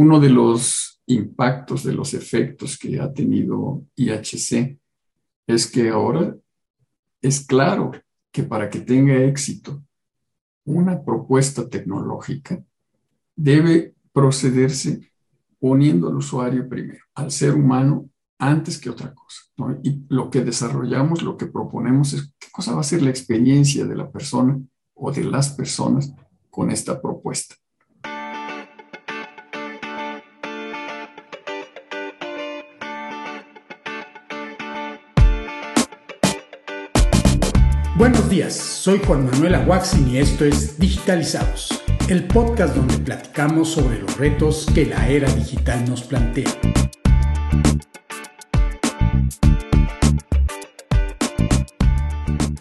uno 0.00 0.18
de 0.18 0.30
los 0.30 1.02
impactos, 1.04 1.84
de 1.84 1.92
los 1.92 2.14
efectos 2.14 2.78
que 2.78 2.98
ha 2.98 3.12
tenido 3.12 3.84
IHC 3.96 4.78
es 5.46 5.70
que 5.70 5.90
ahora 5.90 6.34
es 7.20 7.44
claro 7.44 7.92
que 8.32 8.42
para 8.42 8.70
que 8.70 8.80
tenga 8.80 9.22
éxito 9.22 9.82
una 10.64 11.02
propuesta 11.02 11.68
tecnológica, 11.68 12.64
debe 13.36 13.94
procederse 14.10 15.12
poniendo 15.58 16.08
al 16.08 16.16
usuario 16.16 16.66
primero, 16.66 17.04
al 17.14 17.30
ser 17.30 17.54
humano 17.54 18.08
antes 18.38 18.78
que 18.78 18.88
otra 18.88 19.12
cosa. 19.12 19.42
Y 19.82 20.02
lo 20.08 20.30
que 20.30 20.42
desarrollamos, 20.42 21.22
lo 21.22 21.36
que 21.36 21.44
proponemos 21.44 22.14
es 22.14 22.32
qué 22.38 22.48
cosa 22.50 22.72
va 22.72 22.80
a 22.80 22.84
ser 22.84 23.02
la 23.02 23.10
experiencia 23.10 23.84
de 23.84 23.96
la 23.96 24.10
persona 24.10 24.58
o 24.94 25.12
de 25.12 25.24
las 25.24 25.50
personas 25.50 26.10
con 26.48 26.70
esta 26.70 27.02
propuesta. 27.02 27.56
Buenos 38.00 38.30
días, 38.30 38.54
soy 38.54 38.98
Juan 39.06 39.26
Manuel 39.26 39.56
Aguaxin 39.56 40.08
y 40.08 40.16
esto 40.16 40.46
es 40.46 40.78
Digitalizados, 40.78 41.82
el 42.08 42.26
podcast 42.26 42.74
donde 42.74 42.96
platicamos 42.96 43.72
sobre 43.72 44.00
los 44.00 44.16
retos 44.16 44.66
que 44.74 44.86
la 44.86 45.06
era 45.06 45.30
digital 45.30 45.84
nos 45.86 46.00
plantea. 46.04 46.48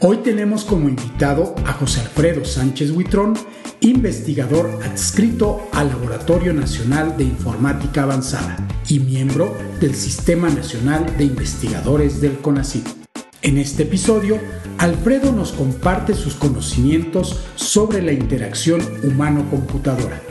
Hoy 0.01 0.17
tenemos 0.25 0.65
como 0.65 0.89
invitado 0.89 1.55
a 1.65 1.71
José 1.71 2.01
Alfredo 2.01 2.43
Sánchez 2.43 2.91
Huitrón, 2.91 3.35
investigador 3.79 4.81
adscrito 4.83 5.69
al 5.71 5.87
Laboratorio 5.87 6.53
Nacional 6.53 7.15
de 7.15 7.23
Informática 7.23 8.03
Avanzada 8.03 8.57
y 8.89 8.99
miembro 8.99 9.55
del 9.79 9.95
Sistema 9.95 10.49
Nacional 10.49 11.17
de 11.17 11.23
Investigadores 11.23 12.19
del 12.19 12.39
CONACYT. 12.39 12.98
En 13.41 13.57
este 13.57 13.83
episodio, 13.83 14.37
Alfredo 14.79 15.31
nos 15.31 15.53
comparte 15.53 16.13
sus 16.13 16.33
conocimientos 16.33 17.39
sobre 17.55 18.01
la 18.01 18.11
interacción 18.11 18.81
humano-computadora. 19.01 20.21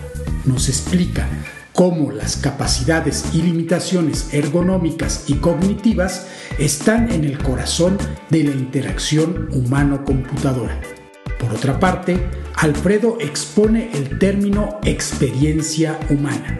Nos 0.44 0.68
explica 0.68 1.26
cómo 1.72 2.12
las 2.12 2.36
capacidades 2.36 3.24
y 3.32 3.40
limitaciones 3.40 4.34
ergonómicas 4.34 5.24
y 5.26 5.36
cognitivas 5.36 6.26
están 6.58 7.10
en 7.10 7.24
el 7.24 7.38
corazón 7.38 7.96
de 8.28 8.44
la 8.44 8.50
interacción 8.50 9.48
humano-computadora. 9.52 10.78
Por 11.40 11.54
otra 11.54 11.80
parte, 11.80 12.22
Alfredo 12.56 13.16
expone 13.20 13.90
el 13.94 14.18
término 14.18 14.80
experiencia 14.84 15.98
humana, 16.10 16.58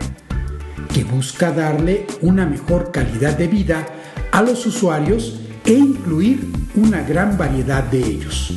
que 0.95 1.05
busca 1.05 1.53
darle 1.53 2.07
una 2.23 2.47
mejor 2.47 2.91
calidad 2.91 3.37
de 3.37 3.49
vida 3.49 3.87
a 4.33 4.41
los 4.41 4.65
usuarios 4.65 5.41
e 5.69 5.75
incluir 5.75 6.51
una 6.77 7.03
gran 7.03 7.37
variedad 7.37 7.85
de 7.85 7.99
ellos. 7.99 8.55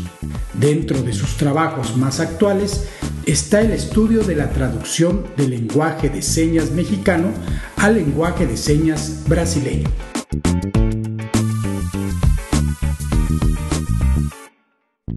Dentro 0.54 1.02
de 1.02 1.12
sus 1.12 1.36
trabajos 1.36 1.98
más 1.98 2.22
actuales 2.22 2.88
está 3.26 3.60
el 3.60 3.72
estudio 3.72 4.24
de 4.24 4.38
la 4.38 4.50
traducción 4.50 5.26
del 5.36 5.50
lenguaje 5.50 6.10
de 6.10 6.22
señas 6.22 6.72
mexicano 6.72 7.34
al 7.76 7.96
lenguaje 7.96 8.48
de 8.48 8.56
señas 8.56 9.24
brasileño. 9.28 9.90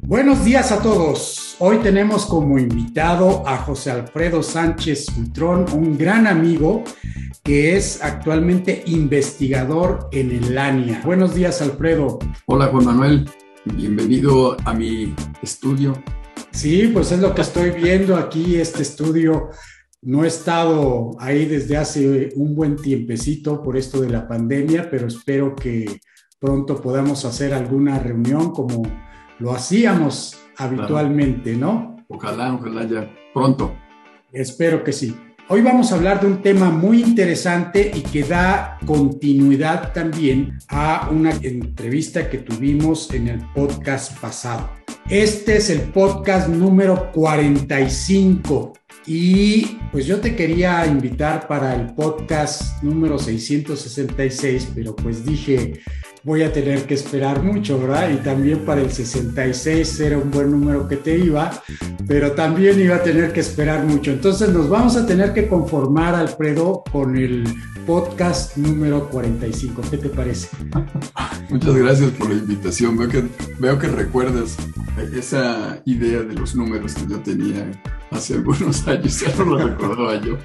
Buenos 0.03 0.45
días 0.45 0.73
a 0.73 0.83
todos. 0.83 1.44
Hoy 1.61 1.79
tenemos 1.79 2.27
como 2.27 2.59
invitado 2.59 3.47
a 3.47 3.59
José 3.59 3.93
Alfredo 3.93 4.43
Sánchez 4.43 5.07
Butrón, 5.17 5.67
un 5.73 5.97
gran 5.97 6.27
amigo 6.27 6.83
que 7.45 7.77
es 7.77 8.03
actualmente 8.03 8.83
investigador 8.87 10.09
en 10.11 10.33
el 10.33 10.59
ANIA. 10.59 11.01
Buenos 11.05 11.33
días, 11.33 11.63
Alfredo. 11.63 12.19
Hola, 12.47 12.67
Juan 12.67 12.87
Manuel. 12.87 13.31
Bienvenido 13.67 14.57
a 14.65 14.75
mi 14.75 15.15
estudio. 15.43 15.93
Sí, 16.51 16.91
pues 16.93 17.13
es 17.13 17.21
lo 17.21 17.33
que 17.33 17.43
estoy 17.43 17.71
viendo 17.71 18.17
aquí, 18.17 18.57
este 18.57 18.83
estudio. 18.83 19.51
No 20.03 20.25
he 20.25 20.29
estado 20.29 21.13
ahí 21.21 21.45
desde 21.47 21.77
hace 21.77 22.31
un 22.35 22.57
buen 22.57 22.75
tiempecito 22.75 23.63
por 23.63 23.77
esto 23.77 24.01
de 24.01 24.11
la 24.11 24.27
pandemia, 24.27 24.91
pero 24.91 25.07
espero 25.07 25.55
que 25.55 26.01
pronto 26.41 26.81
podamos 26.81 27.25
hacer 27.25 27.55
alguna 27.55 28.01
reunión 28.01 28.51
como 28.51 28.83
lo 29.39 29.53
hacíamos 29.53 30.37
habitualmente, 30.57 31.55
¿no? 31.57 31.97
Ojalá, 32.09 32.55
ojalá 32.55 32.87
ya 32.87 33.11
pronto. 33.33 33.75
Espero 34.33 34.83
que 34.83 34.93
sí. 34.93 35.15
Hoy 35.49 35.61
vamos 35.61 35.93
a 35.93 35.97
hablar 35.97 36.21
de 36.21 36.27
un 36.27 36.41
tema 36.41 36.71
muy 36.71 37.03
interesante 37.03 37.91
y 37.95 38.01
que 38.01 38.23
da 38.23 38.79
continuidad 38.87 39.93
también 39.93 40.59
a 40.69 41.11
una 41.11 41.33
entrevista 41.33 42.31
que 42.31 42.39
tuvimos 42.39 43.13
en 43.13 43.29
el 43.29 43.41
podcast 43.55 44.19
pasado. 44.21 44.71
Este 45.11 45.59
es 45.59 45.69
el 45.69 45.83
podcast 45.93 46.49
número 46.49 47.13
45 47.13 48.73
y 49.07 49.79
pues 49.93 50.07
yo 50.07 50.19
te 50.19 50.35
quería 50.35 50.87
invitar 50.87 51.47
para 51.47 51.75
el 51.75 51.95
podcast 51.95 52.83
número 52.83 53.19
666, 53.19 54.73
pero 54.75 54.97
pues 54.97 55.27
dije, 55.27 55.75
voy 56.25 56.43
a 56.43 56.53
tener 56.53 56.87
que 56.87 56.95
esperar 56.95 57.43
mucho, 57.43 57.79
¿verdad? 57.79 58.11
Y 58.11 58.17
también 58.17 58.61
para 58.61 58.81
el 58.81 58.91
66 58.91 60.01
era 60.01 60.17
un 60.17 60.31
buen 60.31 60.51
número 60.51 60.89
que 60.89 60.97
te 60.97 61.19
iba, 61.19 61.51
pero 62.09 62.33
también 62.33 62.81
iba 62.81 62.97
a 62.97 63.03
tener 63.03 63.33
que 63.33 63.41
esperar 63.41 63.85
mucho. 63.85 64.11
Entonces 64.11 64.49
nos 64.49 64.69
vamos 64.69 64.97
a 64.97 65.07
tener 65.07 65.35
que 65.35 65.47
conformar, 65.47 66.15
Alfredo, 66.15 66.83
con 66.91 67.17
el 67.17 67.45
podcast 67.87 68.57
número 68.57 69.11
45. 69.11 69.83
¿Qué 69.91 69.99
te 69.99 70.09
parece? 70.09 70.49
Muchas 71.51 71.77
gracias 71.77 72.11
por 72.13 72.31
la 72.31 72.37
invitación. 72.37 72.97
Veo 72.97 73.09
que, 73.09 73.25
veo 73.59 73.79
que 73.79 73.89
recuerdas 73.89 74.57
esa 75.15 75.83
idea 75.85 76.23
de 76.23 76.35
los 76.35 76.57
números 76.57 76.95
que 76.95 77.07
yo 77.07 77.19
tenía 77.19 77.71
hace 78.11 78.35
algunos 78.35 78.87
años, 78.89 79.21
ya 79.21 79.35
no 79.37 79.45
lo 79.45 79.69
recordaba 79.69 80.21
yo. 80.23 80.39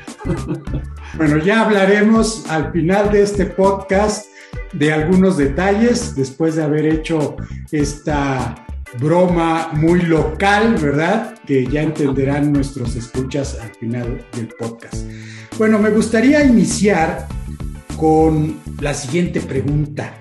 Bueno, 1.16 1.38
ya 1.38 1.62
hablaremos 1.62 2.46
al 2.50 2.72
final 2.74 3.12
de 3.12 3.22
este 3.22 3.46
podcast 3.46 4.26
de 4.74 4.94
algunos 4.94 5.38
detalles 5.38 6.16
después 6.16 6.56
de 6.56 6.64
haber 6.64 6.86
hecho 6.86 7.38
esta 7.72 8.66
broma 9.00 9.70
muy 9.74 10.02
local, 10.02 10.76
¿verdad? 10.82 11.36
Que 11.46 11.66
ya 11.68 11.82
entenderán 11.84 12.52
nuestros 12.52 12.96
escuchas 12.96 13.58
al 13.62 13.74
final 13.76 14.26
del 14.36 14.48
podcast. 14.60 15.06
Bueno, 15.58 15.80
me 15.80 15.90
gustaría 15.90 16.44
iniciar 16.44 17.28
con 17.98 18.58
la 18.80 18.94
siguiente 18.94 19.42
pregunta. 19.42 20.14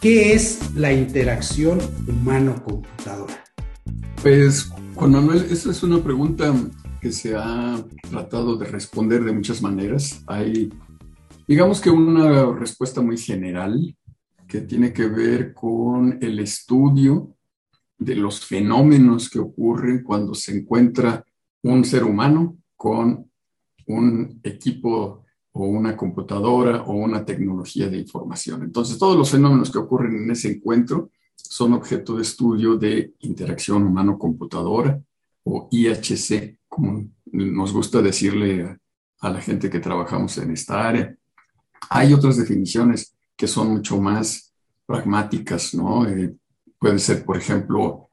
¿Qué 0.00 0.34
es 0.34 0.74
la 0.74 0.92
interacción 0.92 1.78
humano-computadora? 2.06 3.42
Pues, 4.22 4.70
Juan 4.94 5.12
Manuel, 5.12 5.46
esa 5.50 5.70
es 5.70 5.82
una 5.82 6.02
pregunta 6.02 6.52
que 7.00 7.12
se 7.12 7.36
ha 7.36 7.82
tratado 8.10 8.56
de 8.56 8.66
responder 8.66 9.24
de 9.24 9.32
muchas 9.32 9.62
maneras. 9.62 10.22
Hay 10.26 10.70
Digamos 11.46 11.80
que 11.80 11.90
una 11.90 12.52
respuesta 12.52 13.00
muy 13.00 13.18
general 13.18 13.96
que 14.48 14.62
tiene 14.62 14.92
que 14.92 15.06
ver 15.06 15.52
con 15.52 16.18
el 16.20 16.38
estudio 16.38 17.34
de 17.98 18.16
los 18.16 18.44
fenómenos 18.44 19.30
que 19.30 19.38
ocurren 19.38 20.02
cuando 20.02 20.34
se 20.34 20.56
encuentra 20.56 21.24
un 21.62 21.84
ser 21.84 22.04
humano 22.04 22.58
con 22.76 23.30
un 23.86 24.40
equipo 24.42 25.24
o 25.52 25.66
una 25.66 25.96
computadora 25.96 26.82
o 26.82 26.94
una 26.94 27.24
tecnología 27.24 27.88
de 27.88 27.98
información. 27.98 28.62
Entonces, 28.62 28.98
todos 28.98 29.16
los 29.16 29.30
fenómenos 29.30 29.70
que 29.70 29.78
ocurren 29.78 30.16
en 30.16 30.30
ese 30.30 30.50
encuentro 30.50 31.10
son 31.36 31.74
objeto 31.74 32.16
de 32.16 32.22
estudio 32.22 32.76
de 32.76 33.14
interacción 33.20 33.84
humano-computadora 33.84 35.00
o 35.44 35.68
IHC, 35.70 36.58
como 36.68 37.06
nos 37.26 37.72
gusta 37.72 38.02
decirle 38.02 38.78
a, 39.20 39.30
la 39.30 39.40
gente 39.40 39.70
que 39.70 39.80
trabajamos 39.80 40.36
en 40.38 40.50
esta 40.50 40.86
área. 40.88 41.16
Hay 41.90 42.12
otras 42.12 42.36
definiciones 42.36 43.14
que 43.36 43.46
son 43.46 43.72
mucho 43.72 44.00
más 44.00 44.52
pragmáticas, 44.86 45.74
¿no? 45.74 46.06
Eh, 46.06 46.34
puede 46.78 46.98
ser, 46.98 47.24
por 47.24 47.36
ejemplo, 47.36 48.10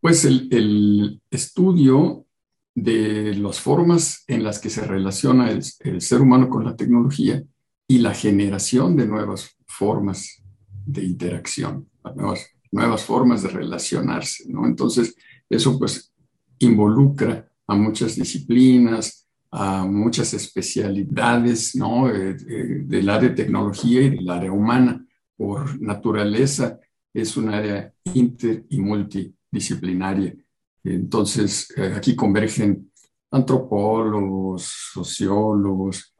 pues 0.00 0.24
el, 0.24 1.20
estudio 1.30 2.26
de 2.74 3.34
las 3.36 3.60
formas 3.60 4.24
en 4.26 4.42
las 4.42 4.58
que 4.58 4.70
se 4.70 4.84
relaciona 4.84 5.50
el, 5.50 5.62
ser 6.00 6.20
humano 6.20 6.48
con 6.48 6.64
la 6.64 6.76
tecnología 6.76 7.42
y 7.86 7.98
la 7.98 8.14
generación 8.14 8.96
de 8.96 9.06
nuevas 9.06 9.56
formas 9.66 10.42
de 10.86 11.04
interacción, 11.04 11.88
nuevas, 12.16 12.46
nuevas 12.70 13.04
formas 13.04 13.42
de 13.42 13.48
relacionarse, 13.48 14.44
¿no? 14.48 14.66
Entonces, 14.66 15.14
eso 15.48 15.78
pues 15.78 16.12
involucra 16.58 17.48
a 17.66 17.74
muchas 17.74 18.16
disciplinas, 18.16 19.23
a 19.56 19.84
muchas 19.84 20.34
especialidades 20.34 21.76
¿no? 21.76 22.08
Del 22.08 23.08
área 23.08 23.28
de 23.28 23.36
tecnología 23.36 24.02
y 24.02 24.10
del 24.10 24.28
área 24.28 24.50
humana. 24.50 25.06
Por 25.36 25.80
naturaleza 25.80 26.80
es 27.12 27.36
un 27.36 27.50
área 27.50 27.92
inter 28.12 28.64
y 28.68 28.80
multidisciplinaria. 28.80 30.34
Entonces, 30.82 31.72
eh, 31.76 31.92
aquí 31.96 32.16
convergen 32.16 32.90
antropólogos, 33.30 34.90
sociólogos, 34.92 36.14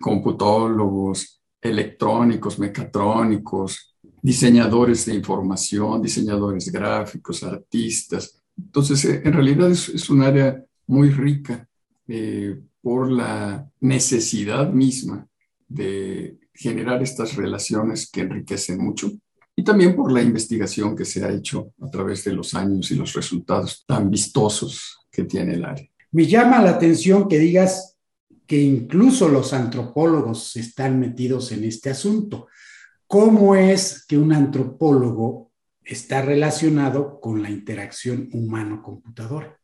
computólogos, 0.00 1.42
electrónicos, 1.60 2.58
mecatrónicos, 2.58 3.96
diseñadores 4.22 5.04
de 5.06 5.14
información, 5.14 6.00
diseñadores 6.00 6.70
gráficos, 6.70 7.42
artistas. 7.42 8.40
Entonces, 8.56 9.04
eh, 9.04 9.22
en 9.24 9.32
realidad 9.32 9.70
es, 9.70 10.08
un 10.08 10.22
área 10.22 10.64
muy 10.86 11.10
rica 11.10 11.67
eh, 12.08 12.58
por 12.80 13.10
la 13.10 13.70
necesidad 13.80 14.72
misma 14.72 15.28
de 15.68 16.38
generar 16.54 17.02
estas 17.02 17.36
relaciones 17.36 18.10
que 18.10 18.22
enriquecen 18.22 18.82
mucho 18.82 19.12
y 19.54 19.62
también 19.62 19.94
por 19.94 20.10
la 20.10 20.22
investigación 20.22 20.96
que 20.96 21.04
se 21.04 21.24
ha 21.24 21.30
hecho 21.30 21.72
a 21.82 21.90
través 21.90 22.24
de 22.24 22.32
los 22.32 22.54
años 22.54 22.90
y 22.90 22.94
los 22.94 23.12
resultados 23.12 23.84
tan 23.86 24.10
vistosos 24.10 25.00
que 25.10 25.24
tiene 25.24 25.54
el 25.54 25.64
área. 25.64 25.88
Me 26.12 26.26
llama 26.26 26.62
la 26.62 26.70
atención 26.70 27.28
que 27.28 27.38
digas 27.38 27.96
que 28.46 28.56
incluso 28.56 29.28
los 29.28 29.52
antropólogos 29.52 30.56
están 30.56 30.98
metidos 30.98 31.52
en 31.52 31.64
este 31.64 31.90
asunto. 31.90 32.46
¿Cómo 33.06 33.54
es 33.54 34.06
que 34.06 34.16
un 34.16 34.32
antropólogo 34.32 35.52
está 35.84 36.22
relacionado 36.22 37.20
con 37.20 37.42
la 37.42 37.50
interacción 37.50 38.28
humano-computador? 38.32 39.57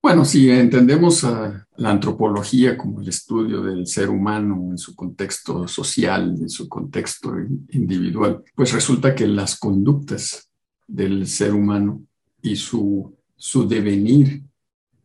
Bueno, 0.00 0.24
si 0.24 0.48
entendemos 0.48 1.24
a 1.24 1.66
la 1.76 1.90
antropología 1.90 2.78
como 2.78 3.00
el 3.00 3.08
estudio 3.08 3.62
del 3.62 3.86
ser 3.86 4.10
humano 4.10 4.68
en 4.70 4.78
su 4.78 4.94
contexto 4.94 5.66
social, 5.66 6.36
en 6.40 6.48
su 6.48 6.68
contexto 6.68 7.34
individual, 7.70 8.44
pues 8.54 8.72
resulta 8.72 9.14
que 9.14 9.26
las 9.26 9.58
conductas 9.58 10.50
del 10.86 11.26
ser 11.26 11.52
humano 11.52 12.02
y 12.40 12.54
su, 12.54 13.12
su 13.36 13.66
devenir 13.66 14.44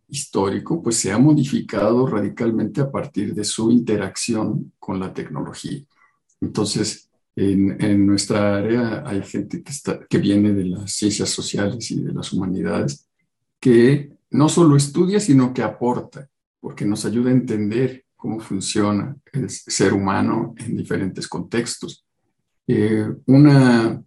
histórico, 0.08 0.82
pues 0.84 0.98
se 0.98 1.12
ha 1.12 1.18
modificado 1.18 2.06
radicalmente 2.06 2.80
a 2.80 2.92
partir 2.92 3.34
de 3.34 3.44
su 3.44 3.72
interacción 3.72 4.74
con 4.78 5.00
la 5.00 5.12
tecnología. 5.12 5.82
Entonces, 6.40 7.10
en, 7.36 8.06
nuestra 8.06 8.58
área 8.58 9.04
hay 9.08 9.24
gente 9.24 9.64
que, 9.64 9.72
está, 9.72 10.06
que 10.08 10.20
viene 10.20 10.54
de 10.54 10.66
las 10.66 10.92
ciencias 10.92 11.30
sociales 11.30 11.90
y 11.90 12.02
de 12.02 12.14
las 12.14 12.32
humanidades 12.32 13.08
que 13.60 14.12
no 14.34 14.50
solo 14.50 14.76
estudia, 14.76 15.20
sino 15.20 15.54
que 15.54 15.64
aporta, 15.64 16.28
porque 16.60 16.86
nos 16.86 17.06
ayuda 17.06 17.30
a 17.30 17.34
entender 17.34 18.06
cómo 18.16 18.40
funciona 18.40 19.16
el 19.32 19.50
ser 19.50 19.94
humano 19.94 20.56
en 20.58 20.76
diferentes 20.76 21.28
contextos. 21.28 22.06
Eh, 22.68 23.08
una 23.28 24.02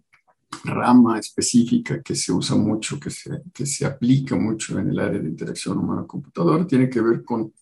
rama 0.63 1.19
específica 1.19 2.01
que 2.01 2.15
se 2.15 2.31
usa 2.33 2.55
mucho, 2.55 2.99
que 2.99 3.09
se, 3.09 3.41
que 3.53 3.65
se 3.65 3.85
aplica 3.85 4.35
mucho 4.35 4.79
en 4.79 4.89
el 4.89 4.99
área 4.99 5.19
de 5.19 5.29
interacción 5.29 5.77
humano-computador, 5.77 6.67
tiene 6.67 6.89
que 6.89 7.01
ver 7.01 7.23
con 7.23 7.53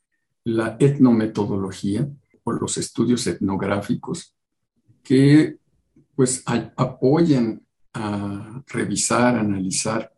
la 0.46 0.78
etnometodología 0.80 2.08
o 2.44 2.52
los 2.52 2.78
estudios 2.78 3.28
etnográficos 3.28 4.36
que 5.04 5.58
pues 6.16 6.44
apoyan 6.46 7.62
a 7.94 8.64
revisar, 8.68 9.36
analizar 9.36 10.15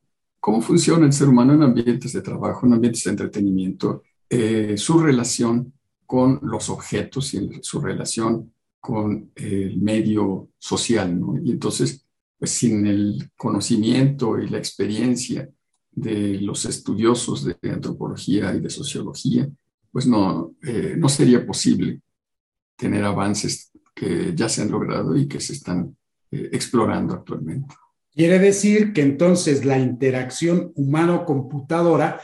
cómo 0.48 0.62
funciona 0.62 1.06
el 1.06 1.12
ser 1.12 1.28
humano 1.28 1.56
en 1.56 1.62
ambientes 1.62 2.14
de 2.14 2.22
trabajo, 2.22 2.66
en 2.66 2.72
ambientes 2.72 3.04
de 3.04 3.10
entretenimiento, 3.10 4.04
eh, 4.30 4.78
su 4.78 4.98
relación 4.98 5.74
con 6.06 6.40
los 6.42 6.70
objetos 6.70 7.34
y 7.34 7.60
su 7.62 7.82
relación 7.82 8.54
con 8.80 9.30
el 9.36 9.82
medio 9.82 10.48
social. 10.58 11.20
Y 11.44 11.52
entonces 11.52 12.06
pues 12.40 12.52
sin 12.52 12.88
el 12.88 13.30
conocimiento 13.36 14.40
y 14.40 14.48
la 14.48 14.58
experiencia 14.58 15.50
de 15.92 16.40
los 16.40 16.64
estudiosos 16.64 17.44
de 17.44 17.58
antropología 17.70 18.56
y 18.56 18.62
de 18.62 18.70
sociología, 18.70 19.50
pues 19.92 20.08
no, 20.08 20.56
eh, 20.64 20.96
no 20.98 21.10
sería 21.10 21.46
posible 21.46 22.00
tener 22.78 23.04
avances 23.04 23.70
que 23.94 24.34
ya 24.34 24.48
se 24.48 24.62
han 24.62 24.72
logrado 24.72 25.18
y 25.18 25.28
que 25.28 25.42
se 25.42 25.52
están 25.52 25.98
eh, 26.32 26.52
explorando 26.54 27.16
actualmente. 27.16 27.76
Quiere 28.18 28.40
decir 28.40 28.94
que 28.94 29.04
entonces 29.04 29.64
la 29.64 29.78
interacción 29.78 30.72
humano-computadora 30.74 32.20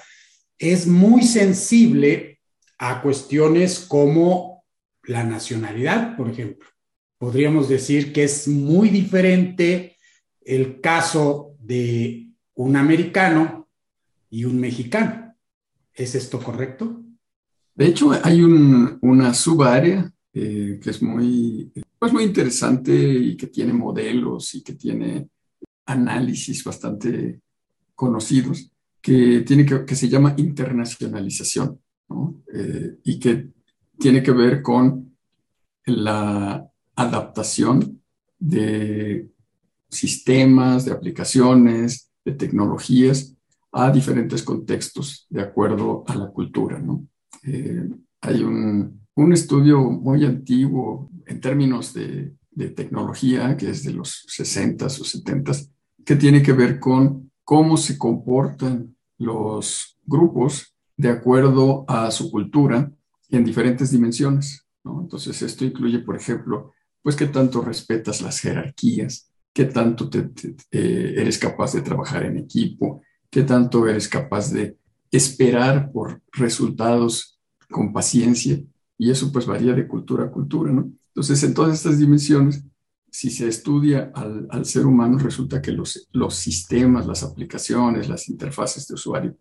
es 0.57 0.87
muy 0.87 1.21
sensible 1.21 2.41
a 2.79 3.03
cuestiones 3.03 3.79
como 3.79 4.65
la 5.03 5.23
nacionalidad, 5.23 6.17
por 6.17 6.31
ejemplo. 6.31 6.67
Podríamos 7.19 7.69
decir 7.69 8.11
que 8.11 8.23
es 8.23 8.47
muy 8.47 8.89
diferente 8.89 9.95
el 10.41 10.81
caso 10.81 11.55
de 11.59 12.31
un 12.55 12.75
americano 12.75 13.69
y 14.31 14.45
un 14.45 14.59
mexicano. 14.59 15.35
¿Es 15.93 16.15
esto 16.15 16.39
correcto? 16.39 17.03
De 17.75 17.85
hecho, 17.85 18.19
hay 18.23 18.41
una 18.41 19.31
subárea 19.35 20.11
eh, 20.33 20.79
que 20.81 20.89
es 20.89 21.03
muy, 21.03 21.71
pues 21.99 22.11
muy 22.11 22.23
interesante 22.23 22.91
y 22.91 23.37
que 23.37 23.45
tiene 23.45 23.73
modelos 23.73 24.55
y 24.55 24.63
que 24.63 24.73
tiene 24.73 25.27
análisis 25.85 26.63
bastante 26.63 27.41
conocidos, 27.95 28.71
que, 29.01 29.41
tiene 29.41 29.65
que, 29.65 29.95
se 29.95 30.09
llama 30.09 30.33
internacionalización 30.37 31.79
eh, 32.53 32.97
y 33.03 33.19
que 33.19 33.49
tiene 33.99 34.23
que 34.23 34.31
ver 34.31 34.61
con 34.61 35.15
la 35.85 36.65
adaptación 36.95 38.01
de 38.39 39.29
sistemas, 39.89 40.85
de 40.85 40.91
aplicaciones, 40.91 42.09
de 42.25 42.33
tecnologías 42.33 43.35
a 43.71 43.91
diferentes 43.91 44.43
contextos 44.43 45.27
de 45.29 45.41
acuerdo 45.41 46.03
a 46.07 46.15
la 46.15 46.27
cultura. 46.27 46.81
Eh, 47.43 47.89
hay 48.21 48.43
un, 48.43 49.01
un, 49.15 49.33
estudio 49.33 49.81
muy 49.81 50.23
antiguo 50.25 51.09
en 51.25 51.41
términos 51.41 51.93
de, 51.93 52.35
de, 52.51 52.69
tecnología, 52.69 53.57
que 53.57 53.69
es 53.69 53.83
de 53.83 53.93
los 53.93 54.25
60s 54.27 54.99
o 55.01 55.03
70s, 55.03 55.72
que 56.05 56.15
tiene 56.15 56.41
que 56.41 56.53
ver 56.53 56.79
con 56.79 57.31
cómo 57.43 57.77
se 57.77 57.97
comportan 57.97 58.95
los 59.17 59.97
grupos 60.05 60.75
de 60.97 61.09
acuerdo 61.09 61.85
a 61.87 62.11
su 62.11 62.29
cultura 62.31 62.91
en 63.29 63.43
diferentes 63.43 63.91
dimensiones. 63.91 64.65
Entonces, 64.85 65.41
esto 65.41 65.65
incluye, 65.65 65.99
por 65.99 66.15
ejemplo, 66.15 66.71
pues 67.01 67.15
qué 67.15 67.27
tanto 67.27 67.61
respetas 67.61 68.21
las 68.21 68.39
jerarquías, 68.39 69.29
qué 69.53 69.65
tanto 69.65 70.09
eh, 70.13 71.13
eres 71.17 71.37
capaz 71.37 71.73
de 71.73 71.81
trabajar 71.81 72.23
en 72.25 72.37
equipo, 72.37 73.01
qué 73.29 73.43
tanto 73.43 73.87
eres 73.87 74.07
capaz 74.07 74.51
de 74.51 74.77
esperar 75.11 75.91
por 75.91 76.21
resultados 76.31 77.39
con 77.69 77.93
paciencia. 77.93 78.59
Y 78.97 79.11
eso 79.11 79.31
pues 79.31 79.45
varía 79.45 79.73
de 79.73 79.87
cultura 79.87 80.25
a 80.25 80.31
cultura, 80.31 80.71
¿no? 80.71 80.91
Entonces, 81.07 81.43
en 81.43 81.53
todas 81.53 81.73
estas 81.73 81.99
dimensiones, 81.99 82.63
si 83.13 83.29
se 83.29 83.47
estudia 83.47 84.11
al, 84.15 84.47
al 84.49 84.65
ser 84.65 84.87
humano, 84.87 85.19
resulta 85.19 85.61
que 85.61 85.71
los, 85.71 86.09
los 86.13 86.33
sistemas, 86.33 87.05
las 87.05 87.21
aplicaciones, 87.21 88.09
las 88.09 88.27
interfaces 88.27 88.87
de 88.87 88.95
usuario 88.95 89.37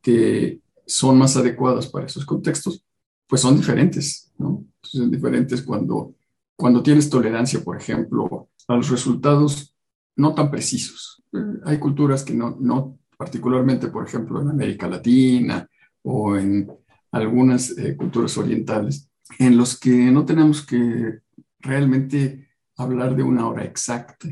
que 0.00 0.60
son 0.86 1.18
más 1.18 1.36
adecuadas 1.36 1.88
para 1.88 2.06
esos 2.06 2.24
contextos, 2.24 2.84
pues 3.26 3.40
son 3.40 3.56
diferentes, 3.56 4.32
¿no? 4.38 4.64
Entonces, 4.76 5.00
son 5.00 5.10
diferentes 5.10 5.62
cuando, 5.62 6.14
cuando 6.54 6.84
tienes 6.84 7.10
tolerancia, 7.10 7.64
por 7.64 7.76
ejemplo, 7.76 8.48
a 8.68 8.76
los 8.76 8.90
resultados 8.90 9.74
no 10.14 10.32
tan 10.32 10.48
precisos. 10.48 11.24
Hay 11.64 11.80
culturas 11.80 12.22
que 12.22 12.32
no, 12.32 12.56
no, 12.60 12.96
particularmente, 13.18 13.88
por 13.88 14.06
ejemplo, 14.06 14.40
en 14.40 14.50
América 14.50 14.86
Latina 14.86 15.68
o 16.02 16.36
en 16.36 16.70
algunas 17.10 17.76
eh, 17.76 17.96
culturas 17.96 18.38
orientales, 18.38 19.10
en 19.40 19.56
los 19.56 19.76
que 19.76 20.12
no 20.12 20.24
tenemos 20.24 20.64
que 20.64 21.22
realmente 21.58 22.46
hablar 22.76 23.16
de 23.16 23.22
una 23.22 23.48
hora 23.48 23.64
exacta 23.64 24.28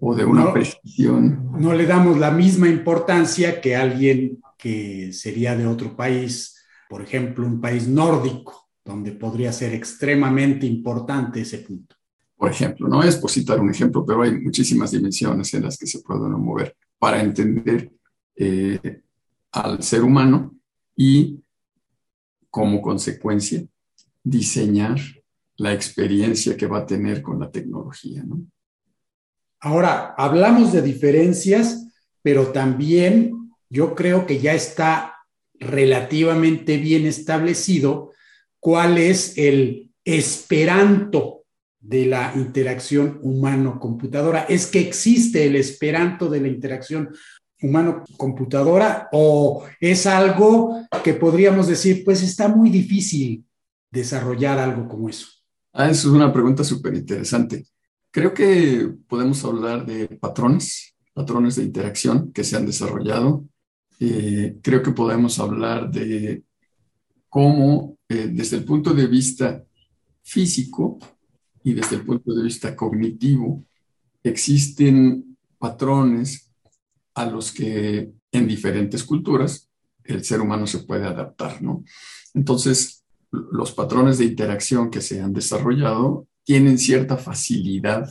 o 0.00 0.14
de 0.14 0.24
una 0.24 0.52
precisión. 0.52 1.50
No 1.58 1.72
le 1.72 1.86
damos 1.86 2.18
la 2.18 2.30
misma 2.30 2.68
importancia 2.68 3.60
que 3.60 3.76
alguien 3.76 4.40
que 4.58 5.12
sería 5.12 5.56
de 5.56 5.66
otro 5.66 5.96
país, 5.96 6.56
por 6.88 7.02
ejemplo, 7.02 7.46
un 7.46 7.60
país 7.60 7.88
nórdico, 7.88 8.68
donde 8.84 9.12
podría 9.12 9.52
ser 9.52 9.74
extremadamente 9.74 10.66
importante 10.66 11.40
ese 11.40 11.58
punto 11.58 11.96
por 12.36 12.50
ejemplo. 12.50 12.88
No 12.88 13.02
es 13.02 13.16
por 13.16 13.30
citar 13.30 13.60
un 13.60 13.70
ejemplo, 13.70 14.04
pero 14.04 14.22
hay 14.22 14.38
muchísimas 14.38 14.90
dimensiones 14.90 15.52
en 15.54 15.64
las 15.64 15.78
que 15.78 15.86
se 15.86 16.00
pueden 16.00 16.32
mover 16.32 16.76
para 16.98 17.20
entender 17.20 17.90
eh, 18.36 19.02
al 19.52 19.82
ser 19.82 20.02
humano 20.02 20.54
y, 20.94 21.40
como 22.50 22.82
consecuencia, 22.82 23.64
diseñar 24.22 24.98
la 25.58 25.72
experiencia 25.72 26.56
que 26.56 26.66
va 26.66 26.78
a 26.78 26.86
tener 26.86 27.22
con 27.22 27.40
la 27.40 27.50
tecnología. 27.50 28.24
Ahora, 29.60 30.14
hablamos 30.16 30.72
de 30.72 30.82
diferencias, 30.82 31.86
pero 32.22 32.48
también 32.48 33.52
yo 33.68 33.94
creo 33.94 34.26
que 34.26 34.38
ya 34.38 34.54
está 34.54 35.14
relativamente 35.54 36.76
bien 36.76 37.06
establecido 37.06 38.12
cuál 38.60 38.98
es 38.98 39.36
el 39.38 39.90
esperanto 40.04 41.44
de 41.80 42.06
la 42.06 42.32
interacción 42.34 43.18
humano-computadora. 43.22 44.46
¿Es 44.48 44.66
que 44.66 44.80
existe 44.80 45.46
el 45.46 45.56
esperanto 45.56 46.28
de 46.28 46.40
la 46.40 46.48
interacción 46.48 47.14
humano-computadora 47.62 49.08
o 49.12 49.64
es 49.80 50.06
algo 50.06 50.86
que 51.02 51.14
podríamos 51.14 51.68
decir, 51.68 52.04
pues 52.04 52.22
está 52.22 52.48
muy 52.48 52.70
difícil 52.70 53.44
desarrollar 53.90 54.58
algo 54.58 54.88
como 54.88 55.08
eso? 55.08 55.35
Ah, 55.78 55.90
eso 55.90 56.08
es 56.08 56.14
una 56.14 56.32
pregunta 56.32 56.64
súper 56.64 56.94
interesante. 56.94 57.66
Creo 58.10 58.32
que 58.32 58.94
podemos 59.06 59.44
hablar 59.44 59.84
de 59.84 60.08
patrones, 60.08 60.96
patrones 61.12 61.56
de 61.56 61.64
interacción 61.64 62.32
que 62.32 62.44
se 62.44 62.56
han 62.56 62.64
desarrollado. 62.64 63.44
Eh, 64.00 64.56
creo 64.62 64.82
que 64.82 64.92
podemos 64.92 65.38
hablar 65.38 65.90
de 65.90 66.44
cómo, 67.28 67.98
eh, 68.08 68.30
desde 68.32 68.56
el 68.56 68.64
punto 68.64 68.94
de 68.94 69.06
vista 69.06 69.62
físico 70.22 70.98
y 71.62 71.74
desde 71.74 71.96
el 71.96 72.06
punto 72.06 72.32
de 72.32 72.44
vista 72.44 72.74
cognitivo, 72.74 73.62
existen 74.22 75.36
patrones 75.58 76.50
a 77.14 77.26
los 77.26 77.52
que 77.52 78.12
en 78.32 78.48
diferentes 78.48 79.04
culturas 79.04 79.68
el 80.04 80.24
ser 80.24 80.40
humano 80.40 80.66
se 80.66 80.78
puede 80.78 81.04
adaptar, 81.04 81.60
¿no? 81.60 81.84
Entonces, 82.32 83.04
los 83.52 83.72
patrones 83.72 84.18
de 84.18 84.24
interacción 84.24 84.90
que 84.90 85.00
se 85.00 85.20
han 85.20 85.32
desarrollado 85.32 86.26
tienen 86.44 86.78
cierta 86.78 87.16
facilidad 87.16 88.08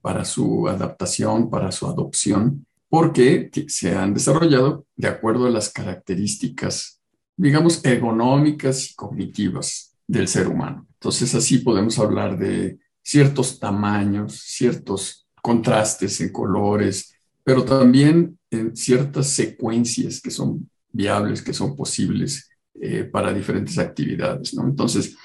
para 0.00 0.24
su 0.24 0.68
adaptación, 0.68 1.48
para 1.48 1.72
su 1.72 1.86
adopción, 1.86 2.66
porque 2.88 3.50
se 3.68 3.96
han 3.96 4.12
desarrollado 4.12 4.86
de 4.96 5.08
acuerdo 5.08 5.46
a 5.46 5.50
las 5.50 5.70
características, 5.70 7.00
digamos, 7.36 7.84
ergonómicas 7.84 8.90
y 8.90 8.94
cognitivas 8.94 9.96
del 10.06 10.28
ser 10.28 10.48
humano. 10.48 10.86
Entonces, 10.94 11.34
así 11.34 11.58
podemos 11.58 11.98
hablar 11.98 12.38
de 12.38 12.78
ciertos 13.02 13.58
tamaños, 13.58 14.34
ciertos 14.34 15.26
contrastes 15.42 16.20
en 16.20 16.32
colores, 16.32 17.14
pero 17.42 17.64
también 17.64 18.38
en 18.50 18.76
ciertas 18.76 19.28
secuencias 19.28 20.20
que 20.20 20.30
son 20.30 20.70
viables, 20.90 21.42
que 21.42 21.52
son 21.52 21.76
posibles 21.76 22.48
eh, 22.80 23.04
para 23.04 23.32
diferentes 23.32 23.78
actividades. 23.78 24.54
¿no? 24.54 24.64
Entonces, 24.64 25.16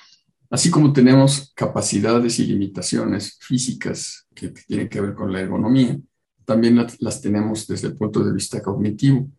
así 0.49 0.69
como 0.69 0.93
tenemos 0.93 1.51
capacidades 1.55 2.39
y 2.39 2.45
limitaciones 2.45 3.37
físicas 3.41 4.27
que 4.35 4.49
tienen 4.49 4.89
que 4.89 5.01
ver 5.01 5.13
con 5.13 5.31
la 5.31 5.41
ergonomía, 5.41 5.97
también 6.45 6.83
las, 6.99 7.21
tenemos 7.21 7.67
desde 7.67 7.89
el 7.89 7.95
punto 7.95 8.23
de 8.23 8.33
vista 8.33 8.61
cognitivo. 8.61 9.29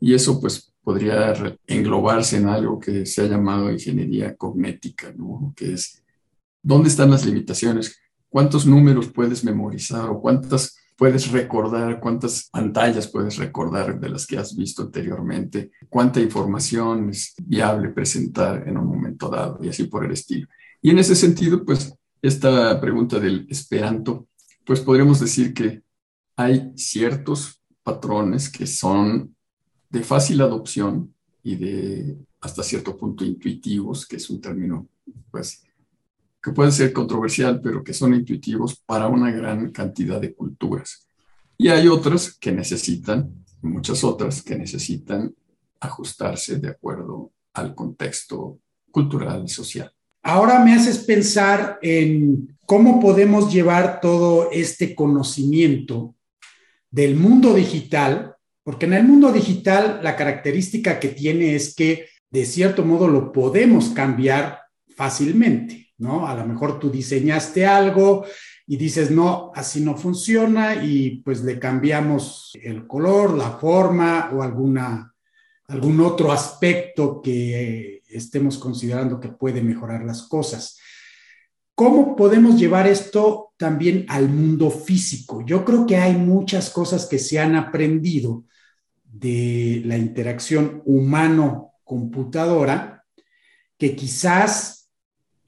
Y 0.00 0.14
eso 0.14 0.40
pues 0.40 0.72
podría 0.82 1.34
englobarse 1.66 2.36
en 2.36 2.48
algo 2.48 2.78
que 2.78 3.06
se 3.06 3.22
ha 3.22 3.26
llamado 3.26 3.70
ingeniería 3.70 4.36
cognética, 4.36 5.12
¿no? 5.16 5.52
que 5.56 5.74
es 5.74 6.02
dónde 6.62 6.88
están 6.88 7.10
las 7.10 7.24
limitaciones, 7.24 7.98
cuántos 8.28 8.66
números 8.66 9.08
puedes 9.08 9.44
memorizar 9.44 10.08
o 10.10 10.20
cuántas 10.20 10.76
puedes 10.98 11.30
recordar, 11.30 12.00
cuántas 12.00 12.48
pantallas 12.50 13.06
puedes 13.06 13.36
recordar 13.36 14.00
de 14.00 14.08
las 14.08 14.26
que 14.26 14.36
has 14.36 14.56
visto 14.56 14.82
anteriormente, 14.82 15.70
cuánta 15.88 16.20
información 16.20 17.10
es 17.10 17.34
viable 17.40 17.90
presentar 17.90 18.66
en 18.66 18.76
un 18.76 18.86
momento 18.86 19.28
dado 19.28 19.60
y 19.62 19.68
así 19.68 19.84
por 19.84 20.04
el 20.04 20.10
estilo. 20.10 20.48
Y 20.82 20.90
en 20.90 20.98
ese 20.98 21.14
sentido, 21.14 21.64
pues 21.64 21.94
esta 22.20 22.80
pregunta 22.80 23.20
del 23.20 23.46
esperanto, 23.48 24.26
pues 24.66 24.80
podríamos 24.80 25.20
decir 25.20 25.54
que 25.54 25.82
hay 26.34 26.72
ciertos 26.74 27.62
patrones 27.84 28.50
que 28.50 28.66
son 28.66 29.36
de 29.88 30.02
fácil 30.02 30.40
adopción 30.40 31.14
y 31.44 31.54
de 31.54 32.18
hasta 32.40 32.64
cierto 32.64 32.96
punto 32.96 33.24
intuitivos, 33.24 34.04
que 34.04 34.16
es 34.16 34.28
un 34.30 34.40
término 34.40 34.88
pues 35.30 35.62
que 36.42 36.52
puede 36.52 36.70
ser 36.70 36.92
controversial, 36.92 37.60
pero 37.60 37.82
que 37.82 37.92
son 37.92 38.14
intuitivos 38.14 38.80
para 38.86 39.08
una 39.08 39.30
gran 39.30 39.70
cantidad 39.70 40.20
de 40.20 40.34
culturas. 40.34 41.06
Y 41.56 41.68
hay 41.68 41.88
otras 41.88 42.36
que 42.38 42.52
necesitan, 42.52 43.44
muchas 43.62 44.04
otras 44.04 44.42
que 44.42 44.56
necesitan 44.56 45.34
ajustarse 45.80 46.58
de 46.58 46.68
acuerdo 46.68 47.32
al 47.54 47.74
contexto 47.74 48.60
cultural 48.90 49.42
y 49.44 49.48
social. 49.48 49.92
Ahora 50.22 50.64
me 50.64 50.74
haces 50.74 50.98
pensar 50.98 51.78
en 51.82 52.56
cómo 52.66 53.00
podemos 53.00 53.52
llevar 53.52 54.00
todo 54.00 54.50
este 54.52 54.94
conocimiento 54.94 56.14
del 56.90 57.16
mundo 57.16 57.54
digital, 57.54 58.34
porque 58.62 58.86
en 58.86 58.94
el 58.94 59.04
mundo 59.04 59.32
digital 59.32 60.00
la 60.02 60.16
característica 60.16 61.00
que 61.00 61.08
tiene 61.08 61.54
es 61.54 61.74
que 61.74 62.06
de 62.30 62.44
cierto 62.44 62.84
modo 62.84 63.08
lo 63.08 63.32
podemos 63.32 63.90
cambiar 63.90 64.60
fácilmente. 64.94 65.87
¿No? 65.98 66.26
A 66.26 66.34
lo 66.34 66.46
mejor 66.46 66.78
tú 66.78 66.90
diseñaste 66.90 67.66
algo 67.66 68.24
y 68.66 68.76
dices, 68.76 69.10
no, 69.10 69.50
así 69.54 69.80
no 69.80 69.96
funciona 69.96 70.84
y 70.84 71.22
pues 71.22 71.42
le 71.42 71.58
cambiamos 71.58 72.52
el 72.62 72.86
color, 72.86 73.36
la 73.36 73.52
forma 73.52 74.30
o 74.32 74.42
alguna, 74.42 75.12
algún 75.66 76.00
otro 76.00 76.30
aspecto 76.32 77.20
que 77.22 78.02
estemos 78.08 78.58
considerando 78.58 79.20
que 79.20 79.28
puede 79.28 79.62
mejorar 79.62 80.04
las 80.04 80.22
cosas. 80.22 80.78
¿Cómo 81.74 82.16
podemos 82.16 82.58
llevar 82.58 82.86
esto 82.86 83.52
también 83.56 84.04
al 84.08 84.28
mundo 84.28 84.70
físico? 84.70 85.44
Yo 85.46 85.64
creo 85.64 85.86
que 85.86 85.96
hay 85.96 86.14
muchas 86.14 86.68
cosas 86.70 87.06
que 87.06 87.18
se 87.18 87.38
han 87.38 87.56
aprendido 87.56 88.44
de 89.04 89.80
la 89.84 89.96
interacción 89.96 90.82
humano-computadora 90.84 93.04
que 93.78 93.96
quizás 93.96 94.77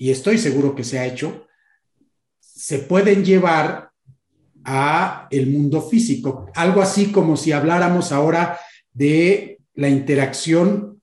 y 0.01 0.11
estoy 0.11 0.39
seguro 0.39 0.75
que 0.75 0.83
se 0.83 0.99
ha 0.99 1.05
hecho, 1.05 1.47
se 2.41 2.79
pueden 2.79 3.23
llevar 3.23 3.91
a 4.65 5.29
el 5.31 5.51
mundo 5.51 5.83
físico. 5.83 6.51
Algo 6.55 6.81
así 6.81 7.13
como 7.13 7.37
si 7.37 7.53
habláramos 7.53 8.11
ahora 8.11 8.59
de 8.95 9.61
la 9.75 9.91
interacción 9.91 11.03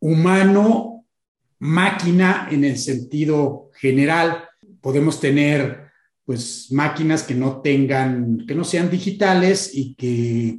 humano-máquina 0.00 2.48
en 2.50 2.64
el 2.64 2.76
sentido 2.76 3.70
general. 3.72 4.44
Podemos 4.82 5.18
tener 5.18 5.86
pues 6.26 6.70
máquinas 6.70 7.22
que 7.22 7.34
no 7.34 7.62
tengan, 7.62 8.44
que 8.46 8.54
no 8.54 8.64
sean 8.64 8.90
digitales 8.90 9.70
y 9.72 9.94
que 9.94 10.58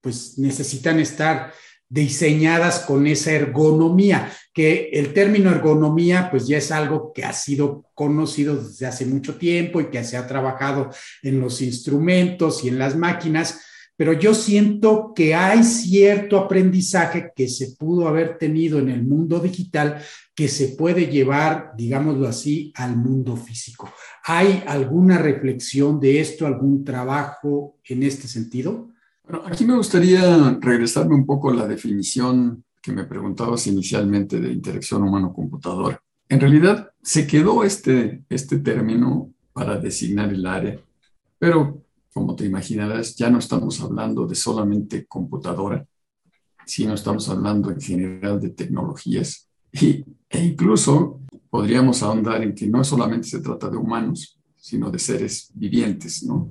pues 0.00 0.38
necesitan 0.38 0.98
estar 0.98 1.52
diseñadas 1.90 2.80
con 2.80 3.06
esa 3.08 3.32
ergonomía, 3.32 4.32
que 4.54 4.90
el 4.92 5.12
término 5.12 5.50
ergonomía 5.50 6.30
pues 6.30 6.46
ya 6.46 6.56
es 6.56 6.70
algo 6.70 7.12
que 7.12 7.24
ha 7.24 7.32
sido 7.32 7.84
conocido 7.94 8.56
desde 8.56 8.86
hace 8.86 9.04
mucho 9.04 9.34
tiempo 9.34 9.80
y 9.80 9.90
que 9.90 10.02
se 10.04 10.16
ha 10.16 10.26
trabajado 10.26 10.90
en 11.22 11.40
los 11.40 11.60
instrumentos 11.60 12.64
y 12.64 12.68
en 12.68 12.78
las 12.78 12.96
máquinas, 12.96 13.60
pero 13.96 14.12
yo 14.12 14.34
siento 14.34 15.12
que 15.14 15.34
hay 15.34 15.62
cierto 15.64 16.38
aprendizaje 16.38 17.32
que 17.34 17.48
se 17.48 17.72
pudo 17.72 18.08
haber 18.08 18.38
tenido 18.38 18.78
en 18.78 18.88
el 18.88 19.02
mundo 19.02 19.40
digital 19.40 20.00
que 20.34 20.48
se 20.48 20.68
puede 20.68 21.08
llevar, 21.08 21.72
digámoslo 21.76 22.26
así, 22.26 22.72
al 22.76 22.96
mundo 22.96 23.36
físico. 23.36 23.92
¿Hay 24.24 24.62
alguna 24.66 25.18
reflexión 25.18 26.00
de 26.00 26.20
esto, 26.20 26.46
algún 26.46 26.82
trabajo 26.84 27.78
en 27.84 28.04
este 28.04 28.26
sentido? 28.26 28.89
Aquí 29.44 29.64
me 29.64 29.76
gustaría 29.76 30.58
regresarme 30.60 31.14
un 31.14 31.26
poco 31.26 31.50
a 31.50 31.54
la 31.54 31.66
definición 31.66 32.64
que 32.82 32.92
me 32.92 33.04
preguntabas 33.04 33.66
inicialmente 33.66 34.40
de 34.40 34.52
interacción 34.52 35.02
humano-computadora. 35.02 36.02
En 36.28 36.40
realidad 36.40 36.90
se 37.02 37.26
quedó 37.26 37.64
este, 37.64 38.24
este 38.28 38.58
término 38.58 39.32
para 39.52 39.78
designar 39.78 40.32
el 40.32 40.46
área, 40.46 40.78
pero 41.38 41.82
como 42.12 42.34
te 42.34 42.44
imaginarás, 42.44 43.14
ya 43.16 43.30
no 43.30 43.38
estamos 43.38 43.80
hablando 43.80 44.26
de 44.26 44.34
solamente 44.34 45.06
computadora, 45.06 45.86
sino 46.66 46.94
estamos 46.94 47.28
hablando 47.28 47.70
en 47.70 47.80
general 47.80 48.40
de 48.40 48.50
tecnologías. 48.50 49.48
Y, 49.72 50.04
e 50.28 50.44
incluso 50.44 51.20
podríamos 51.48 52.02
ahondar 52.02 52.42
en 52.42 52.54
que 52.54 52.66
no 52.66 52.82
solamente 52.84 53.28
se 53.28 53.40
trata 53.40 53.68
de 53.68 53.76
humanos, 53.76 54.38
sino 54.56 54.90
de 54.90 54.98
seres 54.98 55.50
vivientes, 55.54 56.22
¿no? 56.24 56.48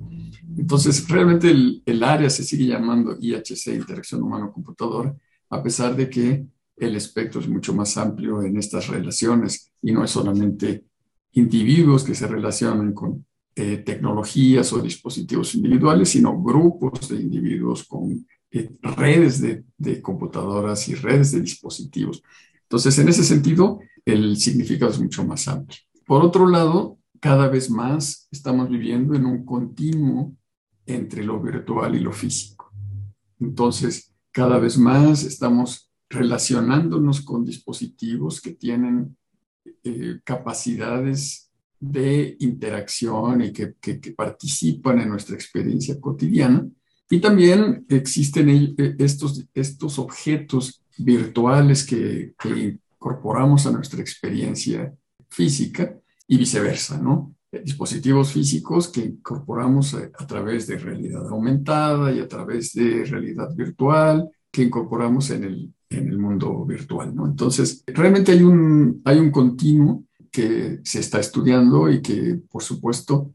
Entonces, 0.56 1.08
realmente 1.08 1.50
el, 1.50 2.04
área 2.04 2.30
se 2.30 2.44
sigue 2.44 2.66
llamando 2.66 3.16
IHC, 3.20 3.74
Interacción 3.74 4.22
Humano-Computador, 4.22 5.16
a 5.50 5.62
pesar 5.62 5.96
de 5.96 6.08
que 6.08 6.46
el 6.76 6.96
espectro 6.96 7.40
es 7.40 7.48
mucho 7.48 7.74
más 7.74 7.96
amplio 7.96 8.42
en 8.42 8.56
estas 8.56 8.88
relaciones 8.88 9.70
y 9.82 9.92
no 9.92 10.02
es 10.04 10.10
solamente 10.10 10.84
individuos 11.32 12.04
que 12.04 12.14
se 12.14 12.26
relacionan 12.26 12.92
con 12.92 13.24
eh, 13.54 13.78
tecnologías 13.78 14.72
o 14.72 14.80
dispositivos 14.80 15.54
individuales, 15.54 16.08
sino 16.08 16.40
grupos 16.42 17.08
de 17.08 17.16
individuos 17.20 17.84
con 17.84 18.26
eh, 18.50 18.70
redes 18.80 19.40
de, 19.40 19.64
de 19.76 20.00
computadoras 20.00 20.88
y 20.88 20.94
redes 20.94 21.32
de 21.32 21.42
dispositivos. 21.42 22.22
Entonces, 22.62 22.98
en 22.98 23.08
ese 23.08 23.24
sentido, 23.24 23.80
el 24.04 24.36
significado 24.36 24.90
es 24.90 25.00
mucho 25.00 25.24
más 25.24 25.46
amplio. 25.48 25.78
Por 26.06 26.24
otro 26.24 26.48
lado, 26.48 26.98
cada 27.20 27.48
vez 27.48 27.70
más 27.70 28.26
estamos 28.30 28.70
viviendo 28.70 29.14
en 29.14 29.26
un 29.26 29.44
continuo 29.44 30.34
entre 30.94 31.24
lo 31.24 31.40
virtual 31.40 31.94
y 31.94 32.00
lo 32.00 32.12
físico. 32.12 32.72
Entonces, 33.38 34.12
cada 34.32 34.58
vez 34.58 34.78
más 34.78 35.24
estamos 35.24 35.90
relacionándonos 36.08 37.22
con 37.22 37.44
dispositivos 37.44 38.40
que 38.40 38.52
tienen 38.52 39.16
eh, 39.84 40.20
capacidades 40.24 41.50
de 41.78 42.36
interacción 42.40 43.42
y 43.42 43.52
que, 43.52 43.74
participan 44.16 45.00
en 45.00 45.08
nuestra 45.08 45.34
experiencia 45.34 45.98
cotidiana. 46.00 46.68
Y 47.08 47.20
también 47.20 47.86
existen 47.88 48.48
eh, 48.50 48.96
estos, 48.98 49.46
estos 49.54 49.98
objetos 49.98 50.82
virtuales 50.98 51.86
que 51.86 52.34
incorporamos 52.44 53.66
a 53.66 53.72
nuestra 53.72 54.00
experiencia 54.00 54.92
física 55.30 55.98
y 56.26 56.36
viceversa, 56.36 56.98
¿no? 56.98 57.34
Dispositivos 57.52 58.32
físicos 58.32 58.88
que 58.88 59.00
incorporamos 59.00 59.94
a, 59.94 60.10
a 60.18 60.26
través 60.26 60.66
de 60.66 60.78
realidad 60.78 61.26
aumentada 61.28 62.12
y 62.12 62.20
a 62.20 62.28
través 62.28 62.72
de 62.74 63.04
realidad 63.04 63.54
virtual 63.56 64.30
que 64.50 64.62
incorporamos 64.62 65.30
en 65.30 65.44
el, 65.44 65.74
en 65.90 66.08
el 66.08 66.18
mundo 66.18 66.64
virtual, 66.64 67.14
¿no? 67.14 67.26
Entonces, 67.26 67.82
realmente 67.86 68.32
hay 68.32 68.42
un, 68.42 69.02
hay 69.04 69.18
un 69.18 69.30
continuo 69.30 70.04
que 70.30 70.80
se 70.84 71.00
está 71.00 71.18
estudiando 71.18 71.90
y 71.90 72.00
que, 72.00 72.38
por 72.50 72.62
supuesto, 72.62 73.34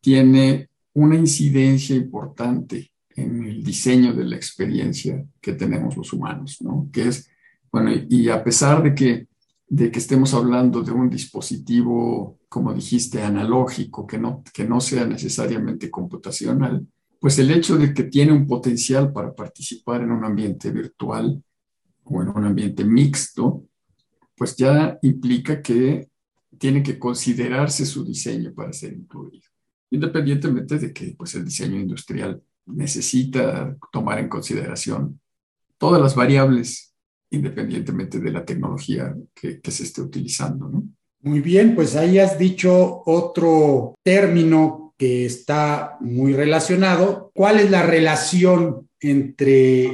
tiene 0.00 0.68
una 0.94 1.16
incidencia 1.16 1.96
importante 1.96 2.92
en 3.16 3.44
el 3.44 3.64
diseño 3.64 4.14
de 4.14 4.24
la 4.24 4.36
experiencia 4.36 5.24
que 5.40 5.52
tenemos 5.54 5.96
los 5.96 6.12
humanos, 6.12 6.58
¿no? 6.60 6.88
Que 6.92 7.08
es, 7.08 7.28
bueno, 7.72 7.90
y 8.08 8.28
a 8.28 8.42
pesar 8.44 8.82
de 8.82 8.94
que, 8.94 9.26
de 9.68 9.90
que 9.90 9.98
estemos 9.98 10.32
hablando 10.34 10.82
de 10.82 10.92
un 10.92 11.10
dispositivo, 11.10 12.38
como 12.48 12.72
dijiste, 12.72 13.22
analógico, 13.22 14.06
que 14.06 14.18
no, 14.18 14.42
que 14.52 14.64
no 14.64 14.80
sea 14.80 15.04
necesariamente 15.06 15.90
computacional, 15.90 16.86
pues 17.20 17.38
el 17.38 17.50
hecho 17.50 17.76
de 17.76 17.92
que 17.92 18.04
tiene 18.04 18.32
un 18.32 18.46
potencial 18.46 19.12
para 19.12 19.34
participar 19.34 20.02
en 20.02 20.12
un 20.12 20.24
ambiente 20.24 20.70
virtual 20.70 21.42
o 22.04 22.22
en 22.22 22.28
un 22.28 22.44
ambiente 22.44 22.84
mixto, 22.84 23.64
pues 24.36 24.54
ya 24.56 24.98
implica 25.02 25.60
que 25.60 26.08
tiene 26.58 26.82
que 26.82 26.98
considerarse 26.98 27.84
su 27.84 28.04
diseño 28.04 28.52
para 28.54 28.72
ser 28.72 28.92
incluido, 28.92 29.48
independientemente 29.90 30.78
de 30.78 30.92
que 30.92 31.14
pues, 31.18 31.34
el 31.34 31.44
diseño 31.44 31.80
industrial 31.80 32.40
necesita 32.66 33.76
tomar 33.92 34.18
en 34.18 34.28
consideración 34.28 35.20
todas 35.78 36.00
las 36.00 36.14
variables 36.14 36.94
independientemente 37.30 38.20
de 38.20 38.30
la 38.30 38.44
tecnología 38.44 39.14
que, 39.34 39.60
que 39.60 39.70
se 39.70 39.84
esté 39.84 40.00
utilizando. 40.00 40.68
¿no? 40.68 40.84
Muy 41.22 41.40
bien, 41.40 41.74
pues 41.74 41.96
ahí 41.96 42.18
has 42.18 42.38
dicho 42.38 43.02
otro 43.04 43.94
término 44.02 44.94
que 44.96 45.26
está 45.26 45.96
muy 46.00 46.32
relacionado. 46.32 47.30
¿Cuál 47.34 47.60
es 47.60 47.70
la 47.70 47.82
relación 47.82 48.88
entre 49.00 49.92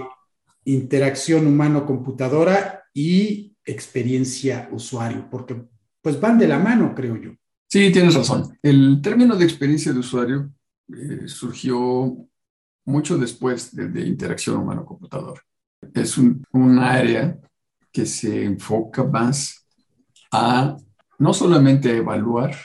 interacción 0.64 1.46
humano-computadora 1.46 2.84
y 2.92 3.56
experiencia 3.64 4.68
usuario? 4.72 5.28
Porque 5.30 5.56
pues 6.02 6.20
van 6.20 6.38
de 6.38 6.48
la 6.48 6.58
mano, 6.58 6.94
creo 6.94 7.16
yo. 7.16 7.30
Sí, 7.68 7.90
tienes 7.90 8.14
razón. 8.14 8.58
El 8.62 9.00
término 9.00 9.34
de 9.34 9.44
experiencia 9.44 9.92
de 9.92 10.00
usuario 10.00 10.52
eh, 10.94 11.22
surgió 11.26 12.28
mucho 12.84 13.16
después 13.16 13.74
de, 13.74 13.88
de 13.88 14.02
interacción 14.02 14.56
humano-computadora. 14.56 15.40
Es 15.94 16.18
un, 16.18 16.44
un, 16.52 16.78
área 16.78 17.38
que 17.90 18.06
se 18.06 18.44
enfoca 18.44 19.04
más 19.04 19.66
a 20.30 20.76
no 21.18 21.34
solamente 21.34 21.96
evaluar 21.96 22.56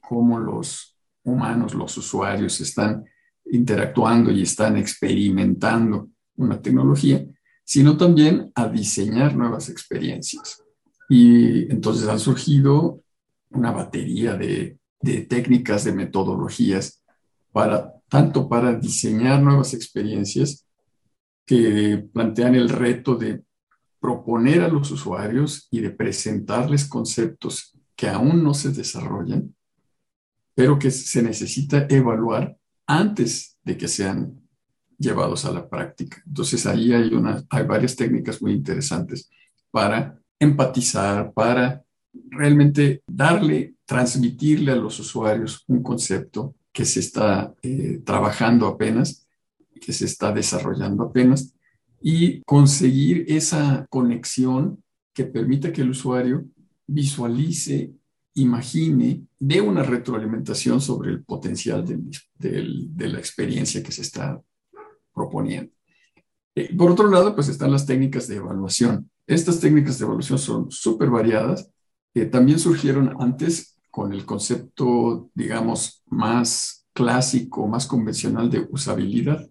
cómo 0.00 0.38
los 0.38 0.96
humanos, 1.24 1.74
los 1.74 1.96
usuarios 1.96 2.60
están 2.60 3.04
interactuando 3.44 4.30
y 4.30 4.42
están 4.42 4.76
experimentando 4.76 6.08
una 6.36 6.60
tecnología, 6.60 7.24
sino 7.64 7.96
también 7.96 8.52
a 8.54 8.68
diseñar 8.68 9.34
nuevas 9.34 9.68
experiencias. 9.68 10.62
Y 11.08 11.70
entonces 11.72 12.08
han 12.08 12.20
surgido 12.20 13.02
una 13.50 13.72
batería 13.72 14.34
de, 14.34 14.78
de 15.00 15.22
técnicas, 15.22 15.84
de 15.84 15.92
metodologías, 15.92 17.02
para, 17.52 17.94
tanto 18.08 18.48
para 18.48 18.74
diseñar 18.74 19.42
nuevas 19.42 19.72
experiencias 19.72 20.65
que 21.46 22.08
plantean 22.12 22.54
el 22.54 22.68
reto 22.68 23.14
de 23.14 23.42
proponer 24.00 24.62
a 24.62 24.68
los 24.68 24.90
usuarios 24.90 25.68
y 25.70 25.80
de 25.80 25.90
presentarles 25.90 26.86
conceptos 26.86 27.72
que 27.94 28.08
aún 28.08 28.42
no 28.44 28.52
se 28.52 28.70
desarrollan, 28.70 29.54
pero 30.54 30.78
que 30.78 30.90
se 30.90 31.22
necesita 31.22 31.86
evaluar 31.88 32.56
antes 32.86 33.56
de 33.64 33.76
que 33.76 33.88
sean 33.88 34.40
llevados 34.98 35.44
a 35.44 35.52
la 35.52 35.68
práctica. 35.68 36.22
Entonces 36.26 36.66
ahí 36.66 36.92
hay, 36.92 37.14
una, 37.14 37.44
hay 37.50 37.64
varias 37.64 37.96
técnicas 37.96 38.40
muy 38.42 38.52
interesantes 38.52 39.30
para 39.70 40.18
empatizar, 40.38 41.32
para 41.32 41.82
realmente 42.30 43.02
darle, 43.06 43.74
transmitirle 43.84 44.72
a 44.72 44.76
los 44.76 44.98
usuarios 44.98 45.64
un 45.68 45.82
concepto 45.82 46.54
que 46.72 46.84
se 46.84 47.00
está 47.00 47.54
eh, 47.62 48.02
trabajando 48.04 48.66
apenas, 48.66 49.25
que 49.80 49.92
se 49.92 50.04
está 50.04 50.32
desarrollando 50.32 51.04
apenas, 51.04 51.54
y 52.00 52.42
conseguir 52.42 53.24
esa 53.28 53.86
conexión 53.90 54.82
que 55.12 55.24
permita 55.24 55.72
que 55.72 55.82
el 55.82 55.90
usuario 55.90 56.46
visualice, 56.86 57.92
imagine, 58.34 59.26
dé 59.38 59.60
una 59.60 59.82
retroalimentación 59.82 60.80
sobre 60.80 61.10
el 61.10 61.24
potencial 61.24 61.84
de, 61.84 63.08
la 63.08 63.18
experiencia 63.18 63.82
que 63.82 63.92
se 63.92 64.02
está 64.02 64.40
proponiendo. 65.12 65.72
Eh, 66.54 66.74
por 66.76 66.90
otro 66.90 67.10
lado, 67.10 67.34
pues 67.34 67.48
están 67.48 67.72
las 67.72 67.86
técnicas 67.86 68.28
de 68.28 68.36
evaluación. 68.36 69.10
Estas 69.26 69.58
técnicas 69.58 69.98
de 69.98 70.04
evaluación 70.04 70.38
son 70.38 70.70
súper 70.70 71.10
variadas. 71.10 71.70
Eh, 72.14 72.26
también 72.26 72.58
surgieron 72.58 73.16
antes 73.20 73.78
con 73.90 74.12
el 74.12 74.24
concepto, 74.24 75.30
digamos, 75.34 76.02
más 76.06 76.86
clásico, 76.92 77.66
más 77.66 77.86
convencional 77.86 78.50
de 78.50 78.66
usabilidad. 78.70 79.48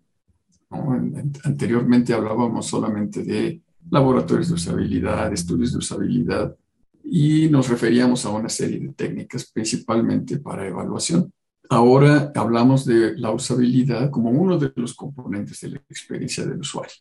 Anteriormente 0.69 2.13
hablábamos 2.13 2.65
solamente 2.67 3.23
de 3.23 3.61
laboratorios 3.89 4.49
de 4.49 4.55
usabilidad, 4.55 5.31
estudios 5.31 5.71
de 5.73 5.77
usabilidad, 5.79 6.55
y 7.03 7.47
nos 7.49 7.69
referíamos 7.69 8.25
a 8.25 8.29
una 8.29 8.49
serie 8.49 8.79
de 8.79 8.93
técnicas 8.93 9.51
principalmente 9.51 10.39
para 10.39 10.67
evaluación. 10.67 11.31
Ahora 11.69 12.31
hablamos 12.35 12.85
de 12.85 13.17
la 13.17 13.31
usabilidad 13.31 14.09
como 14.09 14.31
uno 14.31 14.57
de 14.57 14.71
los 14.75 14.93
componentes 14.93 15.61
de 15.61 15.69
la 15.69 15.77
experiencia 15.89 16.45
del 16.45 16.59
usuario. 16.59 16.95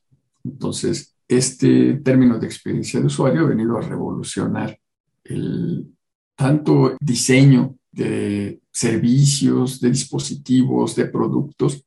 Entonces, 0.45 1.15
este 1.27 1.95
término 1.95 2.39
de 2.39 2.47
experiencia 2.47 3.01
de 3.01 3.07
usuario 3.07 3.43
ha 3.43 3.49
venido 3.49 3.79
a 3.79 3.83
revolucionar 3.83 4.79
el 5.25 5.87
tanto 6.37 6.97
diseño 7.01 7.77
de 7.91 8.61
servicios, 8.71 9.81
de 9.81 9.91
dispositivos, 9.91 10.97
de 10.97 11.07
productos, 11.07 11.85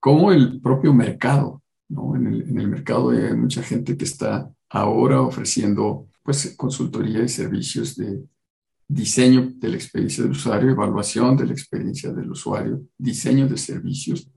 como 0.00 0.32
el 0.32 0.60
propio 0.60 0.92
mercado. 0.92 1.62
¿no? 1.88 2.16
En, 2.16 2.26
el, 2.26 2.68
mercado 2.68 3.10
hay 3.10 3.34
mucha 3.34 3.62
gente 3.62 3.96
que 3.96 4.04
está 4.04 4.50
ahora 4.68 5.22
ofreciendo 5.22 6.08
pues, 6.22 6.54
consultoría 6.56 7.22
y 7.22 7.28
servicios 7.28 7.96
de 7.96 8.22
diseño 8.86 9.52
de 9.56 9.68
la 9.68 9.76
experiencia 9.76 10.22
del 10.22 10.32
usuario, 10.32 10.70
evaluación 10.70 11.36
de 11.36 11.46
la 11.46 11.52
experiencia 11.52 12.12
del 12.12 12.30
usuario, 12.30 12.82
diseño 12.96 13.46
de 13.46 13.58
servicios 13.58 14.30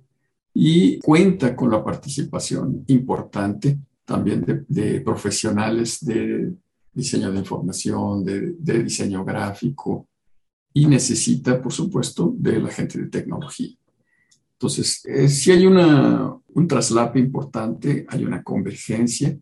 y 0.54 1.00
cuenta 1.00 1.56
con 1.56 1.72
la 1.72 1.84
participación 1.84 2.84
importante 2.88 3.80
también 4.04 4.42
de, 4.42 4.66
de 4.68 5.02
profesionales 5.02 6.04
de 6.04 6.54
diseño 6.94 7.32
de 7.32 7.40
información, 7.40 8.26
de, 8.26 8.56
de, 8.60 8.84
diseño 8.84 9.24
gráfico 9.24 10.08
y 10.74 10.86
necesita, 10.86 11.62
por 11.62 11.72
supuesto, 11.72 12.34
de 12.38 12.60
la 12.60 12.70
gente 12.70 13.00
de 13.00 13.08
tecnología. 13.08 13.70
Entonces, 14.62 15.04
eh, 15.06 15.28
si 15.28 15.52
hay 15.52 15.66
una, 15.66 16.38
un 16.54 16.68
traslape 16.68 17.18
importante, 17.18 18.06
hay 18.08 18.24
una 18.24 18.44
convergencia, 18.44 19.36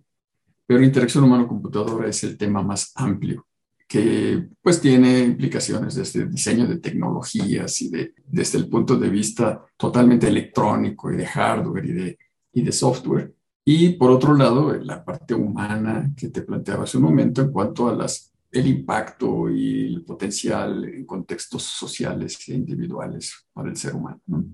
pero 0.65 0.81
interacción 0.81 1.25
humano-computadora 1.25 2.07
es 2.07 2.23
el 2.23 2.37
tema 2.37 2.63
más 2.63 2.93
amplio 2.95 3.45
que 3.85 4.47
pues 4.61 4.79
tiene 4.79 5.19
implicaciones 5.19 5.95
desde 5.95 6.21
el 6.21 6.31
diseño 6.31 6.67
de 6.67 6.77
tecnologías 6.77 7.81
y 7.81 7.89
de, 7.89 8.13
desde 8.27 8.59
el 8.59 8.69
punto 8.69 8.95
de 8.95 9.09
vista 9.09 9.65
totalmente 9.75 10.29
electrónico 10.29 11.11
y 11.11 11.17
de 11.17 11.25
hardware 11.25 11.85
y 11.85 11.91
de, 11.91 12.17
y 12.53 12.61
de 12.61 12.71
software. 12.71 13.33
Y 13.65 13.89
por 13.97 14.11
otro 14.11 14.33
lado, 14.37 14.73
la 14.73 15.03
parte 15.03 15.33
humana 15.33 16.13
que 16.15 16.29
te 16.29 16.43
planteaba 16.43 16.85
hace 16.85 16.95
un 16.95 17.03
momento 17.03 17.41
en 17.41 17.51
cuanto 17.51 17.89
a 17.89 17.93
las, 17.93 18.31
el 18.51 18.67
impacto 18.67 19.49
y 19.49 19.95
el 19.95 20.05
potencial 20.05 20.85
en 20.85 21.05
contextos 21.05 21.63
sociales 21.63 22.39
e 22.47 22.53
individuales 22.53 23.47
para 23.51 23.69
el 23.69 23.75
ser 23.75 23.95
humano. 23.95 24.21
¿no? 24.27 24.45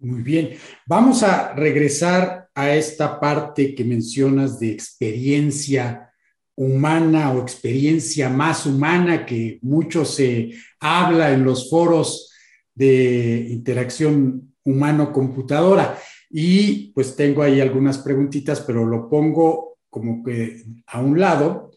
Muy 0.00 0.22
bien. 0.22 0.50
Vamos 0.86 1.24
a 1.24 1.54
regresar 1.54 2.48
a 2.54 2.74
esta 2.74 3.18
parte 3.18 3.74
que 3.74 3.84
mencionas 3.84 4.60
de 4.60 4.70
experiencia 4.70 6.12
humana 6.54 7.32
o 7.32 7.42
experiencia 7.42 8.28
más 8.28 8.64
humana 8.64 9.26
que 9.26 9.58
mucho 9.62 10.04
se 10.04 10.50
habla 10.78 11.32
en 11.32 11.44
los 11.44 11.68
foros 11.68 12.32
de 12.74 13.48
interacción 13.50 14.54
humano-computadora. 14.64 15.98
Y 16.30 16.92
pues 16.92 17.16
tengo 17.16 17.42
ahí 17.42 17.60
algunas 17.60 17.98
preguntitas, 17.98 18.60
pero 18.60 18.84
lo 18.84 19.08
pongo 19.08 19.78
como 19.90 20.22
que 20.22 20.62
a 20.86 21.00
un 21.00 21.18
lado. 21.18 21.72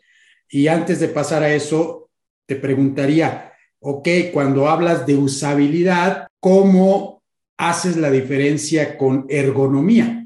Y 0.48 0.68
antes 0.68 1.00
de 1.00 1.08
pasar 1.08 1.42
a 1.42 1.54
eso, 1.54 2.10
te 2.46 2.56
preguntaría, 2.56 3.52
ok, 3.80 4.08
cuando 4.32 4.68
hablas 4.68 5.08
de 5.08 5.16
usabilidad, 5.16 6.28
¿cómo 6.40 7.21
haces 7.70 7.98
la 7.98 8.12
diferencia 8.12 8.98
con 8.98 9.26
ergonomía? 9.30 10.18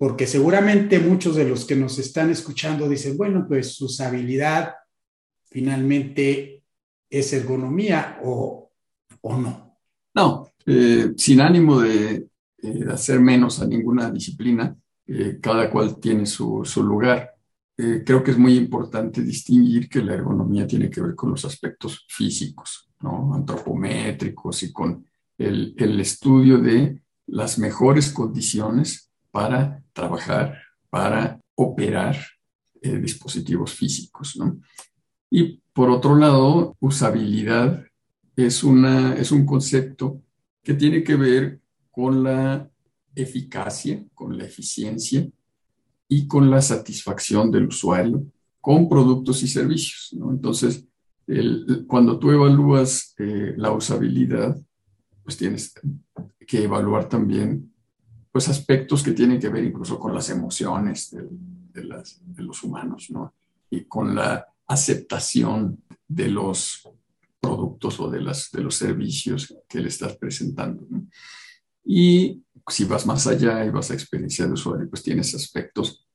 porque 0.00 0.28
seguramente 0.28 1.00
muchos 1.00 1.34
de 1.34 1.44
los 1.44 1.64
que 1.64 1.74
nos 1.74 1.98
están 1.98 2.30
escuchando 2.30 2.88
dicen, 2.88 3.16
bueno, 3.16 3.46
pues 3.48 3.80
usabilidad 3.82 4.74
finalmente 5.50 6.62
es 7.10 7.32
ergonomía 7.32 8.20
o 8.22 8.68
o 9.20 9.36
no? 9.36 9.78
No, 10.14 10.52
eh, 10.66 11.12
sin 11.16 11.40
ánimo 11.40 11.80
de, 11.80 12.26
hacer 12.90 13.20
menos 13.20 13.60
a 13.60 13.66
ninguna 13.66 14.10
disciplina, 14.10 14.76
cada 15.40 15.70
cual 15.70 16.00
tiene 16.00 16.26
su, 16.26 16.62
su 16.64 16.82
lugar. 16.82 17.34
creo 17.76 18.22
que 18.24 18.32
es 18.32 18.38
muy 18.38 18.56
importante 18.56 19.22
distinguir 19.22 19.88
que 19.88 20.02
la 20.02 20.14
ergonomía 20.14 20.66
tiene 20.66 20.90
que 20.90 21.00
ver 21.00 21.14
con 21.14 21.30
los 21.30 21.44
aspectos 21.44 22.04
físicos, 22.08 22.90
¿no? 23.00 23.32
antropométricos 23.32 24.64
y 24.64 24.72
con 24.72 25.07
el, 25.38 26.00
estudio 26.00 26.58
de 26.58 27.00
las 27.26 27.58
mejores 27.58 28.12
condiciones 28.12 29.10
para 29.30 29.82
trabajar, 29.92 30.58
para 30.90 31.40
operar 31.54 32.16
eh, 32.82 32.98
dispositivos 32.98 33.72
físicos. 33.72 34.36
¿no? 34.36 34.60
Y 35.30 35.60
por 35.72 35.90
otro 35.90 36.16
lado, 36.16 36.76
usabilidad 36.80 37.84
es, 38.36 38.64
una, 38.64 39.14
es 39.14 39.30
un 39.30 39.46
concepto 39.46 40.20
que 40.62 40.74
tiene 40.74 41.02
que 41.02 41.16
ver 41.16 41.60
con 41.90 42.22
la 42.22 42.68
eficacia, 43.14 44.04
con 44.14 44.36
la 44.36 44.44
eficiencia 44.44 45.28
y 46.08 46.26
con 46.26 46.50
la 46.50 46.62
satisfacción 46.62 47.50
del 47.50 47.68
usuario 47.68 48.24
con 48.60 48.88
productos 48.88 49.42
y 49.42 49.48
servicios. 49.48 50.14
Entonces, 50.30 50.86
cuando 51.86 52.18
tú 52.18 52.30
evalúas 52.30 53.14
eh, 53.18 53.54
la 53.56 53.72
usabilidad, 53.72 54.58
pues 55.28 55.36
tienes 55.36 55.74
que 56.46 56.64
evaluar 56.64 57.06
también 57.06 57.70
pues 58.32 58.48
aspectos 58.48 59.02
que 59.02 59.12
tienen 59.12 59.38
que 59.38 59.50
ver 59.50 59.62
incluso 59.62 59.98
con 59.98 60.14
las 60.14 60.30
emociones 60.30 61.10
de, 61.10 62.42
los 62.42 62.62
humanos, 62.64 63.10
¿no? 63.10 63.34
Y 63.68 63.84
con 63.84 64.14
la 64.14 64.46
aceptación 64.66 65.82
de 66.06 66.28
los 66.30 66.88
productos 67.38 68.00
o 68.00 68.08
de, 68.10 68.22
las, 68.22 68.50
de 68.50 68.62
los 68.62 68.76
servicios 68.76 69.54
que 69.68 69.80
le 69.80 69.88
estás 69.88 70.16
presentando. 70.16 70.86
¿no? 70.88 71.06
Y 71.84 72.42
si 72.66 72.84
vas 72.84 73.04
más 73.04 73.26
allá 73.26 73.66
y 73.66 73.68
vas 73.68 73.90
a 73.90 73.94
experiencia 73.94 74.46
de 74.46 74.54
usuario, 74.54 74.88
pues 74.88 75.02
tienes 75.02 75.34
aspectos 75.34 76.08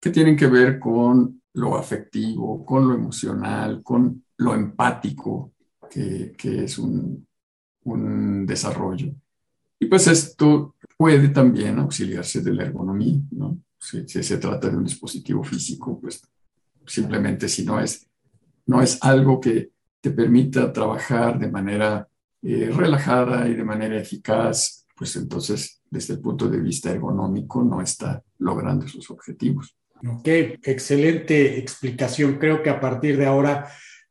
que 0.00 0.10
tienen 0.10 0.36
que 0.36 0.48
ver 0.48 0.80
con 0.80 1.40
lo 1.52 1.76
afectivo, 1.76 2.66
con 2.66 2.88
lo 2.88 2.94
emocional, 2.94 3.80
con 3.84 4.24
lo 4.38 4.54
empático, 4.56 5.52
que, 5.88 6.34
que 6.36 6.64
es 6.64 6.78
un, 6.78 7.24
un 7.84 8.46
desarrollo. 8.46 9.14
Y 9.78 9.86
pues 9.86 10.06
esto 10.06 10.74
puede 10.96 11.28
también 11.28 11.78
auxiliarse 11.78 12.40
de 12.40 12.54
la 12.54 12.64
ergonomía, 12.64 13.20
¿no? 13.32 13.58
Si, 13.78 14.06
se 14.06 14.38
trata 14.38 14.70
de 14.70 14.76
un 14.76 14.84
dispositivo 14.84 15.44
físico, 15.44 16.00
pues 16.00 16.22
simplemente 16.86 17.48
si 17.48 17.64
no 17.64 17.80
es, 17.80 18.06
no 18.66 18.80
es 18.80 18.98
algo 19.02 19.40
que 19.40 19.70
te 20.00 20.10
permita 20.10 20.72
trabajar 20.72 21.38
de 21.38 21.50
manera 21.50 22.08
eh, 22.42 22.70
relajada 22.74 23.48
y 23.48 23.54
de 23.54 23.64
manera 23.64 23.98
eficaz, 23.98 24.86
pues 24.96 25.16
entonces 25.16 25.82
desde 25.90 26.14
el 26.14 26.20
punto 26.20 26.48
de 26.48 26.60
vista 26.60 26.90
ergonómico 26.90 27.62
no 27.62 27.80
está 27.80 28.22
logrando 28.38 28.88
sus 28.88 29.10
objetivos. 29.10 29.76
Ok, 30.06 30.26
excelente 30.26 31.58
explicación. 31.58 32.38
Creo 32.38 32.62
que 32.62 32.70
a 32.70 32.80
partir 32.80 33.16
de 33.16 33.26
ahora 33.26 33.68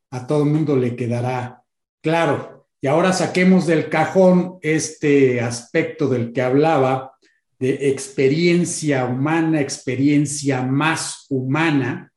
a 0.09 0.27
todo 0.27 0.43
el 0.43 0.49
mundo 0.49 0.75
le 0.75 0.95
quedará 0.95 1.63
claro. 2.01 2.62
Y 2.83 2.87
ahora 2.87 3.13
saquemos 3.13 3.65
del 3.65 3.87
cajón 3.87 4.57
este 4.61 5.39
aspecto 5.39 6.09
del 6.09 6.33
que 6.33 6.41
hablaba, 6.41 7.13
de 7.57 7.87
experiencia 7.91 9.05
humana, 9.05 9.61
experiencia 9.61 10.63
más 10.63 11.25
humana. 11.29 12.11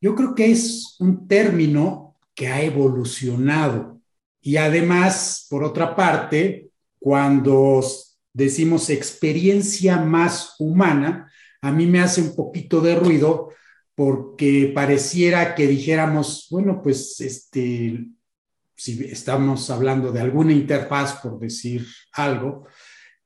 Yo 0.00 0.14
creo 0.14 0.34
que 0.34 0.50
es 0.50 0.96
un 1.00 1.28
término 1.28 2.16
que 2.34 2.48
ha 2.48 2.62
evolucionado. 2.62 4.00
Y 4.40 4.56
además, 4.56 5.46
por 5.50 5.62
otra 5.62 5.94
parte, 5.94 6.70
cuando 6.98 7.84
decimos 8.32 8.88
experiencia 8.88 9.98
más 9.98 10.54
humana, 10.60 11.30
a 11.60 11.70
mí 11.70 11.84
me 11.84 12.00
hace 12.00 12.22
un 12.22 12.34
poquito 12.34 12.80
de 12.80 12.94
ruido 12.94 13.50
porque 13.94 14.72
pareciera 14.74 15.54
que 15.54 15.66
dijéramos, 15.66 16.46
bueno, 16.50 16.80
pues 16.82 17.20
este, 17.20 18.06
si 18.76 19.04
estamos 19.04 19.70
hablando 19.70 20.12
de 20.12 20.20
alguna 20.20 20.52
interfaz, 20.52 21.20
por 21.20 21.38
decir 21.38 21.86
algo, 22.12 22.66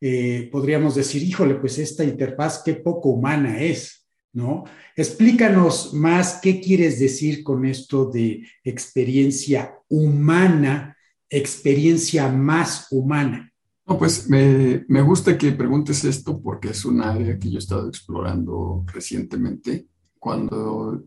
eh, 0.00 0.48
podríamos 0.52 0.94
decir, 0.94 1.22
híjole, 1.22 1.56
pues 1.56 1.78
esta 1.78 2.04
interfaz 2.04 2.62
qué 2.64 2.74
poco 2.74 3.11
humana 3.11 3.61
es, 3.61 4.06
¿no? 4.32 4.64
Explícanos 4.94 5.92
más 5.94 6.38
qué 6.40 6.61
quieres 6.61 7.00
decir 7.00 7.42
con 7.42 7.64
esto 7.64 8.06
de 8.06 8.46
experiencia 8.62 9.74
humana, 9.88 10.96
experiencia 11.28 12.28
más 12.28 12.87
humana. 12.90 13.52
No, 13.87 13.98
pues 13.98 14.28
me, 14.28 14.84
me 14.87 15.00
gusta 15.02 15.38
que 15.38 15.52
preguntes 15.52 16.04
esto 16.04 16.40
porque 16.40 16.68
es 16.68 16.84
un 16.84 17.00
área 17.00 17.38
que 17.38 17.50
yo 17.50 17.56
he 17.56 17.58
estado 17.58 17.88
explorando 17.88 18.84
recientemente. 18.92 19.87
Cuando 20.18 21.04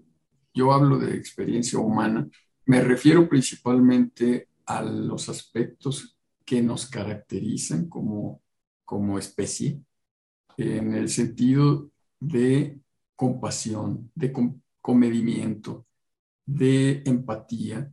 yo 0.54 0.74
hablo 0.74 0.98
de 0.98 1.16
experiencia 1.16 1.80
humana, 1.80 2.28
me 2.72 2.80
refiero 2.80 3.28
principalmente 3.28 4.48
a 4.66 4.82
los 4.82 5.28
aspectos 5.28 6.18
que 6.46 6.62
nos 6.62 6.86
caracterizan 6.86 7.90
como, 7.90 8.42
como 8.86 9.20
especie, 9.20 9.82
en 10.56 10.94
el 10.94 11.10
sentido 11.10 11.92
de 12.18 12.80
compasión, 13.18 14.10
de 14.16 14.32
comedimiento, 14.80 15.86
de 16.46 17.04
empatía. 17.06 17.92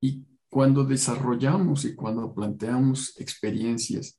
Y 0.00 0.24
cuando 0.48 0.82
desarrollamos 0.82 1.84
y 1.84 1.94
cuando 1.94 2.32
planteamos 2.32 3.20
experiencias 3.20 4.18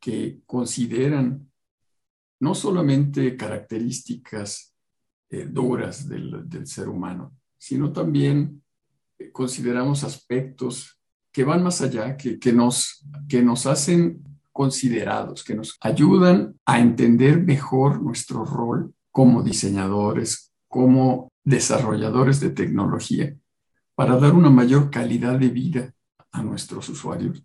que 0.00 0.40
consideran 0.44 1.48
no 2.40 2.52
solamente 2.52 3.36
características 3.36 4.74
eh, 5.30 5.44
duras 5.44 6.08
del, 6.08 6.66
ser 6.66 6.88
humano, 6.88 7.36
sino 7.56 7.92
también 7.92 8.64
consideramos 9.32 10.04
aspectos 10.04 10.98
que 11.32 11.44
van 11.44 11.62
más 11.62 11.80
allá, 11.80 12.16
que, 12.16 12.38
que, 12.38 12.52
nos, 12.52 13.04
que 13.28 13.42
nos 13.42 13.66
hacen 13.66 14.22
considerados, 14.52 15.44
que 15.44 15.54
nos 15.54 15.76
ayudan 15.80 16.58
a 16.66 16.80
entender 16.80 17.42
mejor 17.42 18.02
nuestro 18.02 18.44
rol 18.44 18.92
como 19.10 19.42
diseñadores, 19.42 20.52
como 20.66 21.28
desarrolladores 21.44 22.40
de 22.40 22.50
tecnología, 22.50 23.36
para 23.94 24.16
dar 24.16 24.34
una 24.34 24.50
mayor 24.50 24.90
calidad 24.90 25.38
de 25.38 25.48
vida 25.48 25.94
a 26.32 26.42
nuestros 26.42 26.88
usuarios. 26.88 27.42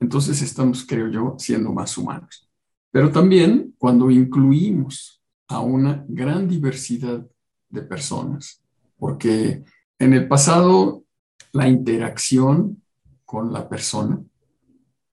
Entonces 0.00 0.42
estamos, 0.42 0.84
creo 0.86 1.08
yo, 1.08 1.36
siendo 1.38 1.72
más 1.72 1.96
humanos. 1.96 2.48
Pero 2.90 3.10
también 3.10 3.74
cuando 3.78 4.10
incluimos 4.10 5.22
a 5.48 5.60
una 5.60 6.04
gran 6.08 6.48
diversidad 6.48 7.24
de 7.68 7.82
personas, 7.82 8.62
porque 8.98 9.62
en 9.98 10.12
el 10.12 10.28
pasado 10.28 11.04
la 11.56 11.68
interacción 11.68 12.82
con 13.24 13.52
la 13.52 13.68
persona. 13.68 14.22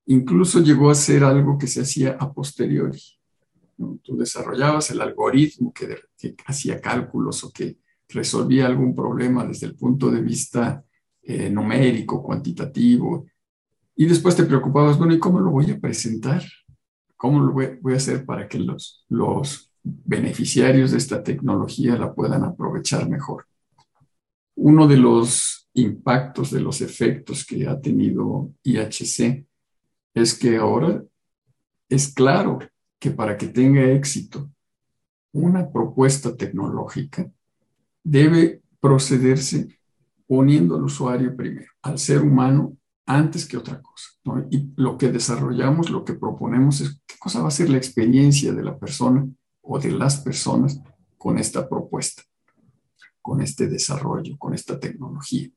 Incluso 0.08 0.60
llegó 0.60 0.89
a 0.89 0.95
ser 0.95 1.23
algo 1.23 1.58
que 1.58 1.67
se 1.67 1.82
hacía 1.82 2.17
a 2.19 2.32
posteriori. 2.34 3.01
Tú 4.01 4.17
desarrollabas 4.17 4.91
el 4.91 5.01
algoritmo 5.01 5.73
que, 5.73 5.97
hacía 6.45 6.79
cálculos 6.79 7.43
o 7.43 7.51
que 7.51 7.77
resolvía 8.10 8.65
algún 8.65 8.93
problema 8.93 9.45
desde 9.45 9.67
el 9.67 9.75
punto 9.75 10.12
de 10.12 10.21
vista 10.21 10.84
eh, 11.21 11.49
numérico, 11.49 12.21
cuantitativo, 12.21 13.25
y 13.95 14.06
después 14.06 14.36
te 14.36 14.43
preocupabas, 14.43 14.97
bueno, 14.97 15.13
¿y 15.13 15.19
cómo 15.19 15.39
lo 15.39 15.51
voy 15.51 15.71
a 15.71 15.79
presentar? 15.79 16.43
¿Cómo 17.15 17.39
lo 17.41 17.53
voy, 17.53 17.77
voy 17.82 17.93
a 17.93 17.97
hacer 17.97 18.25
para 18.25 18.47
que 18.47 18.60
los, 18.60 19.06
los 19.08 19.71
beneficiarios 19.84 20.91
de 20.91 20.97
esta 20.97 21.23
tecnología 21.23 21.95
la 21.95 22.13
puedan 22.13 22.43
aprovechar 22.43 23.08
mejor? 23.08 23.45
Uno 24.56 24.88
de 24.88 24.97
los 24.97 25.62
impactos 25.73 26.51
de 26.51 26.62
los 26.62 26.81
efectos 26.81 27.45
que 27.45 27.67
ha 27.67 27.79
tenido 27.79 28.51
IHC 28.63 29.45
es 30.13 30.38
que 30.38 30.57
ahora 30.57 31.03
es 31.89 32.13
claro 32.13 32.59
que 32.99 33.12
para 33.12 33.38
que 33.38 33.47
tenga 33.47 33.83
éxito 33.91 34.49
una 35.31 35.69
propuesta 35.69 36.36
tecnológica 36.36 37.29
debe 38.03 38.62
procederse 38.79 39.79
poniendo 40.27 40.75
al 40.75 40.83
usuario 40.83 41.36
primero, 41.36 41.71
al 41.81 41.97
ser 41.97 42.21
humano 42.21 42.77
antes 43.05 43.45
que 43.45 43.57
otra 43.57 43.81
cosa. 43.81 44.09
Y 44.49 44.71
lo 44.75 44.97
que 44.97 45.12
desarrollamos, 45.12 45.89
lo 45.89 46.05
que 46.05 46.13
proponemos 46.13 46.81
es 46.81 47.01
qué 47.05 47.15
cosa 47.19 47.41
va 47.41 47.49
a 47.49 47.51
ser 47.51 47.69
la 47.69 47.77
experiencia 47.77 48.53
de 48.53 48.63
la 48.63 48.77
persona 48.77 49.27
o 49.62 49.79
de 49.79 49.91
las 49.91 50.17
personas 50.21 50.81
con 51.17 51.38
esta 51.38 51.67
propuesta, 51.67 52.23
con 53.21 53.41
este 53.41 53.67
desarrollo, 53.67 54.38
con 54.38 54.53
esta 54.53 54.79
tecnología. 54.79 55.49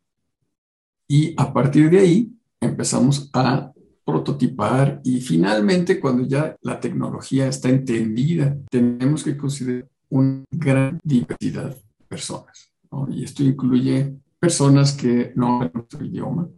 Y 1.09 1.35
a 1.37 1.53
partir 1.53 1.91
de 1.91 2.01
ahí 2.01 2.33
empezamos 2.61 3.31
a 3.33 3.73
prototipar 4.05 5.01
y 5.05 5.21
finalmente 5.21 5.99
cuando 5.99 6.27
ya 6.27 6.57
la 6.63 6.79
tecnología 6.79 7.49
está 7.49 7.69
entendida, 7.69 8.57
tenemos 8.71 9.25
que 9.25 9.37
considerar 9.37 9.89
una 10.09 10.45
gran 10.51 11.01
diversidad 11.03 11.71
de 11.71 12.07
personas. 12.07 12.71
Y 13.09 13.25
esto 13.25 13.43
incluye 13.43 14.17
personas 14.39 14.93
que 14.93 15.33
no 15.35 15.57
hablan 15.57 15.73
nuestro 15.75 16.05
idioma, 16.05 16.49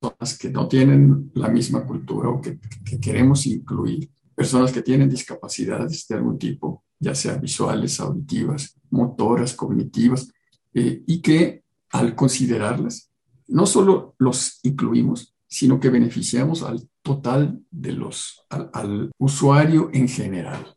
personas 0.00 0.38
que 0.38 0.50
no 0.50 0.66
tienen 0.68 1.30
la 1.34 1.48
misma 1.48 1.86
cultura 1.86 2.28
o 2.28 2.40
que, 2.40 2.58
queremos 3.00 3.46
incluir, 3.46 4.10
personas 4.34 4.72
que 4.72 4.82
tienen 4.82 5.08
discapacidades 5.08 6.06
de 6.08 6.16
algún 6.16 6.36
tipo, 6.36 6.82
ya 6.98 7.14
sea 7.14 7.36
visuales, 7.36 8.00
auditivas, 8.00 8.76
motoras, 8.90 9.54
cognitivas, 9.54 10.28
eh, 10.74 11.02
y 11.06 11.20
que 11.20 11.62
al 11.90 12.14
considerarlas, 12.14 13.11
no 13.52 13.66
solo 13.66 14.14
los 14.18 14.60
incluimos, 14.62 15.34
sino 15.46 15.78
que 15.78 15.90
beneficiamos 15.90 16.62
al 16.62 16.88
total 17.02 17.60
de 17.70 17.92
los, 17.92 18.46
al, 18.48 19.10
usuario 19.18 19.90
en 19.92 20.08
general. 20.08 20.74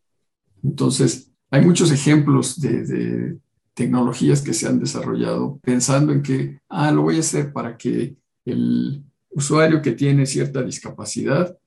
Entonces, 0.62 1.32
hay 1.50 1.66
muchos 1.66 1.92
ejemplos 1.92 2.60
de, 2.60 3.38
tecnologías 3.74 4.42
que 4.42 4.54
se 4.54 4.68
han 4.68 4.80
desarrollado 4.80 5.60
pensando 5.62 6.14
en 6.14 6.22
que, 6.22 6.60
ah, 6.70 6.92
lo 6.92 7.02
voy 7.02 7.18
a 7.18 7.20
hacer 7.20 7.52
para 7.52 7.76
que 7.76 8.16
el 8.46 9.04
usuario 9.30 9.82
que 9.82 9.92
tiene 9.92 10.26
cierta 10.26 10.64
discapacidad 10.64 11.58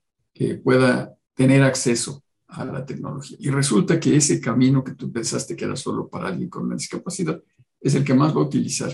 pueda 0.64 1.14
tener 1.34 1.62
acceso 1.62 2.22
a 2.46 2.64
la 2.64 2.86
tecnología. 2.86 3.36
Y 3.40 3.50
resulta 3.50 4.00
que 4.00 4.16
ese 4.16 4.40
camino 4.40 4.82
que 4.82 4.94
tú 4.94 5.12
pensaste 5.12 5.54
que 5.54 5.66
era 5.66 5.76
solo 5.76 6.08
para 6.08 6.28
alguien 6.28 6.48
con 6.48 6.64
una 6.64 6.76
discapacidad 6.76 7.42
es 7.78 7.94
el 7.94 8.04
que 8.04 8.14
más 8.14 8.34
va 8.34 8.40
a 8.40 8.44
utilizar 8.44 8.90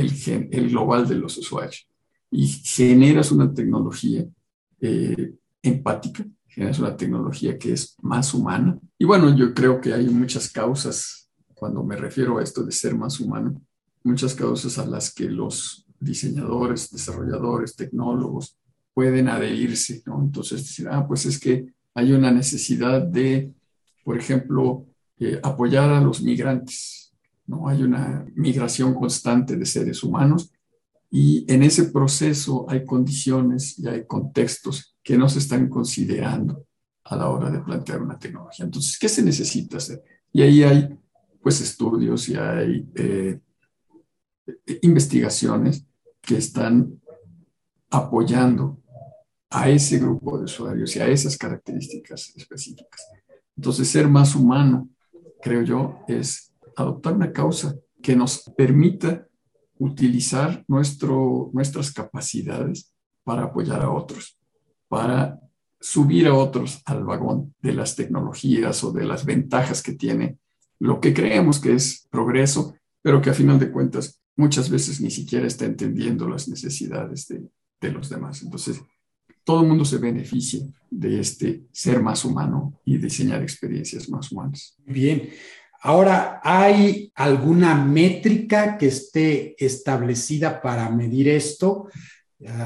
el, 0.00 0.70
global 0.70 1.08
de 1.08 1.16
los 1.16 1.36
usuarios. 1.38 1.88
Y 2.30 2.46
generas 2.46 3.32
una 3.32 3.52
tecnología 3.52 4.26
eh, 4.80 5.34
empática, 5.62 6.24
generas 6.46 6.78
una 6.78 6.96
tecnología 6.96 7.58
que 7.58 7.72
es 7.72 7.96
más 8.02 8.34
humana. 8.34 8.78
Y 8.98 9.04
bueno, 9.04 9.34
yo 9.36 9.54
creo 9.54 9.80
que 9.80 9.92
hay 9.92 10.06
muchas 10.08 10.50
causas, 10.50 11.28
cuando 11.54 11.82
me 11.84 11.96
refiero 11.96 12.38
a 12.38 12.42
esto 12.42 12.62
de 12.64 12.72
ser 12.72 12.96
más 12.96 13.20
humano, 13.20 13.60
muchas 14.02 14.34
causas 14.34 14.78
a 14.78 14.86
las 14.86 15.12
que 15.12 15.24
los 15.24 15.86
diseñadores, 15.98 16.90
desarrolladores, 16.90 17.74
tecnólogos 17.74 18.56
pueden 18.94 19.28
adherirse, 19.28 20.02
¿no? 20.06 20.20
Entonces 20.22 20.62
decir, 20.62 20.88
ah, 20.90 21.06
pues 21.06 21.26
es 21.26 21.38
que 21.38 21.66
hay 21.94 22.12
una 22.12 22.30
necesidad 22.30 23.02
de, 23.02 23.52
por 24.04 24.16
ejemplo, 24.18 24.86
eh, 25.18 25.40
apoyar 25.42 25.90
a 25.90 26.00
los 26.00 26.22
migrantes, 26.22 27.05
¿no? 27.46 27.68
Hay 27.68 27.82
una 27.82 28.26
migración 28.34 28.94
constante 28.94 29.56
de 29.56 29.66
seres 29.66 30.02
humanos 30.02 30.52
y 31.10 31.50
en 31.52 31.62
ese 31.62 31.84
proceso 31.84 32.66
hay 32.68 32.84
condiciones 32.84 33.78
y 33.78 33.88
hay 33.88 34.06
contextos 34.06 34.96
que 35.02 35.16
no 35.16 35.28
se 35.28 35.38
están 35.38 35.68
considerando 35.68 36.66
a 37.04 37.16
la 37.16 37.28
hora 37.30 37.50
de 37.50 37.60
plantear 37.60 38.02
una 38.02 38.18
tecnología. 38.18 38.64
Entonces, 38.64 38.98
¿qué 38.98 39.08
se 39.08 39.22
necesita 39.22 39.76
hacer? 39.76 40.02
Y 40.32 40.42
ahí 40.42 40.62
hay 40.62 40.98
pues 41.40 41.60
estudios 41.60 42.28
y 42.28 42.34
hay 42.34 42.84
eh, 42.96 43.38
investigaciones 44.82 45.86
que 46.20 46.38
están 46.38 47.00
apoyando 47.88 48.82
a 49.48 49.70
ese 49.70 49.98
grupo 49.98 50.38
de 50.38 50.44
usuarios 50.44 50.96
y 50.96 51.00
a 51.00 51.06
esas 51.06 51.38
características 51.38 52.34
específicas. 52.36 53.06
Entonces, 53.56 53.88
ser 53.88 54.08
más 54.08 54.34
humano, 54.34 54.88
creo 55.40 55.62
yo, 55.62 56.00
es 56.08 56.52
adoptar 56.76 57.14
una 57.14 57.32
causa 57.32 57.74
que 58.02 58.14
nos 58.14 58.42
permita 58.56 59.26
utilizar 59.78 60.64
nuestro, 60.68 61.50
nuestras 61.52 61.92
capacidades 61.92 62.94
para 63.24 63.44
apoyar 63.44 63.82
a 63.82 63.90
otros, 63.90 64.38
para 64.88 65.40
subir 65.80 66.26
a 66.28 66.34
otros 66.34 66.82
al 66.84 67.04
vagón 67.04 67.54
de 67.60 67.74
las 67.74 67.96
tecnologías 67.96 68.82
o 68.84 68.92
de 68.92 69.04
las 69.04 69.24
ventajas 69.24 69.82
que 69.82 69.92
tiene 69.92 70.38
lo 70.78 71.00
que 71.00 71.14
creemos 71.14 71.58
que 71.58 71.74
es 71.74 72.06
progreso, 72.10 72.74
pero 73.02 73.20
que 73.20 73.30
a 73.30 73.34
final 73.34 73.58
de 73.58 73.70
cuentas 73.72 74.20
muchas 74.36 74.68
veces 74.70 75.00
ni 75.00 75.10
siquiera 75.10 75.46
está 75.46 75.64
entendiendo 75.64 76.28
las 76.28 76.48
necesidades 76.48 77.26
de, 77.28 77.48
de 77.80 77.92
los 77.92 78.08
demás. 78.08 78.42
Entonces, 78.42 78.80
todo 79.44 79.62
el 79.62 79.68
mundo 79.68 79.84
se 79.84 79.98
beneficia 79.98 80.66
de 80.90 81.20
este 81.20 81.64
ser 81.72 82.02
más 82.02 82.24
humano 82.24 82.80
y 82.84 82.98
diseñar 82.98 83.42
experiencias 83.42 84.08
más 84.10 84.32
humanas. 84.32 84.76
Bien. 84.84 85.30
Ahora, 85.88 86.40
¿hay 86.42 87.12
alguna 87.14 87.76
métrica 87.76 88.76
que 88.76 88.88
esté 88.88 89.54
establecida 89.56 90.60
para 90.60 90.90
medir 90.90 91.28
esto? 91.28 91.86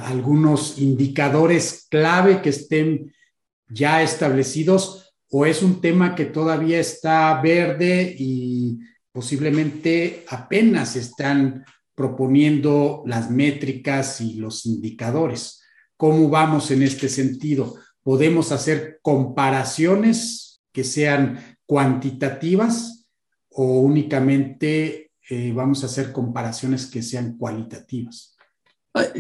¿Algunos 0.07 0.79
indicadores 0.79 1.87
clave 1.91 2.41
que 2.41 2.49
estén 2.49 3.13
ya 3.69 4.03
establecidos? 4.03 5.13
¿O 5.29 5.45
es 5.45 5.63
un 5.63 5.83
tema 5.83 6.15
que 6.15 6.25
todavía 6.25 6.81
está 6.81 7.39
verde 7.43 8.17
y 8.19 8.79
posiblemente 9.13 10.25
apenas 10.31 10.97
están 10.97 11.67
proponiendo 11.95 13.03
las 13.05 13.31
métricas 13.31 14.23
y 14.23 14.37
los 14.37 14.65
indicadores? 14.65 15.61
¿Cómo 15.99 16.31
vamos 16.31 16.71
en 16.71 16.85
este 16.85 17.11
sentido? 17.11 17.75
¿Podemos 18.03 18.51
hacer 18.51 18.99
comparaciones 19.03 20.63
que 20.73 20.85
sean 20.85 21.59
cuantitativas 21.67 23.00
o 23.51 23.81
únicamente 23.81 25.13
eh, 25.29 25.53
vamos 25.53 25.83
a 25.83 25.87
hacer 25.87 26.13
comparaciones 26.13 26.87
que 26.87 27.03
sean 27.03 27.37
cualitativas? 27.37 28.37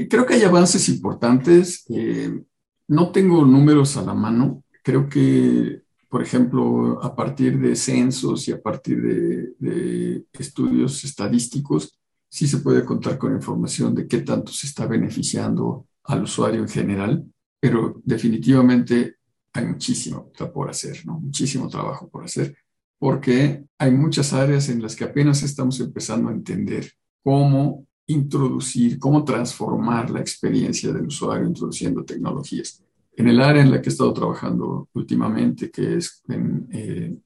Creo 0.09 0.27
que 0.27 0.35
hay 0.35 0.43
avances 0.43 0.88
importantes. 0.88 1.85
Eh, 1.88 2.43
no 2.88 3.12
tengo 3.12 3.45
números 3.45 3.97
a 3.97 4.03
la 4.03 4.14
mano. 4.14 4.64
Creo 4.83 5.09
que, 5.09 5.83
por 6.09 6.23
ejemplo, 6.23 7.03
a 7.03 7.14
partir 7.14 7.59
de 7.61 7.77
censos 7.77 8.49
y 8.49 8.53
a 8.53 8.61
partir 8.61 9.01
de, 9.01 9.55
de 9.59 10.25
estudios 10.33 11.05
estadísticos, 11.05 11.97
sí 12.29 12.47
se 12.47 12.59
puede 12.59 12.85
contar 12.85 13.19
con 13.19 13.35
información 13.35 13.95
de 13.95 14.07
qué 14.07 14.19
tanto 14.19 14.53
se 14.53 14.66
está 14.66 14.87
beneficiando 14.87 15.87
al 16.05 16.25
usuario 16.25 16.61
en 16.62 16.69
general, 16.69 17.25
pero 17.61 18.01
definitivamente 18.05 19.16
hay 19.53 19.66
muchísimo 19.66 20.31
por 20.53 20.71
hacer, 20.71 21.05
¿no? 21.05 21.21
Muchísimo 21.21 21.69
trabajo 21.69 22.09
por 22.09 22.25
hacer 22.25 22.57
porque 23.01 23.65
hay 23.79 23.91
muchas 23.93 24.35
áreas 24.35 24.69
en 24.69 24.83
las 24.83 24.95
que 24.95 25.05
apenas 25.05 25.43
estamos 25.43 25.81
empezando 25.81 26.29
a 26.29 26.33
entender 26.33 26.93
cómo 27.25 27.87
introducir, 28.07 28.99
cómo 28.99 29.25
transformar 29.25 30.11
la 30.11 30.21
experiencia 30.21 30.93
del 30.93 31.07
usuario 31.07 31.49
introduciendo 31.49 32.05
tecnologías. 32.05 32.85
En 33.17 33.27
el 33.27 33.41
área 33.41 33.63
en 33.63 33.71
la 33.71 33.81
que 33.81 33.89
he 33.89 33.93
estado 33.93 34.13
trabajando 34.13 34.87
últimamente, 34.93 35.71
que 35.71 35.97
es 35.97 36.23
en 36.29 36.69
eh, 36.73 37.17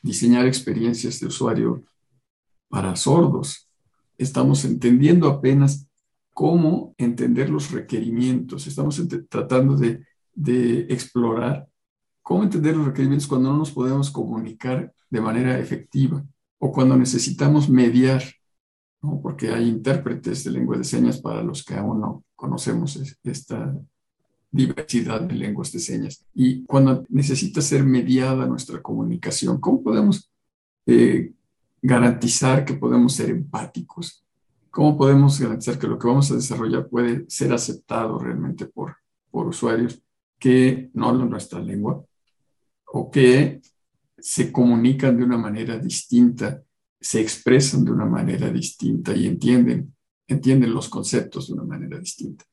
diseñar 0.00 0.46
experiencias 0.46 1.20
de 1.20 1.26
usuario 1.26 1.84
para 2.70 2.96
sordos, 2.96 3.68
estamos 4.16 4.64
entendiendo 4.64 5.28
apenas 5.28 5.86
cómo 6.32 6.94
entender 6.96 7.50
los 7.50 7.70
requerimientos, 7.70 8.66
estamos 8.66 9.02
tratando 9.28 9.76
de, 9.76 10.06
de 10.34 10.86
explorar 10.88 11.68
cómo 12.22 12.44
entender 12.44 12.76
los 12.76 12.86
requerimientos 12.86 13.26
cuando 13.26 13.50
no 13.50 13.58
nos 13.58 13.72
podemos 13.72 14.10
comunicar 14.10 14.92
de 15.10 15.20
manera 15.20 15.58
efectiva 15.58 16.24
o 16.58 16.72
cuando 16.72 16.96
necesitamos 16.96 17.68
mediar, 17.68 18.22
¿no? 19.02 19.20
porque 19.20 19.50
hay 19.50 19.68
intérpretes 19.68 20.44
de 20.44 20.52
lengua 20.52 20.78
de 20.78 20.84
señas 20.84 21.20
para 21.20 21.42
los 21.42 21.64
que 21.64 21.74
aún 21.74 22.00
no 22.00 22.24
conocemos 22.36 22.96
esta 23.24 23.76
diversidad 24.50 25.22
de 25.22 25.34
lenguas 25.34 25.72
de 25.72 25.80
señas. 25.80 26.24
Y 26.34 26.64
cuando 26.64 27.04
necesita 27.08 27.60
ser 27.60 27.84
mediada 27.84 28.46
nuestra 28.46 28.80
comunicación, 28.80 29.58
¿cómo 29.58 29.82
podemos 29.82 30.30
eh, 30.86 31.32
garantizar 31.80 32.64
que 32.64 32.74
podemos 32.74 33.14
ser 33.14 33.30
empáticos? 33.30 34.24
¿Cómo 34.70 34.96
podemos 34.96 35.40
garantizar 35.40 35.78
que 35.78 35.88
lo 35.88 35.98
que 35.98 36.06
vamos 36.06 36.30
a 36.30 36.36
desarrollar 36.36 36.88
puede 36.88 37.24
ser 37.28 37.52
aceptado 37.52 38.18
realmente 38.18 38.66
por, 38.66 38.96
por 39.30 39.48
usuarios 39.48 40.00
que 40.38 40.90
no 40.94 41.08
hablan 41.08 41.30
nuestra 41.30 41.60
lengua 41.60 42.04
o 42.94 43.10
que 43.10 43.60
se 44.18 44.52
comunican 44.52 45.16
de 45.16 45.24
una 45.24 45.38
manera 45.38 45.78
distinta, 45.78 46.62
se 47.00 47.20
expresan 47.20 47.84
de 47.84 47.90
una 47.90 48.04
manera 48.04 48.50
distinta 48.50 49.16
y 49.16 49.26
entienden, 49.26 49.94
entienden 50.28 50.74
los 50.74 50.88
conceptos 50.88 51.48
de 51.48 51.54
una 51.54 51.64
manera 51.64 51.98
distinta. 51.98 52.44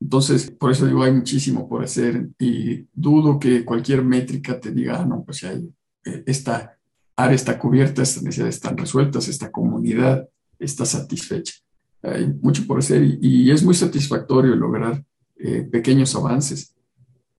Entonces, 0.00 0.50
por 0.50 0.72
eso 0.72 0.86
digo, 0.86 1.02
hay 1.02 1.12
muchísimo 1.12 1.68
por 1.68 1.84
hacer 1.84 2.28
y 2.38 2.86
dudo 2.92 3.38
que 3.38 3.64
cualquier 3.64 4.02
métrica 4.02 4.58
te 4.58 4.72
diga, 4.72 5.00
ah, 5.00 5.06
no, 5.06 5.22
pues 5.24 5.42
ya 5.42 5.52
eh, 5.52 6.22
esta 6.26 6.76
área 7.14 7.34
está 7.34 7.58
cubierta, 7.58 8.02
estas 8.02 8.22
necesidades 8.22 8.56
están 8.56 8.76
resueltas, 8.76 9.28
esta 9.28 9.50
comunidad 9.50 10.26
está 10.58 10.86
satisfecha. 10.86 11.54
Hay 12.02 12.32
mucho 12.40 12.66
por 12.66 12.78
hacer 12.78 13.02
y, 13.20 13.50
es 13.50 13.62
muy 13.62 13.74
satisfactorio 13.74 14.54
lograr 14.54 15.04
eh, 15.36 15.62
pequeños 15.62 16.14
avances 16.14 16.74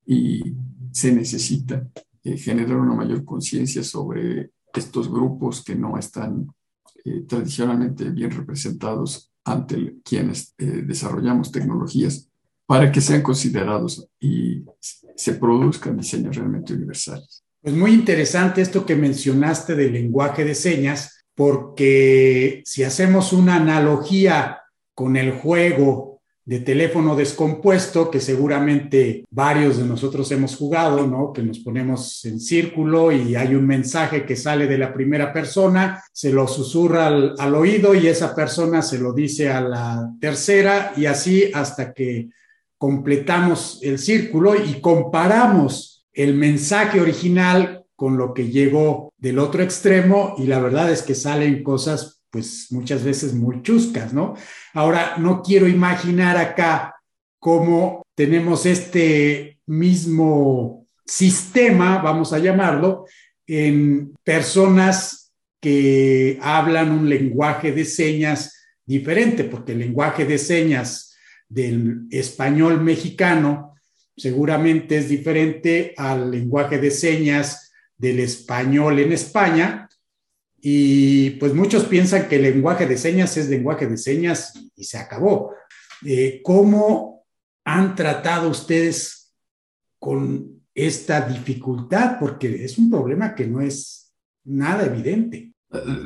y 0.06 0.54
se 0.92 1.12
necesita 1.12 1.88
eh, 2.28 2.38
generar 2.38 2.78
una 2.78 2.94
mayor 2.94 3.24
conciencia 3.24 3.82
sobre 3.84 4.52
estos 4.74 5.10
grupos 5.10 5.64
que 5.64 5.76
no 5.76 5.98
están 5.98 6.48
eh, 7.06 7.22
tradicionalmente 7.26 8.10
bien 8.10 8.32
representados 8.32 9.32
ante 9.46 9.96
quienes 10.04 10.54
eh, 10.58 10.84
desarrollamos 10.86 11.54
tecnologías 11.54 12.28
para 12.66 12.92
que 12.92 13.00
sean 13.00 13.22
considerados 13.22 14.10
y 14.20 14.66
se 15.16 15.36
produzcan 15.36 15.96
diseños 15.96 16.36
realmente 16.36 16.74
universales. 16.74 17.46
Pues 17.62 17.74
muy 17.74 17.94
interesante 17.94 18.62
esto 18.62 18.86
que 18.86 18.98
mencionaste 18.98 19.74
del 19.76 19.94
lenguaje 19.94 20.44
de 20.44 20.54
señas, 20.54 21.24
porque 21.34 22.62
si 22.66 22.84
hacemos 22.84 23.32
una 23.32 23.56
analogía 23.56 24.64
con 24.94 25.16
el 25.16 25.32
juego 25.32 26.17
de 26.48 26.62
teléfono 26.62 27.14
descompuesto 27.14 28.10
que 28.10 28.22
seguramente 28.22 29.26
varios 29.30 29.78
de 29.78 29.84
nosotros 29.84 30.32
hemos 30.32 30.56
jugado, 30.56 31.06
¿no? 31.06 31.34
Que 31.34 31.44
nos 31.44 31.60
ponemos 31.60 32.24
en 32.24 32.40
círculo 32.40 33.12
y 33.12 33.36
hay 33.36 33.54
un 33.54 33.68
mensaje 33.68 34.26
que 34.26 34.38
sale 34.38 34.66
de 34.66 34.78
la 34.78 34.94
primera 34.94 35.34
persona, 35.34 36.02
se 36.14 36.32
lo 36.32 36.48
susurra 36.48 37.08
al, 37.08 37.36
al, 37.38 37.54
oído 37.54 37.94
y 37.94 38.08
esa 38.08 38.34
persona 38.34 38.82
se 38.82 38.98
lo 38.98 39.12
dice 39.12 39.50
a 39.50 39.60
la 39.60 40.10
tercera 40.22 40.94
y 40.96 41.06
así 41.06 41.52
hasta 41.54 41.92
que 41.92 42.30
completamos 42.78 43.80
el 43.84 44.00
círculo 44.00 44.56
y 44.56 44.80
comparamos 44.80 46.08
el 46.14 46.34
mensaje 46.34 47.02
original 47.02 47.84
con 47.98 48.16
lo 48.16 48.34
que 48.34 48.48
llegó 48.48 49.12
del 49.18 49.40
otro 49.40 49.64
extremo 49.64 50.36
y 50.38 50.46
la 50.46 50.60
verdad 50.60 50.90
es 50.94 51.02
que 51.02 51.14
salen 51.14 51.62
cosas 51.62 52.17
pues 52.38 52.68
muchas 52.70 53.04
veces 53.04 53.34
muy 53.34 53.64
chuscas, 53.64 54.14
¿no? 54.14 54.36
Ahora, 54.76 55.16
no 55.18 55.42
quiero 55.42 55.68
imaginar 55.68 56.38
acá 56.38 56.94
cómo 57.40 58.06
tenemos 58.14 58.68
este 58.68 59.60
mismo 59.66 60.86
sistema, 61.04 61.98
vamos 61.98 62.34
a 62.34 62.38
llamarlo, 62.38 63.06
en 63.48 64.14
personas 64.24 65.34
que 65.60 66.38
hablan 66.44 66.92
un 66.92 67.10
lenguaje 67.10 67.72
de 67.72 67.86
señas 67.86 68.54
diferente, 68.86 69.44
porque 69.44 69.72
el 69.72 69.80
lenguaje 69.80 70.26
de 70.26 70.38
señas 70.38 71.18
del 71.50 72.06
español 72.12 72.82
mexicano 72.82 73.74
seguramente 74.16 74.98
es 74.98 75.10
diferente 75.10 75.96
al 75.98 76.30
lenguaje 76.30 76.78
de 76.78 76.92
señas 76.92 77.72
del 77.98 78.20
español 78.20 79.00
en 79.00 79.12
España, 79.12 79.87
y 80.60 81.32
pues 81.32 81.54
muchos 81.54 81.86
piensan 81.86 82.28
que 82.28 82.38
el 82.38 82.44
lenguaje 82.44 82.86
de 82.86 82.98
señas 82.98 83.38
es 83.38 83.50
lenguaje 83.50 83.88
de 83.88 83.98
señas 83.98 84.54
y 84.76 84.84
se 84.84 84.98
acabó. 84.98 85.54
Eh, 86.06 86.42
¿Cómo 86.44 87.26
han 87.64 87.96
tratado 87.96 88.50
ustedes 88.50 89.34
con 90.00 90.64
esta 90.74 91.22
dificultad? 91.22 92.18
Porque 92.20 92.64
es 92.64 92.78
un 92.78 92.90
problema 92.90 93.36
que 93.36 93.48
no 93.48 93.62
es 93.62 94.14
nada 94.46 94.86
evidente. 94.86 95.54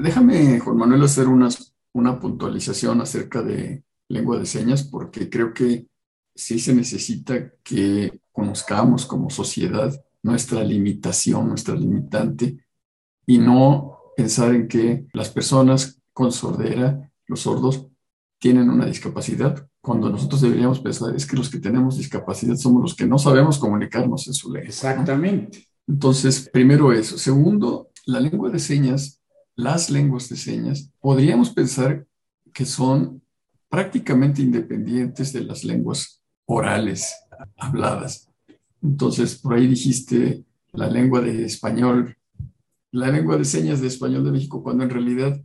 Déjame, 0.02 0.60
Juan 0.60 0.78
Manuel, 0.78 1.04
hacer 1.04 1.28
una 1.28 2.20
puntualización 2.20 3.02
acerca 3.02 3.42
de 3.42 3.84
lengua 4.10 4.38
de 4.38 4.46
señas, 4.46 4.84
porque 4.84 5.30
creo 5.30 5.54
que 5.54 5.88
sí 6.36 6.60
se 6.60 6.74
necesita 6.74 7.54
que 7.64 8.22
conozcamos 8.32 9.06
como 9.06 9.30
sociedad 9.30 9.94
nuestra 10.24 10.64
limitación, 10.64 11.48
nuestra 11.48 11.76
limitante, 11.76 12.66
y 13.26 13.38
no 13.38 14.01
pensar 14.16 14.54
en 14.54 14.68
que 14.68 15.06
las 15.14 15.30
personas 15.30 16.00
con 16.14 16.32
sordera, 16.32 17.12
los 17.28 17.42
sordos, 17.42 17.88
tienen 18.40 18.70
una 18.70 18.86
discapacidad, 18.86 19.68
cuando 19.82 20.10
nosotros 20.10 20.42
deberíamos 20.42 20.80
pensar 20.80 21.16
es 21.16 21.26
que 21.26 21.36
los 21.36 21.50
que 21.50 21.60
tenemos 21.60 21.98
discapacidad 21.98 22.56
somos 22.56 22.82
los 22.82 22.96
que 22.96 23.06
no 23.06 23.18
sabemos 23.18 23.58
comunicarnos 23.58 24.28
en 24.28 24.34
su 24.34 24.52
lengua. 24.52 24.68
Exactamente. 24.68 25.68
Entonces, 25.88 26.50
primero 26.52 26.92
eso. 26.92 27.18
Segundo, 27.18 27.90
la 28.06 28.20
lengua 28.20 28.50
de 28.50 28.60
señas, 28.60 29.20
las 29.56 29.90
lenguas 29.90 30.30
de 30.30 30.38
señas, 30.38 30.92
podríamos 31.00 31.52
pensar 31.52 32.06
que 32.54 32.66
son 32.66 33.22
prácticamente 33.70 34.42
independientes 34.42 35.34
de 35.34 35.44
las 35.44 35.64
lenguas 35.64 36.22
orales 36.46 37.16
habladas. 37.58 38.30
Entonces, 38.82 39.38
por 39.38 39.54
ahí 39.54 39.68
dijiste 39.68 40.44
la 40.74 40.90
lengua 40.90 41.22
de 41.22 41.46
español 41.46 42.18
la 42.92 43.10
lengua 43.10 43.38
de 43.38 43.46
señas 43.46 43.82
de 43.82 43.88
español 43.88 44.24
de 44.24 44.32
México, 44.32 44.62
cuando 44.62 44.84
en 44.84 44.90
realidad 44.90 45.42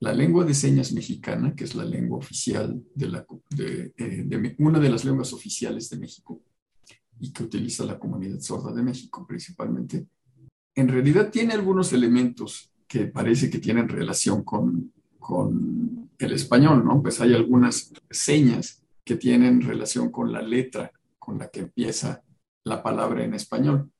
la 0.00 0.12
lengua 0.14 0.44
de 0.44 0.54
señas 0.54 0.92
mexicana, 0.92 1.54
que 1.54 1.64
es 1.64 1.74
la 1.74 1.84
lengua 1.84 2.18
oficial 2.18 2.82
de, 2.94 3.08
la, 3.08 3.26
eh, 3.58 4.56
una 4.58 4.80
de 4.80 4.88
las 4.88 5.04
lenguas 5.04 5.32
oficiales 5.32 5.90
de 5.90 5.98
México 5.98 6.42
y 7.18 7.32
que 7.32 7.42
utiliza 7.42 7.84
la 7.84 7.98
comunidad 7.98 8.40
sorda 8.40 8.72
de 8.72 8.82
México 8.82 9.26
principalmente, 9.26 10.06
en 10.74 10.88
realidad 10.88 11.30
tiene 11.30 11.52
algunos 11.52 11.92
elementos 11.92 12.72
que 12.88 13.06
parece 13.06 13.50
que 13.50 13.58
tienen 13.58 13.88
relación 13.88 14.42
con, 14.42 14.92
con 15.18 16.10
el 16.18 16.32
español, 16.32 16.84
¿no? 16.84 17.02
Pues 17.02 17.20
hay 17.20 17.34
algunas 17.34 17.92
señas 18.10 18.82
que 19.04 19.16
tienen 19.16 19.60
relación 19.60 20.10
con 20.10 20.32
la 20.32 20.42
letra 20.42 20.92
con 21.18 21.38
la 21.38 21.48
que 21.48 21.60
empieza 21.60 22.22
la 22.64 22.82
palabra 22.82 23.24
en 23.24 23.34
español. 23.34 23.90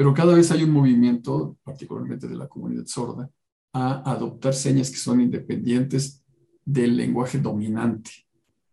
Pero 0.00 0.14
cada 0.14 0.32
vez 0.32 0.50
hay 0.50 0.62
un 0.62 0.70
movimiento, 0.70 1.58
particularmente 1.62 2.26
de 2.26 2.34
la 2.34 2.48
comunidad 2.48 2.86
sorda, 2.86 3.28
a 3.74 4.10
adoptar 4.10 4.54
señas 4.54 4.90
que 4.90 4.96
son 4.96 5.20
independientes 5.20 6.24
del 6.64 6.96
lenguaje 6.96 7.38
dominante, 7.38 8.10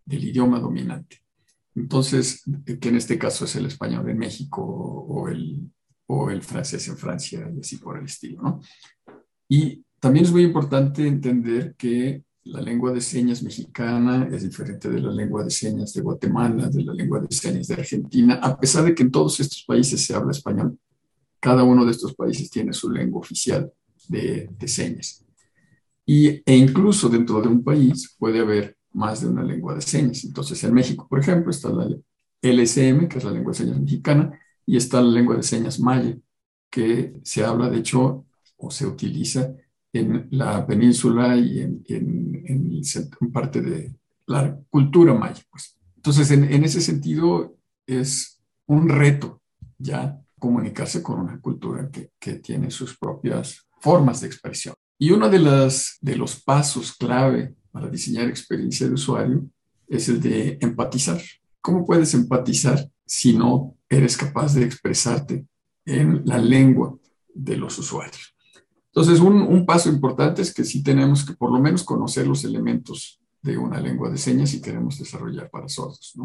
del 0.06 0.24
idioma 0.24 0.58
dominante. 0.58 1.18
Entonces, 1.76 2.44
que 2.80 2.88
en 2.88 2.96
este 2.96 3.20
caso 3.20 3.44
es 3.44 3.58
el 3.58 3.66
español 3.66 4.10
en 4.10 4.18
México 4.18 4.64
o 4.64 5.28
el, 5.28 5.70
o 6.06 6.32
el 6.32 6.42
francés 6.44 6.88
en 6.88 6.96
Francia 6.96 7.52
y 7.54 7.60
así 7.60 7.76
por 7.76 7.98
el 7.98 8.06
estilo. 8.06 8.42
¿no? 8.42 8.62
Y 9.50 9.84
también 10.00 10.24
es 10.24 10.32
muy 10.32 10.44
importante 10.44 11.06
entender 11.06 11.76
que 11.76 12.24
la 12.46 12.62
lengua 12.62 12.94
de 12.94 13.02
señas 13.02 13.44
mexicana 13.44 14.30
es 14.32 14.44
diferente 14.44 14.90
de 14.90 15.02
la 15.02 15.12
lengua 15.12 15.44
de 15.44 15.50
señas 15.50 15.92
de 15.92 16.00
Guatemala, 16.00 16.70
de 16.70 16.86
la 16.86 16.94
lengua 16.94 17.20
de 17.20 17.36
señas 17.36 17.68
de 17.68 17.74
Argentina, 17.74 18.36
a 18.36 18.58
pesar 18.58 18.86
de 18.86 18.96
que 18.96 19.04
en 19.04 19.12
todos 19.12 19.42
estos 19.42 19.66
países 19.66 20.06
se 20.06 20.16
habla 20.16 20.32
español 20.32 20.80
cada 21.40 21.64
uno 21.64 21.86
de 21.86 21.92
estos 21.92 22.16
países 22.16 22.50
tiene 22.50 22.74
su 22.74 22.90
lengua 22.90 23.20
oficial 23.22 23.72
de, 24.08 24.50
señas. 24.68 25.24
Y, 26.06 26.28
e 26.46 26.56
incluso 26.56 27.10
dentro 27.10 27.42
de 27.42 27.50
un 27.50 27.64
país 27.64 28.16
puede 28.18 28.40
haber 28.40 28.78
más 28.94 29.22
de 29.22 29.28
una 29.28 29.44
lengua 29.44 29.76
de 29.76 29.82
señas. 29.82 30.24
Entonces, 30.24 30.64
en 30.64 30.74
México, 30.74 31.08
por 31.10 31.20
ejemplo, 31.20 31.52
está 31.52 31.70
la 31.70 31.88
LSM, 32.42 33.08
que 33.08 33.18
es 33.18 33.24
la 33.24 33.32
lengua 33.32 33.52
de 33.52 33.58
señas 33.58 33.80
mexicana, 33.80 34.40
y 34.66 34.78
está 34.78 35.02
la 35.02 35.12
lengua 35.12 35.36
de 35.36 35.44
señas 35.44 35.80
maya, 35.80 36.18
que 36.70 37.14
se 37.24 37.44
habla, 37.44 37.70
de 37.70 37.78
hecho, 37.78 38.26
o 38.58 38.72
se 38.72 38.86
utiliza 38.86 39.54
en 39.94 40.28
la 40.32 40.66
península 40.66 41.38
y 41.38 41.60
en, 41.60 41.84
en, 41.88 43.32
parte 43.32 43.62
de 43.62 43.94
la 44.26 44.58
cultura 44.70 45.14
maya. 45.14 45.42
Pues. 45.50 45.78
Entonces, 45.96 46.32
en, 46.32 46.46
en 46.46 46.64
ese 46.64 46.82
sentido, 46.82 47.58
es 47.86 48.42
un 48.66 48.90
reto 48.90 49.42
ya 49.78 50.22
comunicarse 50.40 51.02
con 51.02 51.20
una 51.20 51.40
cultura 51.40 51.90
que, 51.90 52.12
que 52.20 52.36
tiene 52.36 52.72
sus 52.72 52.98
propias 52.98 53.68
formas 53.80 54.22
de 54.22 54.28
expresión. 54.28 54.76
Y 55.00 55.12
uno 55.12 55.30
de, 55.30 55.40
las, 55.40 55.98
de 56.02 56.16
los 56.16 56.42
pasos 56.42 56.94
clave 56.94 57.56
para 57.72 57.90
diseñar 57.90 58.28
experiencia 58.28 58.88
de 58.88 58.94
usuario 58.94 59.46
es 59.88 60.10
el 60.10 60.20
de 60.20 60.58
empatizar. 60.62 61.22
¿Cómo 61.62 61.86
puedes 61.86 62.14
empatizar 62.14 62.90
si 63.06 63.38
no 63.38 63.76
eres 63.90 64.18
capaz 64.18 64.54
de 64.54 64.64
expresarte 64.64 65.46
en 65.86 66.24
la 66.26 66.40
lengua 66.40 66.98
de 67.34 67.58
los 67.58 67.78
usuarios? 67.78 68.36
Entonces, 68.88 69.20
un, 69.20 69.42
un, 69.44 69.66
paso 69.66 69.90
importante 69.90 70.42
es 70.42 70.52
que 70.52 70.64
sí 70.64 70.82
tenemos 70.82 71.24
que 71.24 71.34
por 71.34 71.52
lo 71.52 71.60
menos 71.60 71.84
conocer 71.84 72.26
los 72.26 72.44
elementos 72.44 73.20
de 73.44 73.56
una 73.56 73.80
lengua 73.80 74.10
de 74.10 74.18
señas 74.18 74.50
si 74.50 74.60
queremos 74.60 74.98
desarrollar 74.98 75.52
para 75.52 75.70
sordos. 75.70 76.16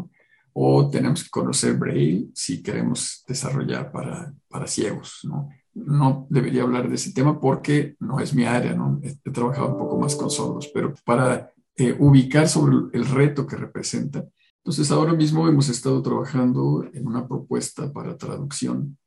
O 0.53 0.89
tenemos 0.89 1.23
que 1.23 1.29
conocer 1.29 1.73
Braille 1.75 2.29
si 2.33 2.61
queremos 2.61 3.23
desarrollar 3.27 3.91
para, 3.91 4.33
para 4.47 4.67
ciegos, 4.67 5.19
¿no? 5.23 5.49
No 5.73 6.27
debería 6.29 6.61
hablar 6.61 6.87
de 6.87 6.95
ese 6.95 7.13
tema 7.13 7.39
porque 7.39 7.95
no 7.99 8.19
es 8.19 8.35
mi 8.35 8.45
área, 8.45 8.75
¿no? 8.75 8.99
He, 9.01 9.31
trabajado 9.31 9.69
un 9.69 9.79
poco 9.79 9.97
más 9.97 10.15
con 10.15 10.29
sordos, 10.29 10.69
pero 10.71 10.93
para 11.03 11.51
eh, 11.75 11.95
ubicar 11.99 12.47
sobre 12.47 12.75
el 12.93 13.05
reto 13.05 13.47
que 13.47 13.55
representa. 13.55 14.23
Entonces, 14.57 14.91
ahora 14.91 15.13
mismo 15.13 15.47
hemos 15.47 15.69
estado 15.69 16.01
trabajando 16.03 16.85
en 16.93 17.07
una 17.07 17.27
propuesta 17.27 17.91
para 17.91 18.15
traducción 18.15 18.97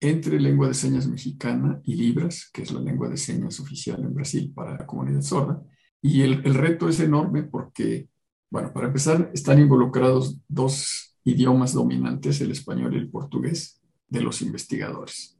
entre 0.00 0.38
lengua 0.38 0.68
de 0.68 0.74
señas 0.74 1.06
mexicana 1.06 1.80
y 1.84 1.94
Libras, 1.94 2.50
que 2.52 2.62
es 2.62 2.72
la 2.72 2.80
lengua 2.80 3.08
de 3.08 3.16
señas 3.16 3.58
oficial 3.58 4.02
en 4.02 4.14
Brasil 4.14 4.52
para 4.54 4.76
la 4.76 4.86
comunidad 4.86 5.22
sorda. 5.22 5.62
Y 6.02 6.22
el, 6.22 6.42
el 6.44 6.54
reto 6.54 6.88
es 6.88 7.00
enorme 7.00 7.42
porque 7.42 8.08
bueno, 8.50 8.72
para 8.72 8.88
empezar, 8.88 9.30
están 9.32 9.60
involucrados 9.60 10.36
dos 10.48 11.14
idiomas 11.24 11.72
dominantes, 11.72 12.40
el 12.40 12.50
español 12.50 12.94
y 12.94 12.98
el 12.98 13.08
portugués, 13.08 13.80
de 14.08 14.20
los 14.20 14.42
investigadores. 14.42 15.36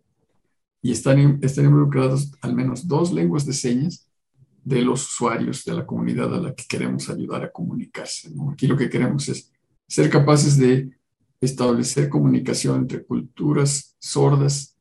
Y 0.81 0.93
están, 0.93 1.41
están 1.43 1.65
involucrados 1.67 2.33
al 2.41 2.55
menos 2.55 2.87
dos 2.87 3.13
lenguas 3.13 3.45
de 3.45 3.53
señas 3.53 4.09
de 4.65 4.83
los 4.83 5.05
usuarios 5.05 5.65
de 5.65 5.75
la 5.75 5.87
comunidad 5.87 6.35
a 6.35 6.41
la 6.41 6.55
que 6.55 6.65
queremos 6.69 7.09
ayudar 7.11 7.43
a 7.43 7.51
comunicarse. 7.51 8.31
Aquí 8.53 8.67
lo 8.67 8.77
que 8.77 8.89
queremos 8.89 9.29
es 9.29 9.51
ser 9.89 10.09
capaces 10.09 10.57
de 10.57 10.97
establecer 11.41 12.09
comunicación 12.09 12.83
entre 12.83 13.05
culturas 13.05 13.97
sordas 13.99 14.77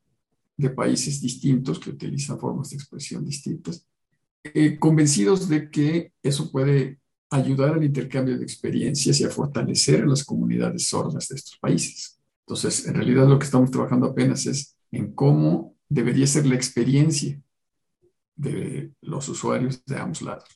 de 0.56 0.70
países 0.70 1.22
distintos 1.22 1.80
que 1.80 1.90
utilizan 1.90 2.38
formas 2.38 2.70
de 2.70 2.76
expresión 2.76 3.26
distintas, 3.26 3.88
eh, 4.44 4.78
convencidos 4.78 5.48
de 5.48 5.70
que 5.72 6.12
eso 6.22 6.52
puede 6.52 6.99
ayudar 7.30 7.76
al 7.76 7.84
intercambio 7.84 8.38
de 8.38 8.44
experiencias 8.44 9.20
y 9.20 9.24
a 9.24 9.30
fortalecer 9.30 10.04
a 10.04 10.08
las 10.08 10.24
comunidades 10.24 10.88
sordas 10.88 11.28
de 11.28 11.36
estos 11.36 11.58
países. 11.60 12.20
Entonces, 12.42 12.88
en 12.88 12.96
realidad 12.96 13.28
lo 13.28 13.38
que 13.38 13.46
estamos 13.46 13.70
trabajando 13.70 14.08
apenas 14.08 14.46
es 14.46 14.76
en 14.92 15.14
cómo 15.14 15.76
debería 15.88 16.26
ser 16.26 16.46
la 16.48 16.56
experiencia 16.56 17.40
de 18.36 18.92
los 19.02 19.28
usuarios 19.30 19.84
de 19.86 19.98
ambos 19.98 20.22
lados. 20.22 20.50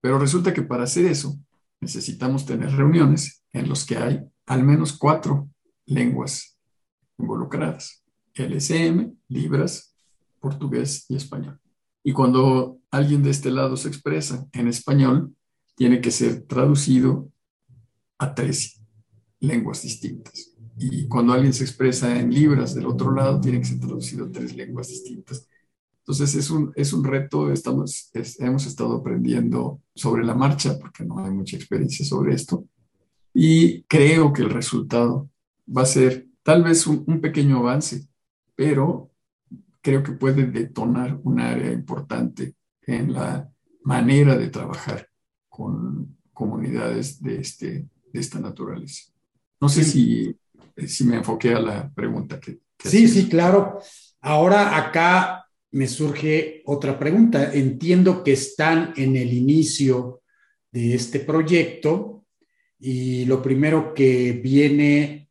Pero 0.00 0.18
resulta 0.18 0.54
que 0.54 0.62
para 0.62 0.84
hacer 0.84 1.06
eso 1.06 1.38
necesitamos 1.80 2.46
tener 2.46 2.70
reuniones 2.70 3.42
en 3.52 3.68
las 3.68 3.84
que 3.84 3.96
hay 3.96 4.20
al 4.46 4.62
menos 4.62 4.96
cuatro 4.96 5.48
lenguas 5.86 6.56
involucradas. 7.18 8.02
LSM, 8.34 9.12
Libras, 9.28 9.94
portugués 10.40 11.06
y 11.08 11.16
español. 11.16 11.60
Y 12.02 12.12
cuando 12.12 12.78
alguien 12.90 13.22
de 13.22 13.30
este 13.30 13.50
lado 13.50 13.76
se 13.76 13.88
expresa 13.88 14.46
en 14.52 14.68
español, 14.68 15.34
tiene 15.80 16.02
que 16.02 16.10
ser 16.10 16.42
traducido 16.42 17.32
a 18.18 18.34
tres 18.34 18.82
lenguas 19.40 19.82
distintas. 19.82 20.52
Y 20.76 21.08
cuando 21.08 21.32
alguien 21.32 21.54
se 21.54 21.64
expresa 21.64 22.20
en 22.20 22.34
libras 22.34 22.74
del 22.74 22.84
otro 22.84 23.14
lado, 23.14 23.40
tiene 23.40 23.60
que 23.60 23.64
ser 23.64 23.80
traducido 23.80 24.26
a 24.26 24.30
tres 24.30 24.54
lenguas 24.54 24.88
distintas. 24.88 25.48
Entonces 26.00 26.34
es 26.34 26.50
un, 26.50 26.70
es 26.76 26.92
un 26.92 27.02
reto, 27.02 27.50
estamos, 27.50 28.10
hemos 28.40 28.66
estado 28.66 28.96
aprendiendo 28.96 29.80
sobre 29.94 30.22
la 30.22 30.34
marcha, 30.34 30.78
porque 30.78 31.02
no 31.02 31.24
hay 31.24 31.30
mucha 31.30 31.56
experiencia 31.56 32.04
sobre 32.04 32.34
esto, 32.34 32.66
y 33.32 33.84
creo 33.84 34.34
que 34.34 34.42
el 34.42 34.50
resultado 34.50 35.30
va 35.66 35.80
a 35.80 35.86
ser 35.86 36.26
tal 36.42 36.62
vez 36.62 36.86
un, 36.86 37.04
un 37.06 37.22
pequeño 37.22 37.56
avance, 37.56 38.06
pero 38.54 39.12
creo 39.80 40.02
que 40.02 40.12
puede 40.12 40.44
detonar 40.44 41.18
un 41.24 41.40
área 41.40 41.72
importante 41.72 42.54
en 42.82 43.14
la 43.14 43.50
manera 43.82 44.36
de 44.36 44.50
trabajar 44.50 45.09
con 45.60 46.16
comunidades 46.32 47.22
de, 47.22 47.38
este, 47.38 47.66
de 48.12 48.20
esta 48.20 48.40
naturaleza. 48.40 49.12
No 49.60 49.68
sé 49.68 49.84
si, 49.84 50.34
si 50.86 51.04
me 51.04 51.16
enfoqué 51.16 51.52
a 51.52 51.60
la 51.60 51.92
pregunta 51.92 52.40
que... 52.40 52.60
sí, 52.78 53.06
sí, 53.08 53.28
claro. 53.28 53.78
Ahora 54.22 54.74
acá 54.78 55.44
me 55.72 55.86
surge 55.86 56.62
otra 56.64 56.98
pregunta. 56.98 57.52
Entiendo 57.52 58.24
que 58.24 58.32
están 58.32 58.94
en 58.96 59.16
el 59.16 59.34
inicio 59.34 60.22
de 60.72 60.94
este 60.94 61.20
proyecto 61.20 62.24
y 62.78 63.26
lo 63.26 63.42
primero 63.42 63.92
que 63.92 64.32
viene 64.32 65.28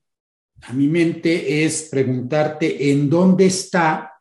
a 0.62 0.74
mi 0.74 0.88
mente 0.88 1.66
es 1.66 1.90
preguntarte 1.90 2.92
en 2.92 3.10
dónde 3.10 3.48
está 3.48 4.14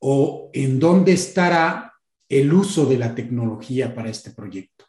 o 0.00 0.50
en 0.52 0.78
dónde 0.78 1.12
estará 1.12 1.94
el 2.28 2.52
uso 2.52 2.84
de 2.84 2.98
la 2.98 3.14
tecnología 3.14 3.94
para 3.94 4.10
este 4.10 4.32
proyecto. 4.32 4.85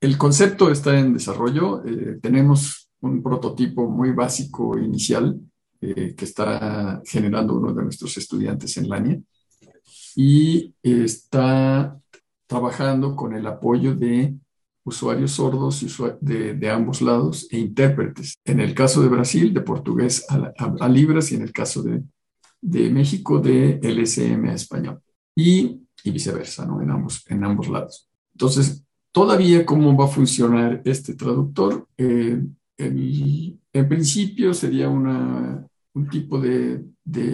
El 0.00 0.18
concepto 0.18 0.70
está 0.70 0.98
en 0.98 1.14
desarrollo. 1.14 1.84
Eh, 1.84 2.18
tenemos 2.20 2.90
un 3.00 3.22
prototipo 3.22 3.88
muy 3.88 4.12
básico 4.12 4.78
inicial 4.78 5.38
eh, 5.80 6.14
que 6.16 6.24
está 6.24 7.02
generando 7.04 7.56
uno 7.56 7.72
de 7.72 7.82
nuestros 7.82 8.16
estudiantes 8.16 8.76
en 8.76 8.88
Lania 8.88 9.20
y 10.14 10.74
está 10.82 11.98
trabajando 12.46 13.16
con 13.16 13.34
el 13.34 13.46
apoyo 13.46 13.94
de 13.94 14.36
usuarios 14.84 15.32
sordos 15.32 15.84
de, 16.20 16.70
ambos 16.70 17.02
lados 17.02 17.48
e 17.50 17.58
intérpretes. 17.58 18.36
En 18.44 18.60
el 18.60 18.74
caso 18.74 19.02
de 19.02 19.08
Brasil, 19.08 19.54
de 19.54 19.60
portugués 19.60 20.26
a, 20.28 20.88
Libras 20.88 21.32
y 21.32 21.36
en 21.36 21.42
el 21.42 21.52
caso 21.52 21.82
de, 21.82 22.02
de, 22.60 22.90
México, 22.90 23.38
de 23.38 23.80
LSM 23.82 24.50
a 24.50 24.54
español. 24.54 25.00
Y, 25.34 25.80
y 26.04 26.10
viceversa, 26.10 26.66
¿no? 26.66 26.82
En 26.82 26.90
ambos, 26.90 27.24
en 27.28 27.44
ambos 27.44 27.68
lados. 27.68 28.08
Entonces, 28.34 28.84
todavía 29.12 29.64
cómo 29.64 29.96
va 29.96 30.06
a 30.06 30.08
funcionar 30.08 30.82
este 30.84 31.14
traductor. 31.14 31.86
Eh, 31.96 32.42
en 32.78 33.88
principio 33.88 34.52
sería 34.54 34.88
un 34.88 35.68
tipo 36.10 36.40
de, 36.40 36.84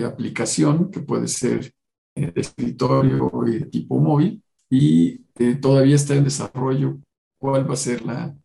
aplicación 0.05 0.91
que 0.91 1.01
puede 1.01 1.29
ser 1.29 1.73
de 2.15 2.33
escritorio 2.35 3.31
y 3.47 3.61
de 3.61 3.67
tipo 3.67 3.99
móvil 3.99 4.43
y 4.69 5.21
eh, 5.39 5.55
todavía 5.55 5.95
está 5.95 6.15
en 6.15 6.25
desarrollo 6.25 6.99
cuál 7.39 7.69
va 7.69 7.75
a 7.75 7.77
ser 7.77 8.05
la 8.05 8.37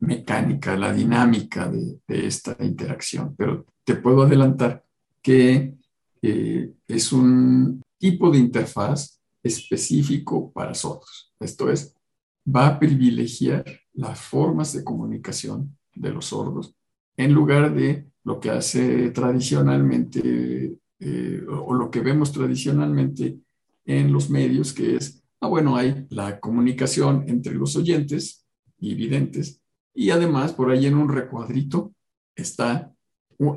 mecánica, 0.00 0.76
la 0.76 0.92
dinámica 0.92 1.70
de, 1.70 2.00
esta 2.08 2.56
interacción. 2.60 3.34
Pero 3.36 3.66
te 3.84 3.96
puedo 3.96 4.22
adelantar 4.22 4.84
que 5.22 5.74
eh, 6.22 6.72
es 6.86 7.12
un 7.12 7.82
tipo 7.98 8.30
de 8.30 8.38
interfaz 8.38 9.20
específico 9.42 10.50
para 10.52 10.74
sordos. 10.74 11.32
Esto 11.38 11.70
es, 11.70 11.94
va 12.54 12.66
a 12.66 12.78
privilegiar 12.78 13.64
las 13.94 14.20
formas 14.20 14.72
de 14.72 14.84
comunicación 14.84 15.76
de 15.94 16.10
los 16.10 16.26
sordos 16.26 16.74
en 17.16 17.32
lugar 17.32 17.74
de 17.74 18.06
lo 18.24 18.38
que 18.40 18.50
hace 18.50 19.10
tradicionalmente 19.10 20.78
eh, 21.00 21.46
o 21.48 21.74
lo 21.74 21.90
que 21.90 22.00
vemos 22.00 22.32
tradicionalmente 22.32 23.38
en 23.84 24.12
los 24.12 24.30
medios, 24.30 24.72
que 24.72 24.96
es, 24.96 25.22
ah, 25.40 25.48
bueno, 25.48 25.76
hay 25.76 26.06
la 26.10 26.38
comunicación 26.38 27.24
entre 27.26 27.54
los 27.54 27.76
oyentes 27.76 28.46
y 28.78 28.94
videntes, 28.94 29.60
y 29.94 30.10
además 30.10 30.52
por 30.52 30.70
ahí 30.70 30.86
en 30.86 30.96
un 30.96 31.08
recuadrito 31.08 31.92
está 32.36 32.92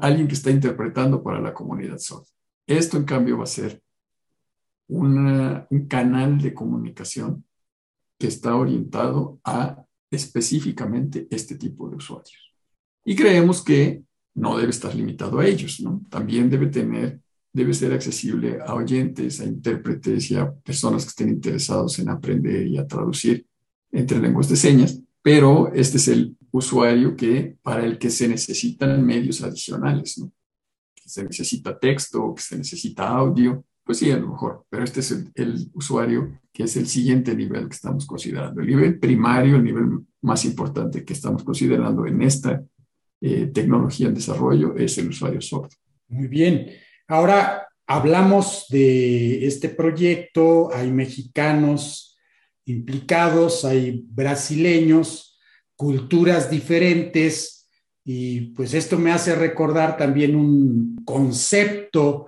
alguien 0.02 0.28
que 0.28 0.34
está 0.34 0.52
interpretando 0.52 1.22
para 1.22 1.39
la 1.39 1.54
comunidad 1.54 1.98
sorda. 1.98 2.28
Esto, 2.66 2.98
en 2.98 3.04
cambio, 3.04 3.38
va 3.38 3.44
a 3.44 3.48
ser 3.48 3.82
un 4.88 5.88
canal 5.88 6.39
de 6.39 6.54
comunicación 6.54 7.44
que 8.22 8.28
está 8.28 8.55
orientado 8.55 9.39
a 9.43 9.84
específicamente 10.11 11.28
este 11.32 11.55
tipo 11.55 11.89
de 11.89 11.95
usuarios. 11.95 12.53
Y 13.03 13.15
creemos 13.15 13.63
que 13.63 14.03
no 14.36 14.57
debe 14.57 14.69
estar 14.69 14.93
limitado 14.93 15.39
a 15.39 15.45
ellos, 15.47 15.80
¿no? 15.82 16.01
También 16.09 16.49
debe 16.49 16.67
tener 16.67 17.19
debe 17.53 17.74
ser 17.74 17.91
accesible 17.93 18.59
a 18.65 18.76
oyentes, 18.76 19.41
a 19.41 19.45
intérpretes 19.45 20.32
y 20.32 20.36
a 20.36 20.51
personas 20.51 21.03
que 21.03 21.09
estén 21.09 21.30
interesados 21.30 21.99
en 21.99 22.09
aprender 22.09 22.67
y 22.67 22.78
a 22.78 22.88
traducir 22.88 23.45
entre 23.91 24.19
lenguas 24.19 24.47
de 24.47 24.55
señas, 24.55 25.01
pero 25.22 25.72
este 25.74 25.97
es 25.97 26.07
el 26.07 26.38
usuario 26.51 27.15
que, 27.15 27.57
para 27.61 27.86
el 27.86 27.97
que 27.97 28.09
se 28.09 28.28
necesitan 28.28 29.05
medios 29.05 29.43
adicionales, 29.43 30.17
¿no? 30.17 30.32
Que 30.95 31.09
se 31.09 31.24
necesita 31.24 31.78
texto, 31.78 32.34
que 32.34 32.41
se 32.41 32.57
necesita 32.57 33.09
audio, 33.09 33.65
pues 33.84 33.98
sí, 33.98 34.12
a 34.12 34.18
lo 34.18 34.30
mejor, 34.30 34.66
pero 34.70 34.84
este 34.84 35.00
es 35.00 35.12
el, 35.36 35.70
usuario 35.74 36.40
que 36.54 36.64
es 36.64 36.78
el 36.78 36.88
siguiente 36.88 37.36
nivel 37.36 37.68
que 37.68 37.76
estamos 37.76 38.06
considerando. 38.06 38.62
El 38.62 38.68
nivel 38.68 39.00
primario, 39.00 39.56
el 39.56 39.64
nivel 39.64 40.00
más 40.22 40.46
importante 40.46 41.04
que 41.04 41.14
estamos 41.14 41.44
considerando 41.44 42.06
en 42.06 42.22
esta 42.22 42.64
eh, 43.22 43.48
tecnología 43.48 44.08
en 44.08 44.14
desarrollo 44.14 44.76
es 44.76 44.98
el 44.98 45.10
usuario 45.10 45.42
sordo. 45.42 45.70
Muy 46.08 46.28
bien. 46.28 46.68
Ahora 47.08 47.68
hablamos 47.88 48.66
de 48.70 49.46
este 49.46 49.70
proyecto, 49.70 50.74
hay 50.74 50.92
mexicanos 50.92 52.18
implicados, 52.66 53.66
hay 53.66 54.06
brasileños, 54.08 55.40
culturas 55.76 56.50
diferentes, 56.50 57.62
y 58.04 58.54
pues 58.54 58.74
esto 58.74 58.98
me 58.98 59.12
hace 59.12 59.36
recordar 59.36 59.98
también 59.98 60.36
un 60.36 61.04
concepto 61.06 62.28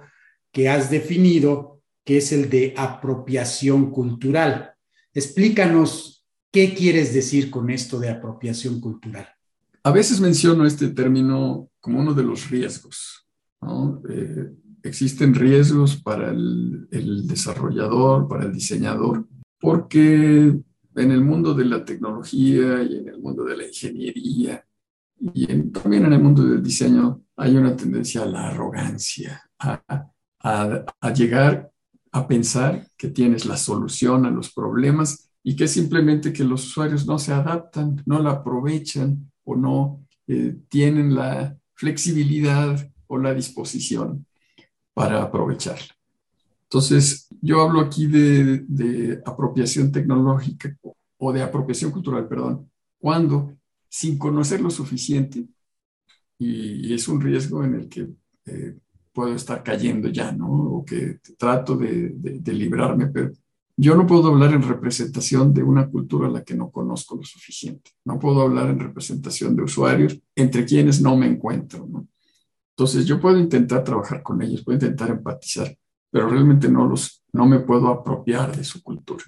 que 0.54 0.70
has 0.70 0.90
definido, 0.90 1.82
que 2.06 2.18
es 2.18 2.32
el 2.32 2.50
de 2.50 2.74
apropiación 2.78 3.92
cultural. 3.92 4.76
Explícanos 5.14 6.26
qué 6.52 6.74
quieres 6.74 7.14
decir 7.14 7.50
con 7.50 7.70
esto 7.70 8.00
de 8.00 8.10
apropiación 8.10 8.80
cultural. 8.80 9.28
A 9.84 9.92
veces 9.92 10.22
menciono 10.22 10.66
este 10.66 10.90
término 10.90 11.70
como 11.82 12.00
uno 12.00 12.14
de 12.14 12.24
los 12.24 12.50
riesgos. 12.50 13.28
¿no? 13.62 14.02
Eh, 14.10 14.52
existen 14.84 15.34
riesgos 15.34 15.98
para 15.98 16.30
el, 16.30 16.88
desarrollador, 17.28 18.28
para 18.28 18.46
el 18.46 18.54
diseñador, 18.54 19.28
porque 19.60 20.56
en 20.96 21.12
el 21.12 21.22
mundo 21.22 21.54
de 21.54 21.66
la 21.66 21.84
tecnología 21.84 22.84
y 22.84 22.98
en 22.98 23.08
el 23.08 23.20
mundo 23.20 23.44
de 23.44 23.58
la 23.58 23.68
ingeniería 23.68 24.64
y 25.20 25.48
también 25.72 26.06
en 26.06 26.14
el 26.14 26.20
mundo 26.20 26.44
del 26.44 26.62
diseño 26.62 27.22
hay 27.38 27.56
una 27.56 27.76
tendencia 27.76 28.24
a 28.24 28.26
la 28.26 28.50
arrogancia, 28.50 29.42
a, 29.60 30.13
a, 30.44 31.14
llegar 31.14 31.72
a 32.12 32.28
pensar 32.28 32.88
que 32.98 33.08
tienes 33.08 33.46
la 33.46 33.58
solución 33.58 34.26
a 34.26 34.30
los 34.30 34.54
problemas 34.54 35.30
y 35.42 35.56
que 35.56 35.68
simplemente 35.68 36.34
que 36.34 36.44
los 36.44 36.66
usuarios 36.66 37.06
no 37.06 37.18
se 37.18 37.34
adaptan, 37.34 38.02
no 38.06 38.22
la 38.22 38.32
aprovechan 38.32 39.32
o 39.46 39.56
no 39.56 40.06
eh, 40.28 40.56
tienen 40.70 41.16
la 41.16 41.58
flexibilidad 41.74 42.90
o 43.08 43.18
la 43.18 43.34
disposición 43.34 44.26
para 44.94 45.24
aprovecharla. 45.24 45.96
Entonces, 46.64 47.28
yo 47.42 47.62
hablo 47.62 47.82
aquí 47.82 48.08
de, 48.08 49.22
apropiación 49.26 49.92
tecnológica 49.92 50.76
o 51.18 51.32
de 51.32 51.42
apropiación 51.42 51.92
cultural, 51.92 52.28
perdón, 52.28 52.70
cuando 52.98 53.56
sin 53.90 54.18
conocer 54.18 54.60
lo 54.60 54.72
suficiente, 54.72 55.46
y, 56.40 56.94
es 56.94 57.08
un 57.08 57.22
riesgo 57.22 57.64
en 57.64 57.76
el 57.76 57.90
que 57.90 58.10
eh, 58.46 58.78
puedo 59.14 59.34
estar 59.36 59.64
cayendo 59.64 60.10
ya, 60.10 60.32
¿no? 60.32 60.48
O 60.48 60.86
que 60.86 61.20
trato 61.38 61.78
de, 61.78 62.12
de, 62.16 62.54
librarme, 62.54 63.08
pero 63.08 63.32
yo 63.78 63.96
no 63.96 64.06
puedo 64.06 64.30
hablar 64.30 64.54
en 64.54 64.64
representación 64.64 65.54
de 65.54 65.64
una 65.64 65.88
cultura 65.90 66.28
a 66.28 66.32
la 66.32 66.44
que 66.44 66.56
no 66.56 66.72
conozco 66.72 67.16
lo 67.16 67.24
suficiente. 67.24 67.92
No 68.06 68.20
puedo 68.20 68.42
hablar 68.42 68.70
en 68.70 68.80
representación 68.80 69.56
de 69.56 69.64
usuarios 69.64 70.20
entre 70.36 70.66
quienes 70.66 71.02
no 71.02 71.16
me 71.16 71.28
encuentro, 71.28 71.88
¿no? 71.90 72.08
Entonces 72.76 73.06
yo 73.06 73.20
puedo 73.20 73.38
intentar 73.40 73.84
trabajar 73.84 74.24
con 74.24 74.42
ellos, 74.42 74.64
puedo 74.64 74.78
intentar 74.78 75.12
empatizar, 75.12 75.78
pero 76.10 76.28
realmente 76.28 76.68
no, 76.70 76.88
los, 76.88 77.24
no 77.32 77.46
me 77.46 77.60
puedo 77.60 77.88
apropiar 77.90 78.56
de 78.56 78.64
su 78.64 78.82
cultura. 78.82 79.24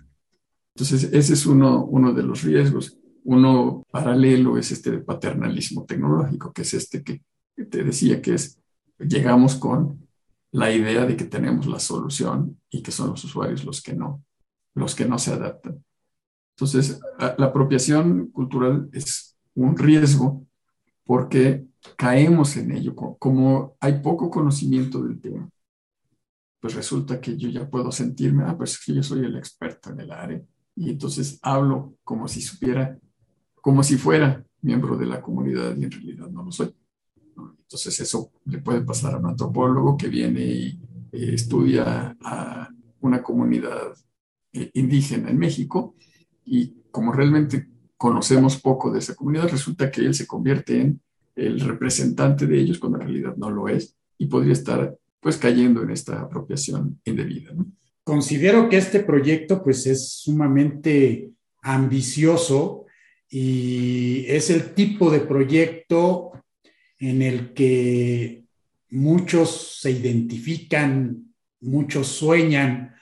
Entonces 0.75 1.09
ese 1.13 1.33
es 1.33 1.45
uno, 1.45 1.85
uno 1.85 2.11
de 2.11 2.23
los 2.23 2.41
riesgos. 2.43 2.97
Uno 3.23 3.83
paralelo 3.89 4.57
es 4.57 4.71
este 4.71 4.91
de 4.91 4.99
paternalismo 4.99 5.85
tecnológico, 5.85 6.51
que 6.51 6.63
es 6.63 6.73
este 6.73 7.01
que, 7.01 7.23
te 7.69 7.83
decía 7.83 8.21
que 8.21 8.33
es, 8.33 8.59
llegamos 8.99 9.55
con 9.55 10.07
la 10.51 10.71
idea 10.71 11.05
de 11.05 11.17
que 11.17 11.25
tenemos 11.25 11.67
la 11.67 11.79
solución 11.79 12.59
y 12.69 12.81
que 12.81 12.91
son 12.91 13.09
los 13.09 13.23
usuarios 13.23 13.65
los 13.65 13.81
que 13.81 13.93
no, 13.93 14.23
los 14.73 14.95
que 14.95 15.05
no 15.05 15.19
se 15.19 15.33
adaptan. 15.33 15.83
Entonces, 16.55 17.01
la 17.19 17.45
apropiación 17.47 18.27
cultural 18.27 18.89
es 18.93 19.35
un 19.55 19.77
riesgo 19.77 20.45
porque 21.03 21.65
caemos 21.97 22.55
en 22.55 22.71
ello. 22.71 22.95
Como 22.95 23.75
hay 23.81 23.99
poco 23.99 24.29
conocimiento 24.29 25.03
del 25.03 25.19
tema, 25.19 25.49
pues 26.61 26.73
resulta 26.73 27.19
que 27.19 27.37
yo 27.37 27.49
ya 27.49 27.69
puedo 27.69 27.91
sentirme, 27.91 28.43
ah, 28.45 28.55
pues 28.57 28.79
yo 28.85 29.03
soy 29.03 29.25
el 29.25 29.35
experto 29.35 29.91
en 29.91 29.99
el 29.99 30.11
área. 30.11 30.41
Y 30.75 30.89
entonces 30.89 31.37
hablo 31.41 31.97
como 32.03 32.27
si 32.27 32.41
supiera, 32.41 32.97
como 33.61 33.83
si 33.83 33.97
fuera 33.97 34.43
miembro 34.61 34.97
de 34.97 35.05
la 35.05 35.21
comunidad 35.21 35.75
y 35.75 35.83
en 35.83 35.91
realidad 35.91 36.29
no 36.29 36.43
lo 36.43 36.51
soy. 36.51 36.73
Entonces 37.67 37.99
eso 37.99 38.31
le 38.45 38.59
puede 38.59 38.81
pasar 38.81 39.15
a 39.15 39.17
un 39.17 39.25
antropólogo 39.25 39.97
que 39.97 40.07
viene 40.07 40.41
y 40.41 40.79
eh, 41.11 41.33
estudia 41.33 42.15
a 42.21 42.69
una 43.01 43.23
comunidad 43.23 43.93
eh, 44.53 44.69
indígena 44.73 45.29
en 45.29 45.37
México 45.37 45.95
y 46.45 46.75
como 46.91 47.11
realmente 47.11 47.67
conocemos 47.97 48.61
poco 48.61 48.91
de 48.91 48.99
esa 48.99 49.15
comunidad, 49.15 49.49
resulta 49.49 49.89
que 49.89 50.01
él 50.01 50.13
se 50.13 50.27
convierte 50.27 50.79
en 50.79 51.01
el 51.35 51.59
representante 51.59 52.45
de 52.45 52.59
ellos 52.59 52.79
cuando 52.79 52.99
en 52.99 53.07
realidad 53.07 53.35
no 53.35 53.49
lo 53.49 53.67
es 53.67 53.95
y 54.17 54.27
podría 54.27 54.53
estar 54.53 54.95
pues 55.19 55.37
cayendo 55.37 55.81
en 55.81 55.89
esta 55.89 56.21
apropiación 56.21 57.01
indebida. 57.03 57.51
Considero 58.03 58.69
que 58.69 58.77
este 58.77 58.99
proyecto 58.99 59.63
pues 59.63 59.87
es 59.87 60.09
sumamente 60.09 61.31
ambicioso 61.63 62.85
y 63.27 64.25
es 64.27 64.51
el 64.51 64.75
tipo 64.75 65.09
de 65.09 65.21
proyecto 65.21 66.31
en 66.99 67.21
el 67.21 67.53
que 67.53 68.43
muchos 68.89 69.79
se 69.81 69.91
identifican, 69.91 71.33
muchos 71.61 72.07
sueñan, 72.07 72.95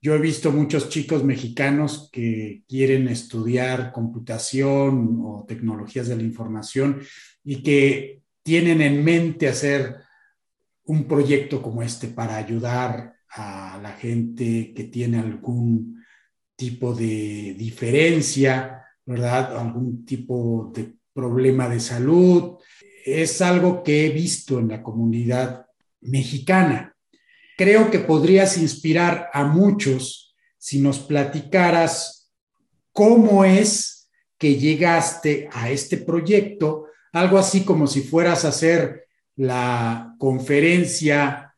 yo 0.00 0.14
he 0.14 0.18
visto 0.18 0.52
muchos 0.52 0.88
chicos 0.90 1.24
mexicanos 1.24 2.08
que 2.12 2.62
quieren 2.68 3.08
estudiar 3.08 3.90
computación 3.90 5.18
o 5.24 5.44
tecnologías 5.46 6.06
de 6.06 6.16
la 6.16 6.22
información 6.22 7.00
y 7.42 7.62
que 7.62 8.22
tienen 8.44 8.80
en 8.80 9.04
mente 9.04 9.48
hacer 9.48 9.96
un 10.84 11.04
proyecto 11.04 11.60
como 11.60 11.82
este 11.82 12.08
para 12.08 12.36
ayudar 12.36 13.14
a 13.30 13.80
la 13.82 13.92
gente 13.92 14.72
que 14.72 14.84
tiene 14.84 15.18
algún 15.18 16.04
tipo 16.54 16.94
de 16.94 17.54
diferencia, 17.58 18.84
¿verdad? 19.04 19.58
Algún 19.58 20.04
tipo 20.04 20.70
de 20.74 20.94
problema 21.12 21.68
de 21.68 21.80
salud. 21.80 22.58
Es 23.14 23.40
algo 23.40 23.82
que 23.82 24.06
he 24.06 24.10
visto 24.10 24.58
en 24.58 24.68
la 24.68 24.82
comunidad 24.82 25.66
mexicana 26.00 26.94
creo 27.58 27.90
que 27.90 27.98
podrías 27.98 28.56
inspirar 28.56 29.28
a 29.32 29.44
muchos 29.44 30.36
si 30.58 30.78
nos 30.78 31.00
platicaras 31.00 32.30
cómo 32.92 33.44
es 33.44 34.08
que 34.38 34.54
llegaste 34.54 35.48
a 35.52 35.68
este 35.68 35.96
proyecto, 35.96 36.84
algo 37.12 37.36
así 37.36 37.64
como 37.64 37.88
si 37.88 38.02
fueras 38.02 38.44
a 38.44 38.50
hacer 38.50 39.08
la 39.34 40.14
conferencia 40.18 41.52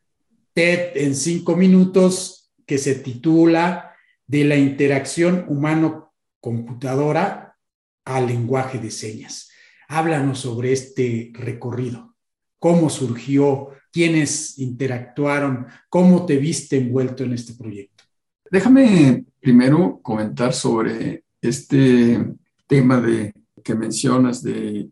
TED 0.54 0.96
en 0.96 1.14
cinco 1.14 1.54
minutos 1.54 2.50
que 2.66 2.78
se 2.78 2.94
titula 2.94 3.94
De 4.26 4.44
la 4.44 4.56
interacción 4.56 5.44
humano-computadora 5.48 7.58
al 8.06 8.26
lenguaje 8.26 8.78
de 8.78 8.90
señas. 8.90 9.49
Háblanos 9.92 10.38
sobre 10.38 10.72
este 10.72 11.32
recorrido, 11.34 12.14
cómo 12.60 12.88
surgió, 12.90 13.70
quiénes 13.92 14.56
interactuaron, 14.60 15.66
cómo 15.88 16.26
te 16.26 16.36
viste 16.36 16.78
envuelto 16.78 17.24
en 17.24 17.32
este 17.32 17.54
proyecto. 17.54 18.04
Déjame 18.48 19.24
primero 19.40 19.98
comentar 20.00 20.52
sobre 20.52 21.24
este 21.42 22.24
tema 22.68 23.00
de 23.00 23.34
que 23.64 23.74
mencionas 23.74 24.44
de 24.44 24.88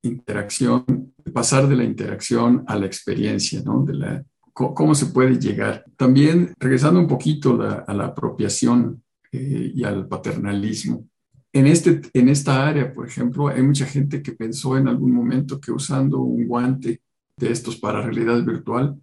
interacción, 0.00 1.12
pasar 1.30 1.68
de 1.68 1.76
la 1.76 1.84
interacción 1.84 2.64
a 2.68 2.76
la 2.76 2.86
experiencia, 2.86 3.60
¿no? 3.62 3.84
De 3.84 4.24
cómo 4.54 4.94
se 4.94 5.06
puede 5.06 5.38
llegar. 5.38 5.84
También 5.94 6.54
regresando 6.58 6.98
un 6.98 7.06
poquito 7.06 7.60
a 7.86 7.92
la 7.92 8.06
apropiación 8.06 9.02
eh, 9.30 9.72
y 9.74 9.84
al 9.84 10.08
paternalismo. 10.08 11.06
En, 11.58 11.66
este, 11.66 12.02
en 12.12 12.28
esta 12.28 12.68
área, 12.68 12.92
por 12.92 13.08
ejemplo, 13.08 13.48
hay 13.48 13.62
mucha 13.64 13.84
gente 13.84 14.22
que 14.22 14.30
pensó 14.30 14.76
en 14.76 14.86
algún 14.86 15.10
momento 15.10 15.60
que 15.60 15.72
usando 15.72 16.20
un 16.20 16.46
guante 16.46 17.02
de 17.36 17.50
estos 17.50 17.76
para 17.78 18.00
realidad 18.00 18.44
virtual. 18.44 18.96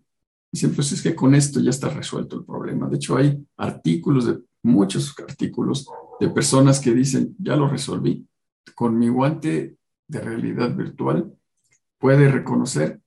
Dicen, 0.54 0.74
pues 0.74 0.94
es 0.94 1.02
que 1.02 1.14
con 1.14 1.36
esto 1.36 1.60
ya 1.60 1.72
está 1.72 1.90
resuelto 1.90 2.38
el 2.38 2.46
problema. 2.46 2.88
De 2.88 2.96
hecho, 2.96 3.18
hay 3.18 3.46
artículos, 3.58 4.40
muchos 4.64 5.14
artículos 5.20 5.86
de 6.18 6.30
personas 6.30 6.80
que 6.80 6.94
dicen, 6.94 7.36
ya 7.40 7.58
lo 7.58 7.68
resolví. 7.68 8.26
Con 8.74 8.98
mi 8.98 9.10
guante 9.10 9.76
de 10.08 10.22
realidad 10.22 10.74
virtual 10.74 11.34
puede 12.00 12.32
reconocer 12.32 13.02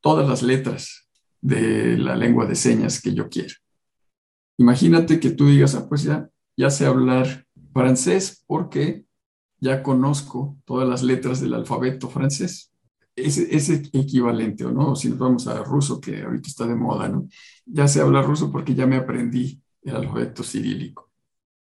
todas 0.00 0.28
las 0.28 0.44
letras 0.44 1.08
de 1.40 1.98
la 1.98 2.14
lengua 2.14 2.46
de 2.46 2.54
señas 2.54 3.02
que 3.02 3.12
yo 3.12 3.28
quiera. 3.28 3.54
Imagínate 4.56 5.18
que 5.18 5.30
tú 5.30 5.48
digas, 5.48 5.74
ah, 5.74 5.88
pues 5.88 6.04
ya, 6.04 6.30
ya 6.56 6.70
sé 6.70 6.86
hablar 6.86 7.47
francés 7.72 8.44
porque 8.46 9.04
ya 9.60 9.82
conozco 9.82 10.56
todas 10.64 10.88
las 10.88 11.02
letras 11.02 11.40
del 11.40 11.54
alfabeto 11.54 12.08
francés 12.08 12.72
es, 13.24 13.68
equivalente, 13.92 14.64
¿o 14.64 14.72
no? 14.72 14.96
Si 14.96 15.08
nos 15.08 15.18
vamos 15.18 15.46
a 15.46 15.62
ruso, 15.62 16.00
que 16.00 16.22
ahorita 16.22 16.48
está 16.48 16.66
de 16.66 16.74
moda, 16.74 17.08
¿no? 17.08 17.28
Ya 17.66 17.88
sé 17.88 18.00
hablar 18.00 18.26
ruso 18.26 18.50
porque 18.50 18.74
ya 18.74 18.86
me 18.86 18.96
aprendí 18.96 19.60
el 19.82 19.96
alfabeto 19.96 20.42
cirílico. 20.42 21.10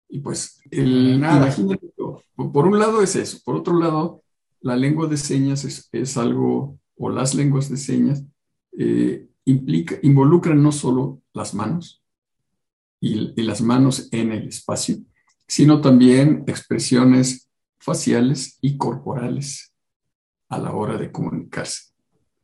Y 0.08 0.20
pues, 0.20 0.60
el, 0.70 1.14
imagínate, 1.14 1.90
por 2.34 2.66
un 2.66 2.78
lado 2.78 3.02
es 3.02 3.16
eso, 3.16 3.38
por 3.44 3.56
otro 3.56 3.78
lado, 3.78 4.22
la 4.60 4.76
lengua 4.76 5.06
de 5.06 5.16
señas 5.16 5.64
es, 5.92 6.16
algo, 6.16 6.78
o 6.96 7.10
las 7.10 7.34
lenguas 7.34 7.68
de 7.68 7.76
señas, 7.76 8.24
eh, 8.78 9.28
implica, 9.44 9.96
involucran 10.02 10.62
no 10.62 10.72
solo 10.72 11.20
las 11.32 11.54
manos 11.54 12.02
y, 13.00 13.32
y 13.40 13.42
las 13.44 13.60
manos 13.60 14.08
en 14.12 14.32
el 14.32 14.48
espacio, 14.48 14.96
sino 15.48 15.80
también 15.80 16.44
expresiones 16.46 17.48
faciales 17.78 18.58
y 18.60 18.76
corporales 18.76 19.72
a 20.50 20.58
la 20.58 20.72
hora 20.72 20.98
de 20.98 21.10
comunicarse. 21.10 21.92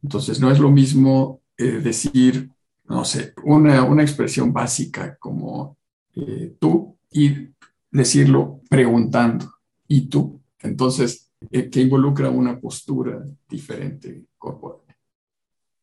Entonces, 0.02 0.40
no 0.40 0.50
es 0.50 0.58
lo 0.58 0.70
mismo 0.70 1.42
eh, 1.58 1.80
decir, 1.82 2.50
no 2.84 3.04
sé, 3.04 3.34
una, 3.44 3.84
una 3.84 4.02
expresión 4.02 4.52
básica 4.52 5.16
como 5.18 5.76
eh, 6.14 6.56
tú 6.58 6.96
y 7.10 7.48
decirlo 7.90 8.60
preguntando, 8.70 9.52
¿y 9.86 10.08
tú? 10.08 10.40
Entonces, 10.60 11.30
eh, 11.50 11.68
que 11.68 11.82
involucra 11.82 12.30
una 12.30 12.58
postura 12.58 13.22
diferente 13.48 14.24
corporal. 14.38 14.80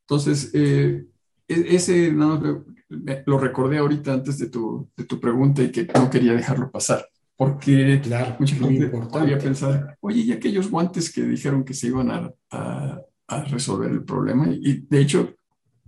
Entonces, 0.02 0.52
e, 0.54 1.06
ese 1.48 2.12
lo 2.12 3.38
recordé 3.38 3.78
ahorita 3.78 4.14
antes 4.14 4.40
de 4.40 4.50
tu, 4.50 4.90
de 4.98 5.06
tu 5.06 5.20
pregunta 5.20 5.62
y 5.62 5.72
que 5.72 5.86
no 5.86 6.10
quería 6.10 6.34
dejarlo 6.34 6.72
pasar 6.72 7.11
porque 7.42 8.00
claro, 8.04 8.36
mucha 8.40 8.56
gente 8.56 8.88
podría 8.88 9.40
pensar, 9.40 9.98
oye, 10.02 10.22
y 10.22 10.32
aquellos 10.32 10.70
guantes 10.70 11.12
que 11.12 11.24
dijeron 11.24 11.64
que 11.64 11.74
se 11.74 11.88
iban 11.88 12.12
a, 12.12 12.32
a, 12.52 13.44
resolver 13.46 13.90
el 13.90 14.04
problema, 14.04 14.48
y 14.52 14.86
de 14.88 15.02
hecho, 15.02 15.34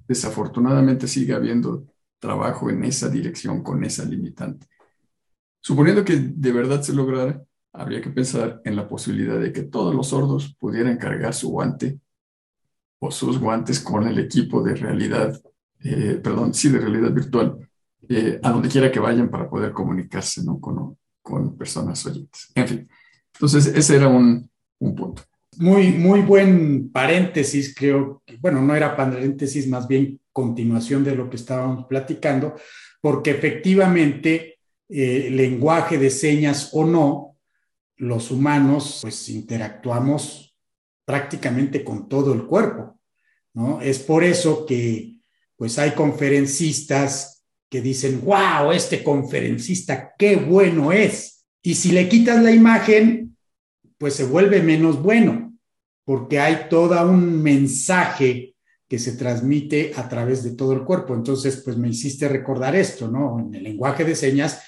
desafortunadamente 0.07 1.07
sigue 1.07 1.35
habiendo 1.35 1.85
trabajo 2.17 2.71
en 2.71 2.83
esa 2.83 3.07
dirección 3.07 3.61
con 3.61 3.83
esa 3.83 4.03
limitante. 4.03 4.65
Suponiendo 5.61 6.03
que 6.03 6.15
de 6.15 6.51
verdad 6.51 6.81
se 6.81 6.95
lograra, 6.95 7.39
habría 7.71 8.01
que 8.01 8.09
pensar 8.09 8.59
en 8.65 8.75
la 8.75 8.87
posibilidad 8.87 9.39
de 9.39 9.53
que 9.53 9.61
todos 9.61 9.93
los 9.93 10.07
sordos 10.07 10.55
pudieran 10.57 10.97
cargar 10.97 11.35
su 11.35 11.51
guante 11.51 11.99
o 12.97 13.11
sus 13.11 13.37
guantes 13.37 13.79
con 13.79 14.07
el 14.07 14.17
equipo 14.17 14.63
de 14.63 14.73
realidad, 14.73 15.39
eh, 15.83 16.19
perdón, 16.23 16.55
sí, 16.55 16.69
de 16.69 16.79
realidad 16.79 17.11
virtual, 17.13 17.69
eh, 18.09 18.39
a 18.41 18.49
donde 18.49 18.69
quiera 18.69 18.91
que 18.91 18.99
vayan 18.99 19.29
para 19.29 19.47
poder 19.47 19.71
comunicarse 19.71 20.43
¿no? 20.43 20.59
con, 20.59 20.97
con 21.23 21.57
personas 21.57 22.05
oyentes. 22.05 22.51
En 22.53 22.67
fin, 22.67 22.89
entonces 23.33 23.65
ese 23.67 23.95
era 23.95 24.07
un, 24.07 24.47
un 24.79 24.95
punto. 24.95 25.23
Muy, 25.57 25.91
muy 25.91 26.21
buen 26.21 26.91
paréntesis, 26.91 27.73
creo 27.75 28.21
que, 28.25 28.37
bueno, 28.37 28.61
no 28.61 28.75
era 28.75 28.95
paréntesis, 28.95 29.67
más 29.67 29.87
bien 29.87 30.19
continuación 30.31 31.03
de 31.03 31.15
lo 31.15 31.29
que 31.29 31.37
estábamos 31.37 31.85
platicando, 31.85 32.55
porque 33.01 33.31
efectivamente, 33.31 34.59
eh, 34.89 35.29
lenguaje 35.31 35.97
de 35.97 36.09
señas 36.09 36.69
o 36.73 36.85
no, 36.85 37.37
los 37.97 38.31
humanos 38.31 38.99
pues 39.01 39.29
interactuamos 39.29 40.55
prácticamente 41.05 41.83
con 41.83 42.09
todo 42.09 42.33
el 42.33 42.45
cuerpo, 42.45 42.99
¿no? 43.53 43.81
Es 43.81 43.99
por 43.99 44.23
eso 44.23 44.65
que 44.65 45.19
pues 45.55 45.77
hay 45.77 45.91
conferencistas 45.91 47.32
que 47.73 47.81
dicen, 47.81 48.21
wow, 48.23 48.71
este 48.71 49.01
conferencista, 49.03 50.13
qué 50.15 50.35
bueno 50.35 50.91
es. 50.91 51.43
Y 51.63 51.73
si 51.73 51.91
le 51.91 52.07
quitas 52.07 52.39
la 52.43 52.51
imagen, 52.51 53.35
pues 53.97 54.13
se 54.13 54.25
vuelve 54.25 54.61
menos 54.61 55.01
bueno, 55.01 55.57
porque 56.05 56.39
hay 56.39 56.67
todo 56.69 57.09
un 57.09 57.41
mensaje 57.41 58.53
que 58.87 58.99
se 58.99 59.13
transmite 59.13 59.91
a 59.95 60.07
través 60.07 60.43
de 60.43 60.51
todo 60.51 60.73
el 60.73 60.83
cuerpo. 60.83 61.15
Entonces, 61.15 61.63
pues 61.65 61.75
me 61.75 61.89
hiciste 61.89 62.27
recordar 62.27 62.75
esto, 62.75 63.07
¿no? 63.07 63.39
En 63.39 63.55
el 63.55 63.63
lenguaje 63.63 64.05
de 64.05 64.13
señas, 64.13 64.61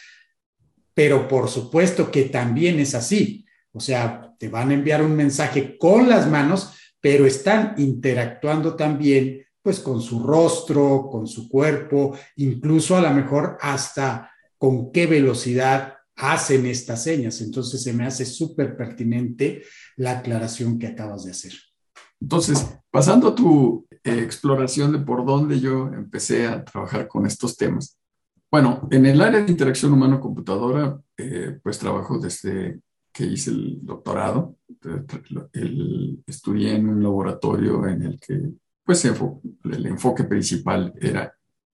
pero 0.95 1.28
por 1.28 1.47
supuesto 1.47 2.10
que 2.10 2.24
también 2.24 2.80
es 2.80 2.95
así. 2.95 3.45
O 3.72 3.80
sea, 3.80 4.34
te 4.39 4.49
van 4.49 4.72
a 4.72 4.74
enviar 4.74 5.03
un 5.03 5.16
mensaje 5.16 5.78
con 5.78 6.10
las 6.10 6.28
manos, 6.28 6.74
pero 6.99 7.28
están 7.28 7.76
interactuando 7.78 8.76
también 8.76 9.45
pues 9.66 9.80
con 9.80 9.99
su 9.99 10.20
rostro, 10.20 11.09
con 11.11 11.26
su 11.26 11.49
cuerpo, 11.49 12.16
incluso 12.36 12.95
a 12.95 13.01
lo 13.01 13.09
mejor 13.09 13.57
hasta 13.59 14.30
con 14.59 14.91
qué 14.91 15.07
velocidad 15.07 15.95
hacen 16.18 16.68
estas 16.68 17.01
señas. 17.01 17.41
Entonces 17.41 17.82
se 17.82 17.91
me 17.91 18.05
hace 18.05 18.28
súper 18.28 18.78
pertinente 18.78 19.63
la 19.95 20.20
aclaración 20.20 20.78
que 20.78 20.86
acabas 20.86 21.24
de 21.24 21.32
hacer. 21.32 21.53
Entonces, 22.22 22.63
pasando 22.91 23.30
a 23.30 23.34
tu 23.34 23.88
eh, 24.03 24.20
exploración 24.20 24.91
de 24.91 24.99
por 24.99 25.26
dónde 25.26 25.59
yo 25.59 25.88
empecé 25.88 26.45
a 26.45 26.63
trabajar 26.63 27.07
con 27.07 27.26
estos 27.26 27.57
temas. 27.57 27.97
Bueno, 28.51 28.88
en 28.91 29.07
el 29.07 29.20
área 29.20 29.41
de 29.41 29.49
interacción 29.49 29.93
humano-computadora, 29.93 31.01
eh, 31.18 31.57
pues 31.63 31.80
trabajo 31.80 32.20
desde 32.20 32.82
que 33.11 33.26
hice 33.26 33.49
el 33.49 33.80
doctorado. 33.82 34.57
El, 35.53 36.24
estudié 36.28 36.76
en 36.76 36.88
un 36.88 37.01
laboratorio 37.01 37.88
en 37.88 38.03
el 38.03 38.20
que, 38.20 38.51
pues, 38.86 39.03
el 39.05 39.86
enfoque 39.86 40.23
principal 40.25 40.93
era 41.01 41.33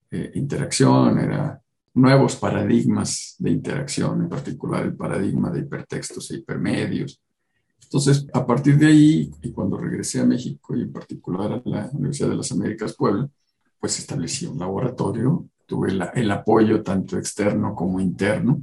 eh, 0.10 0.32
interacción, 0.36 1.20
era 1.20 1.62
nuevos 1.94 2.38
paradigmas 2.38 3.36
de 3.38 3.52
interacción, 3.52 4.22
en 4.22 4.30
particular 4.30 4.84
el 4.86 4.96
paradigma 4.96 5.52
de 5.52 5.60
hipertextos 5.60 6.32
e 6.32 6.38
hipermedios. 6.38 7.22
Entonces, 7.84 8.26
a 8.34 8.46
partir 8.46 8.78
de 8.78 8.88
ahí, 8.88 9.32
y 9.42 9.52
cuando 9.52 9.78
regresé 9.78 10.22
a 10.22 10.26
México 10.26 10.76
y 10.76 10.84
en 10.84 10.94
particular 10.94 11.52
a 11.52 11.70
la 11.70 11.90
Universidad 11.92 12.30
de 12.30 12.38
las 12.38 12.52
Américas 12.52 12.94
Puebla, 12.94 13.30
pues 13.80 14.00
establecí 14.00 14.46
un 14.46 14.60
laboratorio, 14.60 15.48
tuve 15.66 15.92
el 16.14 16.32
apoyo 16.32 16.82
tanto 16.82 17.18
externo 17.18 17.76
como 17.76 18.00
interno, 18.00 18.62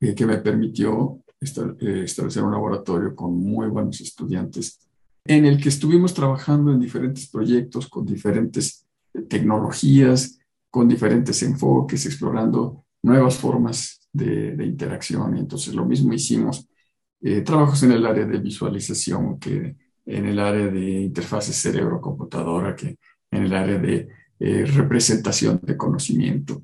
eh, 0.00 0.14
que 0.14 0.26
me 0.26 0.38
permitió 0.38 1.20
establecer 1.40 2.42
un 2.42 2.52
laboratorio 2.52 3.14
con 3.14 3.36
muy 3.36 3.68
buenos 3.68 4.00
estudiantes, 4.00 4.87
en 5.28 5.44
el 5.44 5.60
que 5.60 5.68
estuvimos 5.68 6.14
trabajando 6.14 6.72
en 6.72 6.80
diferentes 6.80 7.28
proyectos 7.28 7.88
con 7.88 8.06
diferentes 8.06 8.86
tecnologías, 9.28 10.38
con 10.70 10.88
diferentes 10.88 11.42
enfoques, 11.42 12.06
explorando 12.06 12.84
nuevas 13.02 13.36
formas 13.36 14.00
de, 14.12 14.64
interacción. 14.64 15.36
Y 15.36 15.40
entonces 15.40 15.74
lo 15.74 15.84
mismo 15.84 16.14
hicimos, 16.14 16.66
eh, 17.20 17.42
trabajos 17.42 17.82
en 17.82 17.92
el 17.92 18.06
área 18.06 18.24
de 18.24 18.38
visualización, 18.38 19.38
que 19.38 19.76
en 20.06 20.26
el 20.26 20.38
área 20.38 20.68
de 20.68 21.02
interfaces 21.02 21.56
cerebro-computadora, 21.56 22.74
que 22.74 22.96
en 23.30 23.42
el 23.42 23.54
área 23.54 23.78
de 23.78 24.08
eh, 24.40 24.64
representación 24.64 25.60
de 25.62 25.76
conocimiento. 25.76 26.62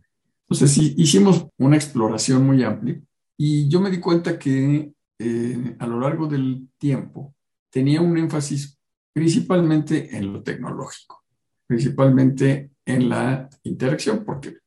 Entonces 0.48 0.78
hicimos 0.96 1.46
una 1.58 1.76
exploración 1.76 2.46
muy 2.46 2.62
amplia 2.62 2.98
y 3.36 3.68
yo 3.68 3.80
me 3.80 3.90
di 3.90 3.98
cuenta 3.98 4.38
que 4.38 4.92
eh, 5.18 5.76
a 5.78 5.86
lo 5.86 6.00
largo 6.00 6.26
del 6.26 6.68
tiempo 6.78 7.33
tenía 7.74 8.00
un 8.00 8.16
énfasis 8.16 8.78
principalmente 9.12 10.16
en 10.16 10.32
lo 10.32 10.44
tecnológico, 10.44 11.24
principalmente 11.66 12.70
en 12.86 13.08
la 13.08 13.50
interacción, 13.64 14.24
porque 14.24 14.58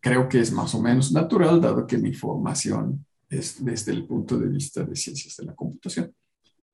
creo 0.00 0.26
que 0.30 0.40
es 0.40 0.50
más 0.50 0.74
o 0.74 0.80
menos 0.80 1.12
natural, 1.12 1.60
dado 1.60 1.86
que 1.86 1.98
mi 1.98 2.14
formación 2.14 3.04
es 3.28 3.62
desde 3.62 3.92
el 3.92 4.06
punto 4.06 4.38
de 4.38 4.48
vista 4.48 4.82
de 4.82 4.96
ciencias 4.96 5.36
de 5.36 5.44
la 5.44 5.54
computación. 5.54 6.14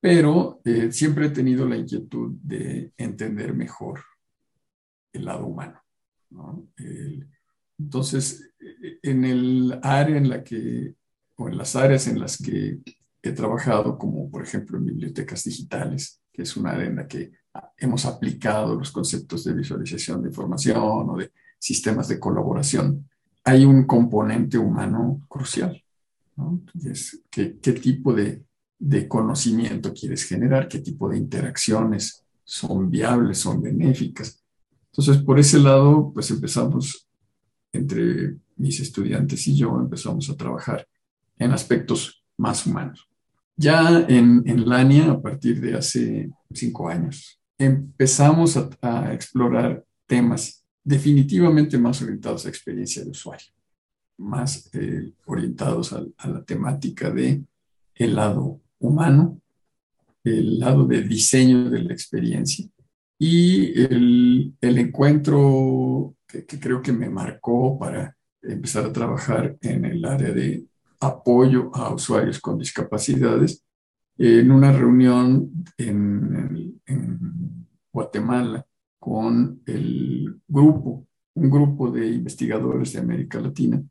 Pero 0.00 0.60
eh, 0.64 0.92
siempre 0.92 1.26
he 1.26 1.30
tenido 1.30 1.68
la 1.68 1.76
inquietud 1.76 2.36
de 2.40 2.92
entender 2.96 3.52
mejor 3.52 4.00
el 5.12 5.24
lado 5.24 5.46
humano. 5.46 5.82
entonces, 7.76 8.48
en 9.02 9.24
el 9.24 9.80
área 9.82 10.16
en 10.16 10.28
la 10.28 10.44
que, 10.44 10.94
o 11.36 11.48
en 11.48 11.58
las 11.58 11.74
áreas 11.74 12.06
en 12.06 12.20
las 12.20 12.40
que 12.40 12.78
he 13.22 13.32
trabajado, 13.32 13.98
como 13.98 14.30
por 14.30 14.42
ejemplo 14.42 14.78
en 14.78 14.86
bibliotecas 14.86 15.44
digitales, 15.44 16.20
que 16.32 16.42
es 16.42 16.56
una 16.56 16.70
área 16.70 16.86
en 16.86 16.96
la 16.96 17.06
que 17.06 17.32
hemos 17.76 18.06
aplicado 18.06 18.74
los 18.74 18.90
conceptos 18.92 19.44
de 19.44 19.54
visualización 19.54 20.22
de 20.22 20.28
información 20.28 21.10
o 21.10 21.16
de 21.16 21.32
sistemas 21.58 22.08
de 22.08 22.18
colaboración, 22.18 23.08
hay 23.44 23.64
un 23.64 23.84
componente 23.86 24.58
humano 24.58 25.20
crucial. 25.28 25.82
¿qué, 27.30 27.72
tipo 27.74 28.14
de, 28.14 28.44
de, 28.78 29.06
conocimiento 29.06 29.92
quieres 29.92 30.24
generar? 30.24 30.68
¿Qué 30.68 30.78
tipo 30.78 31.08
de 31.08 31.18
interacciones 31.18 32.24
son 32.44 32.88
viables, 32.90 33.38
son 33.38 33.60
benéficas? 33.60 34.42
Entonces, 34.86 35.22
por 35.22 35.38
ese 35.38 35.58
lado, 35.58 36.12
pues 36.14 36.30
empezamos, 36.30 37.06
entre 37.72 38.36
mis 38.56 38.80
estudiantes 38.80 39.46
y 39.48 39.56
yo, 39.56 39.78
empezamos 39.78 40.30
a 40.30 40.36
trabajar 40.36 40.86
en 41.38 41.52
aspectos 41.52 42.24
más 42.38 42.66
humanos. 42.66 43.09
Ya 43.60 44.06
en, 44.08 44.42
en 44.46 44.66
Lania, 44.66 45.10
a 45.10 45.20
partir 45.20 45.60
de 45.60 45.74
hace 45.74 46.30
cinco 46.50 46.88
años, 46.88 47.38
empezamos 47.58 48.56
a, 48.56 49.12
explorar 49.12 49.84
temas 50.06 50.64
definitivamente 50.82 51.76
más 51.76 52.00
orientados 52.00 52.46
a 52.46 52.48
experiencia 52.48 53.04
de 53.04 53.10
usuario, 53.10 53.48
más 54.16 54.70
eh, 54.72 55.12
orientados 55.26 55.92
a, 55.92 56.06
la 56.26 56.42
temática 56.42 57.10
de 57.10 57.44
el 57.96 58.16
lado 58.16 58.62
humano, 58.78 59.42
el 60.24 60.58
lado 60.58 60.86
de 60.86 61.02
diseño 61.02 61.68
de 61.68 61.82
la 61.82 61.92
experiencia 61.92 62.66
y 63.18 63.78
el, 63.78 64.54
encuentro 64.62 66.14
que, 66.26 66.46
creo 66.46 66.80
que 66.80 66.92
me 66.92 67.10
marcó 67.10 67.78
para 67.78 68.16
empezar 68.40 68.86
a 68.86 68.92
trabajar 68.92 69.58
en 69.60 69.84
el 69.84 70.02
área 70.06 70.32
de 70.32 70.64
apoyo 71.00 71.70
a 71.74 71.92
usuarios 71.92 72.38
con 72.38 72.58
discapacidades 72.58 73.64
en 74.18 74.50
una 74.52 74.70
reunión 74.70 75.50
en, 75.78 76.78
Guatemala 77.92 78.64
con 79.00 79.62
el 79.66 80.40
grupo, 80.46 81.06
un 81.34 81.50
grupo 81.50 81.90
de 81.90 82.06
investigadores 82.06 82.92
de 82.92 83.00
América 83.00 83.40
Latina. 83.40 83.82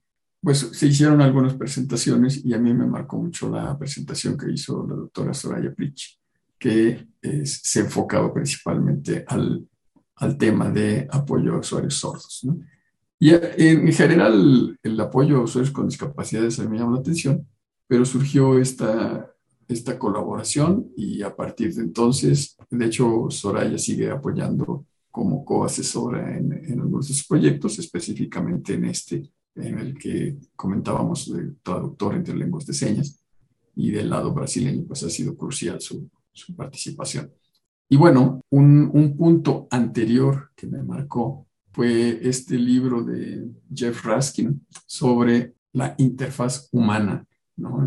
Pues 0.41 0.59
se 0.59 0.87
hicieron 0.87 1.19
algunas 1.19 1.55
presentaciones 1.55 2.45
y 2.45 2.53
a 2.53 2.59
mí 2.59 2.73
me 2.73 2.85
marcó 2.85 3.17
mucho 3.17 3.49
la 3.49 3.77
presentación 3.77 4.37
que 4.37 4.51
hizo 4.51 4.87
la 4.87 4.95
doctora 4.95 5.33
Soraya 5.33 5.73
Prich, 5.73 6.17
que 6.57 7.07
se 7.43 7.81
enfocaba 7.81 8.33
principalmente 8.33 9.25
al, 9.27 9.67
al, 10.15 10.37
tema 10.37 10.69
de 10.69 11.07
apoyo 11.11 11.55
a 11.55 11.59
usuarios 11.59 11.95
sordos. 11.95 12.47
Y 13.19 13.31
en 13.33 13.91
general 13.91 14.79
el 14.81 14.99
apoyo 14.99 15.37
a 15.37 15.43
usuarios 15.43 15.73
con 15.73 15.87
discapacidades 15.87 16.59
a 16.59 16.63
mí 16.63 16.69
me 16.69 16.77
llamó 16.79 16.93
la 16.93 17.01
atención, 17.01 17.45
pero 17.87 18.05
surgió 18.05 18.57
esta 18.57 19.29
esta 19.69 19.99
colaboración 19.99 20.91
y 20.97 21.21
a 21.21 21.35
partir 21.35 21.73
de 21.75 21.83
entonces, 21.83 22.57
de 22.71 22.85
hecho, 22.87 23.27
Soraya 23.29 23.77
sigue 23.77 24.09
apoyando 24.09 24.85
como 25.11 25.45
coasesora 25.45 26.35
en, 26.37 26.51
en 26.51 26.79
algunos 26.79 27.07
de 27.07 27.13
sus 27.13 27.27
proyectos, 27.27 27.77
específicamente 27.77 28.73
en 28.73 28.85
este, 28.85 29.31
en 29.55 29.77
el 29.77 29.97
que 29.97 30.37
comentábamos 30.55 31.31
de 31.31 31.53
traductor 31.61 32.15
entre 32.15 32.35
lenguas 32.35 32.65
de 32.65 32.73
señas 32.73 33.23
y 33.75 33.91
del 33.91 34.09
lado 34.09 34.33
brasileño, 34.33 34.85
pues 34.87 35.03
ha 35.03 35.09
sido 35.09 35.37
crucial 35.37 35.79
su, 35.79 36.09
su 36.33 36.55
participación. 36.55 37.31
Y 37.87 37.95
bueno, 37.95 38.41
un, 38.49 38.89
un 38.91 39.15
punto 39.15 39.67
anterior 39.69 40.49
que 40.55 40.65
me 40.65 40.81
marcó 40.81 41.45
fue 41.71 42.19
este 42.27 42.55
libro 42.57 43.03
de 43.03 43.47
Jeff 43.73 44.03
Raskin 44.03 44.65
sobre 44.85 45.53
la 45.73 45.95
interfaz 45.97 46.69
humana 46.71 47.25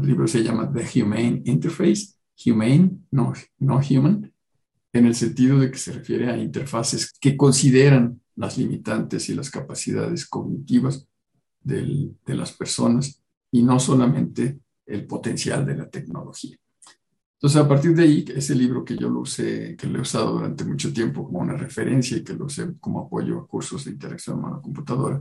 el 0.01 0.07
libro 0.07 0.27
se 0.27 0.43
llama 0.43 0.71
The 0.71 1.03
Humane 1.03 1.43
Interface, 1.45 2.15
humane, 2.45 2.91
no, 3.11 3.33
no 3.59 3.81
human, 3.81 4.33
en 4.93 5.07
el 5.07 5.15
sentido 5.15 5.59
de 5.59 5.71
que 5.71 5.79
se 5.79 5.93
refiere 5.93 6.31
a 6.31 6.37
interfaces 6.37 7.13
que 7.19 7.37
consideran 7.37 8.21
las 8.37 8.59
limitantes 8.59 9.29
y 9.29 9.35
las 9.35 9.51
capacidades 9.51 10.27
cognitivas 10.27 11.07
de 11.63 12.13
las 12.27 12.53
personas 12.53 13.23
y 13.51 13.63
no 13.63 13.79
solamente 13.79 14.59
el 14.85 15.07
potencial 15.07 15.65
de 15.65 15.77
la 15.77 15.89
tecnología. 15.89 16.57
Entonces, 17.43 17.61
a 17.61 17.69
partir 17.69 17.93
de 17.93 18.05
ahí, 18.05 18.25
ese 18.37 18.55
libro 18.55 18.85
que 18.85 18.97
yo 18.97 19.11
lo 19.11 19.19
usé, 19.19 19.77
que 19.77 19.89
lo 19.89 19.99
he 19.99 20.03
usado 20.03 20.35
durante 20.35 20.65
mucho 20.65 20.93
tiempo 20.93 21.25
como 21.25 21.41
una 21.41 21.57
referencia 21.57 22.17
y 22.17 22.23
que 22.23 22.35
lo 22.35 22.45
usé 22.45 22.75
como 22.79 23.01
apoyo 23.01 23.41
a 23.41 23.47
cursos 23.49 23.85
de 23.85 23.91
interacción 23.91 24.39
humana-computadora, 24.39 25.21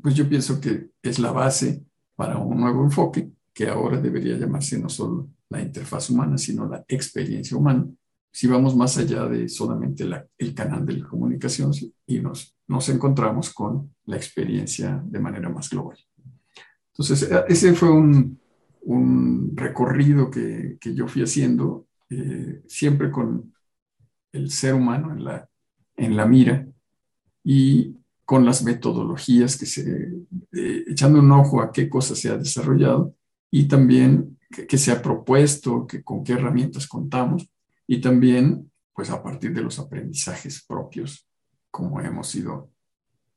pues 0.00 0.14
yo 0.14 0.26
pienso 0.26 0.58
que 0.58 0.92
es 1.02 1.18
la 1.18 1.32
base 1.32 1.84
para 2.16 2.38
un 2.38 2.58
nuevo 2.58 2.82
enfoque 2.82 3.30
que 3.52 3.68
ahora 3.68 4.00
debería 4.00 4.38
llamarse 4.38 4.78
no 4.78 4.88
solo 4.88 5.28
la 5.50 5.60
interfaz 5.60 6.08
humana, 6.08 6.38
sino 6.38 6.66
la 6.66 6.82
experiencia 6.88 7.58
humana. 7.58 7.86
Si 8.32 8.46
vamos 8.46 8.74
más 8.74 8.96
allá 8.96 9.26
de 9.26 9.46
solamente 9.46 10.08
el 10.38 10.54
canal 10.54 10.86
de 10.86 10.94
la 10.94 11.08
comunicación 11.08 11.72
y 12.06 12.20
nos, 12.20 12.56
nos 12.68 12.88
encontramos 12.88 13.52
con 13.52 13.94
la 14.06 14.16
experiencia 14.16 15.02
de 15.04 15.20
manera 15.20 15.50
más 15.50 15.68
global. 15.68 15.98
Entonces, 16.94 17.30
e, 17.30 17.44
ese 17.48 17.74
fue 17.74 17.90
un, 17.90 18.39
un 18.82 19.52
recorrido 19.54 20.30
que, 20.30 20.78
que, 20.80 20.94
yo 20.94 21.06
fui 21.06 21.22
haciendo 21.22 21.86
eh, 22.08 22.62
siempre 22.66 23.10
con 23.10 23.54
el 24.32 24.50
ser 24.50 24.74
humano 24.74 25.12
en 25.12 25.24
la, 25.24 25.48
en 25.96 26.16
la 26.16 26.26
mira 26.26 26.66
y 27.44 27.96
con 28.24 28.44
las 28.44 28.62
metodologías 28.62 29.56
que 29.56 29.66
se, 29.66 30.12
eh, 30.52 30.84
echando 30.88 31.18
un 31.18 31.32
ojo 31.32 31.60
a 31.60 31.72
qué 31.72 31.88
cosas 31.88 32.18
se 32.18 32.30
ha 32.30 32.36
desarrollado 32.36 33.14
y 33.50 33.66
también 33.66 34.38
qué 34.68 34.78
se 34.78 34.92
ha 34.92 35.02
propuesto, 35.02 35.86
que, 35.86 36.02
con 36.02 36.24
qué 36.24 36.34
herramientas 36.34 36.86
contamos 36.86 37.50
y 37.86 38.00
también 38.00 38.70
pues 38.94 39.10
a 39.10 39.22
partir 39.22 39.52
de 39.52 39.62
los 39.62 39.78
aprendizajes 39.78 40.64
propios, 40.64 41.26
como 41.70 42.00
hemos 42.00 42.34
ido 42.34 42.70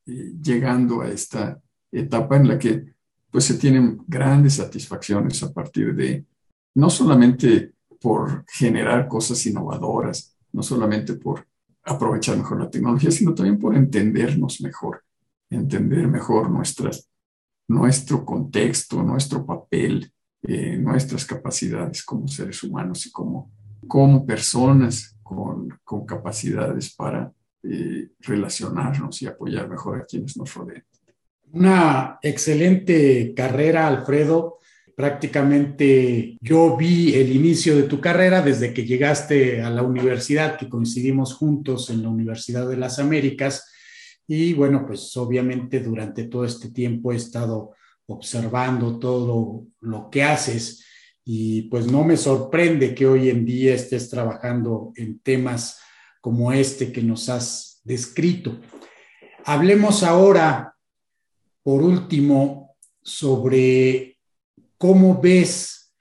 eh, 0.05 0.33
llegando 0.41 1.01
a 1.01 1.09
esta 1.09 1.59
etapa 1.91 2.37
en 2.37 2.47
la 2.47 2.59
que 2.59 2.92
pues 3.33 3.45
se 3.45 3.55
tienen 3.55 4.03
grandes 4.07 4.53
satisfacciones 4.57 5.41
a 5.41 5.51
partir 5.51 5.95
de, 5.95 6.23
no 6.75 6.87
solamente 6.91 7.73
por 7.99 8.45
generar 8.47 9.07
cosas 9.07 9.43
innovadoras, 9.47 10.37
no 10.51 10.61
solamente 10.61 11.15
por 11.15 11.47
aprovechar 11.83 12.37
mejor 12.37 12.59
la 12.59 12.69
tecnología, 12.69 13.09
sino 13.09 13.33
también 13.33 13.57
por 13.57 13.75
entendernos 13.75 14.61
mejor, 14.61 15.03
entender 15.49 16.07
mejor 16.07 16.51
nuestras, 16.51 17.09
nuestro 17.67 18.23
contexto, 18.23 19.01
nuestro 19.01 19.43
papel, 19.43 20.13
eh, 20.43 20.77
nuestras 20.77 21.25
capacidades 21.25 22.03
como 22.03 22.27
seres 22.27 22.61
humanos 22.61 23.07
y 23.07 23.11
como, 23.11 23.51
como 23.87 24.27
personas 24.27 25.17
con, 25.23 25.79
con 25.83 26.05
capacidades 26.05 26.93
para 26.93 27.33
eh, 27.63 28.11
relacionarnos 28.19 29.23
y 29.23 29.25
apoyar 29.25 29.67
mejor 29.67 30.01
a 30.01 30.05
quienes 30.05 30.37
nos 30.37 30.53
rodean. 30.53 30.83
Una 31.53 32.17
excelente 32.23 33.31
carrera, 33.35 33.87
Alfredo. 33.87 34.57
Prácticamente 34.95 36.35
yo 36.41 36.75
vi 36.75 37.13
el 37.13 37.31
inicio 37.31 37.75
de 37.75 37.83
tu 37.83 38.01
carrera 38.01 38.41
desde 38.41 38.73
que 38.73 38.85
llegaste 38.85 39.61
a 39.61 39.69
la 39.69 39.83
universidad, 39.83 40.57
que 40.57 40.67
coincidimos 40.67 41.35
juntos 41.35 41.91
en 41.91 42.01
la 42.01 42.09
Universidad 42.09 42.67
de 42.67 42.77
las 42.77 42.97
Américas. 42.97 43.71
Y 44.27 44.53
bueno, 44.53 44.83
pues 44.87 45.15
obviamente 45.15 45.79
durante 45.79 46.23
todo 46.23 46.43
este 46.43 46.71
tiempo 46.71 47.13
he 47.13 47.17
estado 47.17 47.73
observando 48.07 48.97
todo 48.97 49.67
lo 49.79 50.09
que 50.09 50.23
haces 50.23 50.83
y 51.23 51.63
pues 51.69 51.85
no 51.85 52.03
me 52.03 52.17
sorprende 52.17 52.95
que 52.95 53.05
hoy 53.05 53.29
en 53.29 53.45
día 53.45 53.75
estés 53.75 54.09
trabajando 54.09 54.91
en 54.95 55.19
temas 55.19 55.79
como 56.19 56.51
este 56.51 56.91
que 56.91 57.03
nos 57.03 57.29
has 57.29 57.79
descrito. 57.83 58.59
Hablemos 59.45 60.01
ahora, 60.01 60.72
por 61.63 61.81
último, 61.81 62.75
sobre 63.01 64.17
cómo 64.77 65.21
ves 65.21 65.93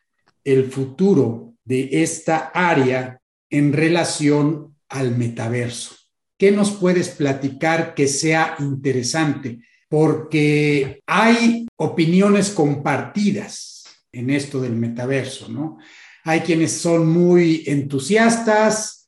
el 0.44 0.70
futuro 0.70 1.54
de 1.64 2.02
esta 2.02 2.50
área 2.52 3.20
en 3.48 3.72
relación 3.72 4.76
al 4.88 5.16
metaverso. 5.16 5.94
¿Qué 6.36 6.50
nos 6.50 6.72
puedes 6.72 7.10
platicar 7.10 7.94
que 7.94 8.08
sea 8.08 8.56
interesante? 8.58 9.60
Porque 9.88 11.00
hay 11.06 11.66
opiniones 11.76 12.50
compartidas 12.50 13.84
en 14.10 14.30
esto 14.30 14.60
del 14.60 14.74
metaverso, 14.74 15.48
¿no? 15.48 15.78
Hay 16.24 16.40
quienes 16.40 16.72
son 16.72 17.08
muy 17.08 17.62
entusiastas, 17.66 19.01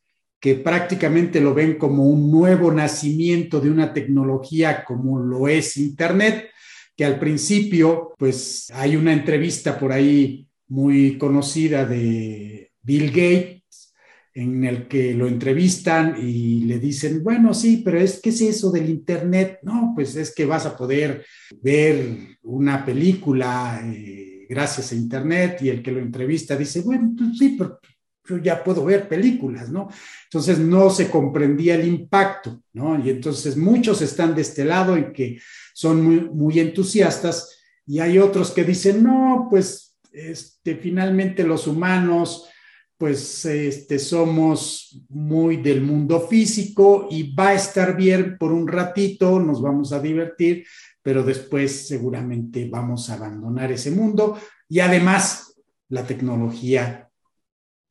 que 0.44 0.56
prácticamente 0.56 1.40
lo 1.40 1.54
ven 1.54 1.78
como 1.78 2.04
un 2.04 2.30
nuevo 2.30 2.70
nacimiento 2.70 3.62
de 3.62 3.70
una 3.70 3.94
tecnología 3.94 4.84
como 4.84 5.18
lo 5.18 5.48
es 5.48 5.78
Internet, 5.78 6.50
que 6.94 7.06
al 7.06 7.18
principio, 7.18 8.12
pues 8.18 8.70
hay 8.74 8.94
una 8.94 9.14
entrevista 9.14 9.78
por 9.78 9.90
ahí 9.90 10.46
muy 10.68 11.16
conocida 11.16 11.86
de 11.86 12.72
Bill 12.82 13.06
Gates, 13.06 13.94
en 14.34 14.64
el 14.64 14.86
que 14.86 15.14
lo 15.14 15.28
entrevistan 15.28 16.16
y 16.22 16.64
le 16.64 16.78
dicen, 16.78 17.24
bueno, 17.24 17.54
sí, 17.54 17.80
pero 17.82 17.98
es 17.98 18.20
que 18.20 18.28
es 18.28 18.42
eso 18.42 18.70
del 18.70 18.90
Internet, 18.90 19.60
no, 19.62 19.92
pues 19.94 20.14
es 20.14 20.34
que 20.34 20.44
vas 20.44 20.66
a 20.66 20.76
poder 20.76 21.24
ver 21.62 22.36
una 22.42 22.84
película 22.84 23.80
eh, 23.82 24.44
gracias 24.46 24.92
a 24.92 24.94
Internet 24.94 25.62
y 25.62 25.70
el 25.70 25.82
que 25.82 25.90
lo 25.90 26.00
entrevista 26.00 26.54
dice, 26.54 26.82
bueno, 26.82 27.14
pues 27.16 27.38
sí, 27.38 27.56
pero 27.56 27.80
yo 28.26 28.38
ya 28.38 28.64
puedo 28.64 28.84
ver 28.84 29.08
películas, 29.08 29.70
¿no? 29.70 29.88
Entonces 30.24 30.58
no 30.58 30.90
se 30.90 31.10
comprendía 31.10 31.74
el 31.74 31.86
impacto, 31.86 32.62
¿no? 32.72 32.98
Y 33.04 33.10
entonces 33.10 33.56
muchos 33.56 34.00
están 34.02 34.34
de 34.34 34.42
este 34.42 34.64
lado 34.64 34.96
en 34.96 35.12
que 35.12 35.38
son 35.74 36.02
muy, 36.02 36.20
muy 36.30 36.60
entusiastas 36.60 37.58
y 37.86 37.98
hay 37.98 38.18
otros 38.18 38.50
que 38.50 38.64
dicen, 38.64 39.02
no, 39.02 39.48
pues 39.50 39.96
este, 40.12 40.76
finalmente 40.76 41.44
los 41.44 41.66
humanos, 41.66 42.48
pues 42.96 43.44
este, 43.44 43.98
somos 43.98 45.04
muy 45.08 45.58
del 45.58 45.82
mundo 45.82 46.26
físico 46.28 47.08
y 47.10 47.34
va 47.34 47.48
a 47.48 47.54
estar 47.54 47.96
bien 47.96 48.38
por 48.38 48.52
un 48.52 48.68
ratito, 48.68 49.40
nos 49.40 49.60
vamos 49.60 49.92
a 49.92 50.00
divertir, 50.00 50.64
pero 51.02 51.22
después 51.22 51.86
seguramente 51.86 52.68
vamos 52.70 53.10
a 53.10 53.14
abandonar 53.14 53.72
ese 53.72 53.90
mundo 53.90 54.38
y 54.68 54.80
además 54.80 55.54
la 55.88 56.06
tecnología 56.06 57.10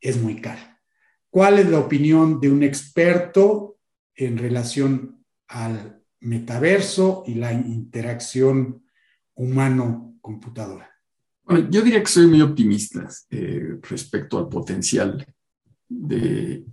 es 0.03 0.21
muy 0.21 0.41
cara. 0.41 0.81
¿Cuál 1.29 1.57
es 1.57 1.69
la 1.69 1.79
opinión 1.79 2.39
de 2.39 2.51
un 2.51 2.61
experto 2.61 3.79
en 4.13 4.37
relación 4.37 5.25
al 5.47 6.03
metaverso 6.19 7.23
y 7.25 7.35
la 7.35 7.51
interacción 7.53 8.85
humano-computadora? 9.33 10.91
Yo 11.69 11.81
diría 11.81 12.01
que 12.01 12.09
soy 12.09 12.27
muy 12.27 12.41
optimista 12.41 13.07
eh, 13.29 13.79
respecto 13.81 14.37
al 14.37 14.47
potencial 14.47 15.25
de 15.89 16.65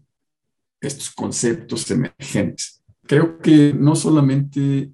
estos 0.80 1.10
conceptos 1.10 1.90
emergentes. 1.90 2.82
Creo 3.06 3.38
que 3.38 3.72
no 3.72 3.96
solamente, 3.96 4.92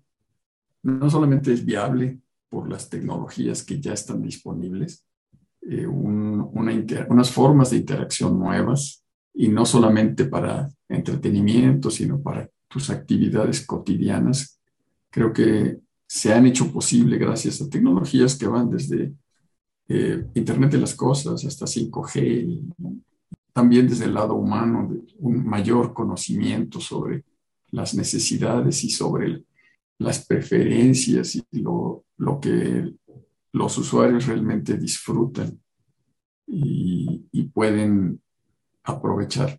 no 0.82 1.10
solamente 1.10 1.52
es 1.52 1.64
viable 1.64 2.18
por 2.48 2.68
las 2.68 2.88
tecnologías 2.88 3.62
que 3.62 3.80
ya 3.80 3.92
están 3.92 4.22
disponibles, 4.22 5.05
eh, 5.68 5.86
unas 5.86 7.30
formas 7.30 7.70
de 7.70 7.78
interacción 7.78 8.38
nuevas 8.38 9.02
y 9.34 9.48
no 9.48 9.66
solamente 9.66 10.26
para 10.26 10.70
entretenimiento, 10.88 11.90
sino 11.90 12.20
para 12.20 12.48
tus 12.68 12.90
actividades 12.90 13.66
cotidianas. 13.66 14.60
Creo 15.10 15.32
que 15.32 15.78
se 16.06 16.32
han 16.32 16.46
hecho 16.46 16.72
posible 16.72 17.18
gracias 17.18 17.60
a 17.60 17.68
tecnologías 17.68 18.36
que 18.36 18.46
van 18.46 18.70
desde 18.70 19.12
eh, 19.88 20.24
Internet 20.34 20.72
de 20.72 20.78
las 20.78 20.94
Cosas 20.94 21.44
hasta 21.44 21.66
5G, 21.66 22.60
también 23.52 23.88
desde 23.88 24.04
el 24.04 24.14
lado 24.14 24.34
humano, 24.34 24.88
un 25.18 25.46
mayor 25.46 25.94
conocimiento 25.94 26.80
sobre 26.80 27.24
las 27.70 27.94
necesidades 27.94 28.84
y 28.84 28.90
sobre 28.90 29.42
las 29.98 30.24
preferencias 30.26 31.34
y 31.36 31.44
lo, 31.52 32.04
lo 32.18 32.38
que 32.38 32.94
los 33.56 33.78
usuarios 33.78 34.26
realmente 34.26 34.76
disfrutan 34.76 35.58
y, 36.46 37.24
pueden 37.54 38.20
aprovechar. 38.84 39.58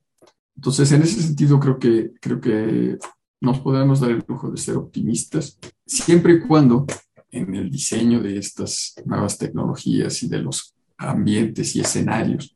Entonces, 0.56 0.92
en 0.92 1.02
ese 1.02 1.20
sentido, 1.24 1.60
creo 1.60 1.80
que, 1.80 2.12
creo 2.22 2.40
que 2.40 3.00
nos 3.42 3.60
podemos 3.60 4.00
dar 4.00 4.12
el 4.12 4.24
lujo 4.28 4.52
de 4.52 4.58
ser 4.58 4.76
optimistas, 4.78 5.58
siempre 5.84 6.34
y 6.34 6.42
cuando 6.42 6.86
en 7.32 7.56
el 7.56 7.72
diseño 7.72 8.22
de 8.22 8.38
estas 8.38 8.94
nuevas 9.04 9.40
tecnologías 9.40 10.22
y 10.22 10.28
de 10.28 10.40
los 10.40 10.76
ambientes 10.98 11.76
y 11.76 11.80
escenarios, 11.80 12.56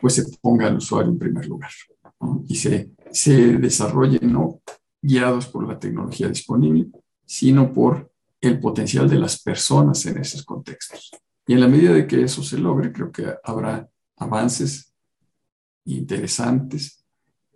pues 0.00 0.14
se 0.14 0.24
ponga 0.40 0.68
al 0.68 0.78
usuario 0.78 1.12
en 1.12 1.18
primer 1.18 1.46
lugar 1.46 1.72
y 2.48 2.54
se, 2.54 2.90
se 3.10 3.58
desarrolle 3.58 4.20
no 4.22 4.62
guiados 5.02 5.46
por 5.46 5.68
la 5.68 5.78
tecnología 5.78 6.28
disponible, 6.28 6.86
sino 7.26 7.70
por 7.70 8.13
el 8.48 8.60
potencial 8.60 9.08
de 9.08 9.18
las 9.18 9.42
personas 9.42 10.04
en 10.06 10.18
esos 10.18 10.44
contextos. 10.44 11.10
Y 11.46 11.54
en 11.54 11.60
la 11.60 11.68
medida 11.68 11.92
de 11.92 12.06
que 12.06 12.22
eso 12.22 12.42
se 12.42 12.58
logre, 12.58 12.92
creo 12.92 13.12
que 13.12 13.26
habrá 13.42 13.88
avances 14.16 14.94
interesantes. 15.84 17.04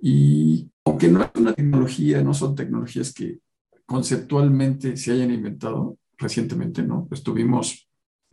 Y 0.01 0.71
aunque 0.85 1.09
no 1.09 1.23
es 1.23 1.31
una 1.35 1.55
tecnología, 1.55 2.23
no 2.23 2.35
son 2.35 2.55
tecnologías 2.55 3.13
que 3.13 3.41
conceptualmente 3.87 4.97
se 4.97 5.13
hayan 5.13 5.33
inventado 5.33 5.99
recientemente, 6.19 6.83
¿no? 6.83 7.07
Pues 7.07 7.23
tuvimos 7.23 7.89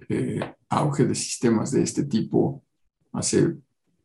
eh, 0.09 0.41
auge 0.69 1.05
de 1.05 1.15
sistemas 1.15 1.71
de 1.71 1.83
este 1.83 2.03
tipo 2.03 2.63
hace 3.13 3.55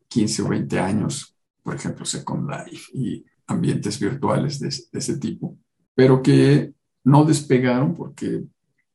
15 0.08 0.42
o 0.42 0.48
20 0.48 0.78
años, 0.78 1.36
por 1.62 1.74
ejemplo, 1.74 2.04
Second 2.04 2.48
Life 2.48 2.90
y 2.94 3.24
ambientes 3.48 3.98
virtuales 3.98 4.60
de, 4.60 4.68
de 4.68 4.98
ese 4.98 5.18
tipo, 5.18 5.58
pero 5.94 6.22
que 6.22 6.72
no 7.04 7.24
despegaron 7.24 7.94
porque 7.94 8.44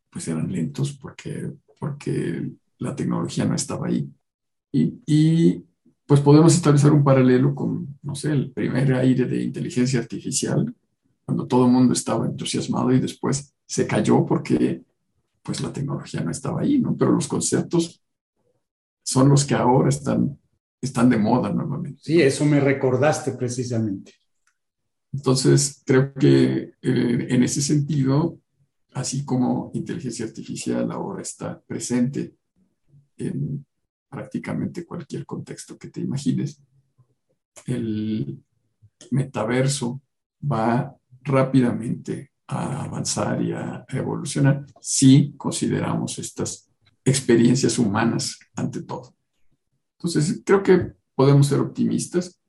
pues 0.10 0.28
eran 0.28 0.51
lentos, 0.51 0.93
porque, 0.93 1.51
porque 1.80 2.51
la 2.80 2.95
tecnología 2.95 3.45
no 3.45 3.56
estaba 3.56 3.88
ahí. 3.88 4.10
Y, 4.72 5.64
pues 6.08 6.22
podemos 6.22 6.53
establecer 6.53 6.91
un 6.91 7.03
paralelo 7.03 7.56
con, 7.56 7.97
no 8.03 8.14
sé, 8.14 8.32
el 8.32 8.51
primer 8.51 8.93
aire 8.93 9.26
de 9.26 9.43
inteligencia 9.43 9.99
artificial, 9.99 10.74
cuando 11.26 11.47
todo 11.47 11.66
el 11.66 11.72
mundo 11.72 11.93
estaba 11.93 12.28
entusiasmado 12.28 12.91
y 12.91 12.99
después 12.99 13.53
se 13.66 13.88
cayó 13.88 14.24
porque 14.26 14.84
pues 15.41 15.62
la 15.62 15.74
tecnología 15.74 16.22
no 16.22 16.30
estaba 16.30 16.62
ahí, 16.62 16.78
¿no? 16.78 16.95
Pero 16.95 17.12
los 17.12 17.28
conceptos 17.28 18.03
son 19.03 19.30
los 19.30 19.45
que 19.45 19.56
ahora 19.56 19.89
están 19.89 20.38
están 20.86 21.10
de 21.10 21.18
moda 21.18 21.51
nuevamente. 21.51 21.99
Sí, 22.01 22.22
eso 22.22 22.45
me 22.45 22.60
recordaste 22.60 23.32
precisamente. 23.34 24.14
Entonces, 25.16 25.82
creo 25.86 26.13
que 26.13 26.74
eh, 26.82 27.28
en 27.30 27.41
ese 27.41 27.61
sentido, 27.61 28.38
así 28.93 29.24
como 29.24 29.72
inteligencia 29.74 30.26
artificial 30.26 30.91
ahora 30.91 31.22
está 31.22 31.61
presente 31.61 32.36
en 33.16 33.66
prácticamente 34.09 34.86
cualquier 34.86 35.26
contexto 35.26 35.78
que 35.78 35.88
te 35.88 36.01
imagines, 36.01 36.61
el 37.66 38.43
metaverso 39.11 40.01
va 40.43 40.93
rápidamente 41.22 42.32
a 42.47 42.84
avanzar 42.84 43.41
y 43.41 43.53
a 43.53 43.86
evolucionar 43.88 44.66
si 44.82 45.34
consideramos 45.38 46.20
estas 46.20 46.70
experiencias 47.05 47.80
humanas 47.80 48.38
ante 48.53 48.82
todo. 48.84 49.16
Entonces, 49.97 50.41
creo 50.45 50.61
que 50.61 50.91
podemos 51.16 51.47
ser 51.47 51.61
optimistas. 51.61 52.41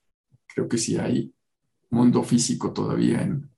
Creo 0.53 0.69
que 0.69 0.79
si 0.79 0.97
hay 0.97 1.33
mundo 1.97 2.23
físico 2.23 2.73
todavía 2.73 3.23
en 3.23 3.51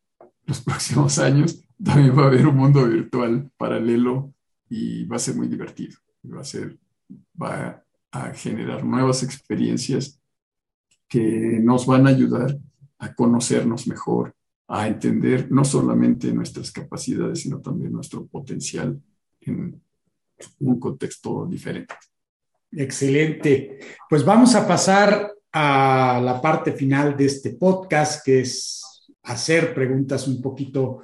los 0.47 0.61
próximos 0.69 1.19
años, 1.19 1.65
también 1.83 2.17
va 2.17 2.25
a 2.25 2.27
haber 2.27 2.47
un 2.47 2.57
mundo 2.57 2.87
virtual 2.87 3.51
paralelo 3.57 4.33
y 4.69 5.05
va 5.05 5.17
a 5.17 5.21
ser 5.21 5.37
muy 5.37 5.49
divertido. 5.49 5.97
Va 6.25 6.41
a, 6.41 6.45
ser, 6.45 6.77
va 7.41 7.85
a 8.11 8.31
generar 8.33 8.85
nuevas 8.85 9.23
experiencias 9.23 10.21
que 11.09 11.61
nos 11.63 11.87
van 11.87 12.07
a 12.07 12.11
ayudar 12.11 12.59
a 12.99 13.15
conocernos 13.15 13.87
mejor, 13.87 14.35
a 14.67 14.89
entender 14.89 15.51
no 15.51 15.65
solamente 15.65 16.33
nuestras 16.33 16.71
capacidades, 16.71 17.41
sino 17.41 17.61
también 17.61 17.93
nuestro 17.93 18.27
potencial 18.27 19.01
en 19.41 19.81
un 20.61 20.81
contexto 20.81 21.47
diferente. 21.47 21.95
Excelente. 22.73 23.79
Pues 24.11 24.25
vamos 24.25 24.55
a 24.55 24.67
pasar 24.67 25.33
a 25.61 26.21
la 26.21 26.41
parte 26.41 26.71
final 26.71 27.17
de 27.17 27.27
este 27.27 27.51
podcast, 27.51 28.25
que 28.25 28.43
es 28.43 28.81
hacer 29.25 29.75
preguntas 29.75 30.29
un 30.29 30.41
poquito 30.41 31.03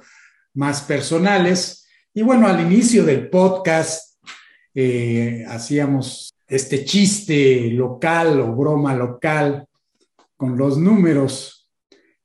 más 0.53 0.81
personales. 0.83 1.85
Y 2.13 2.21
bueno, 2.21 2.47
al 2.47 2.61
inicio 2.61 3.03
del 3.03 3.29
podcast 3.29 4.17
eh, 4.73 5.43
hacíamos 5.49 6.33
este 6.47 6.85
chiste 6.85 7.69
local 7.71 8.39
o 8.39 8.55
broma 8.55 8.95
local 8.95 9.67
con 10.37 10.57
los 10.57 10.77
números. 10.77 11.69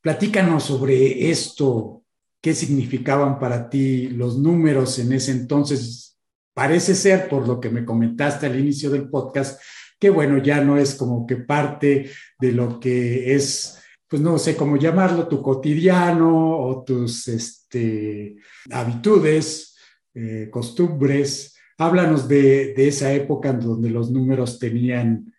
Platícanos 0.00 0.62
sobre 0.62 1.30
esto, 1.32 2.04
qué 2.40 2.54
significaban 2.54 3.40
para 3.40 3.68
ti 3.68 4.08
los 4.08 4.38
números 4.38 5.00
en 5.00 5.14
ese 5.14 5.32
entonces. 5.32 6.16
Parece 6.54 6.94
ser, 6.94 7.28
por 7.28 7.48
lo 7.48 7.58
que 7.58 7.70
me 7.70 7.84
comentaste 7.84 8.46
al 8.46 8.56
inicio 8.56 8.88
del 8.88 9.08
podcast, 9.08 9.60
que 10.00 10.10
bueno, 10.10 10.38
ya 10.38 10.64
no 10.64 10.78
es 10.78 10.94
como 10.94 11.26
que 11.26 11.36
parte 11.36 12.10
de 12.40 12.52
lo 12.52 12.80
que 12.80 13.34
es, 13.34 13.78
pues 14.08 14.20
no 14.22 14.38
sé 14.38 14.56
cómo 14.56 14.76
llamarlo, 14.76 15.28
tu 15.28 15.42
cotidiano 15.42 16.58
o 16.58 16.82
tus 16.82 17.28
este, 17.28 18.36
habitudes, 18.72 19.76
eh, 20.14 20.48
costumbres. 20.50 21.54
Háblanos 21.78 22.26
de, 22.26 22.74
de 22.74 22.88
esa 22.88 23.12
época 23.12 23.50
en 23.50 23.60
donde 23.60 23.90
los 23.90 24.10
números 24.10 24.58
tenían 24.58 25.32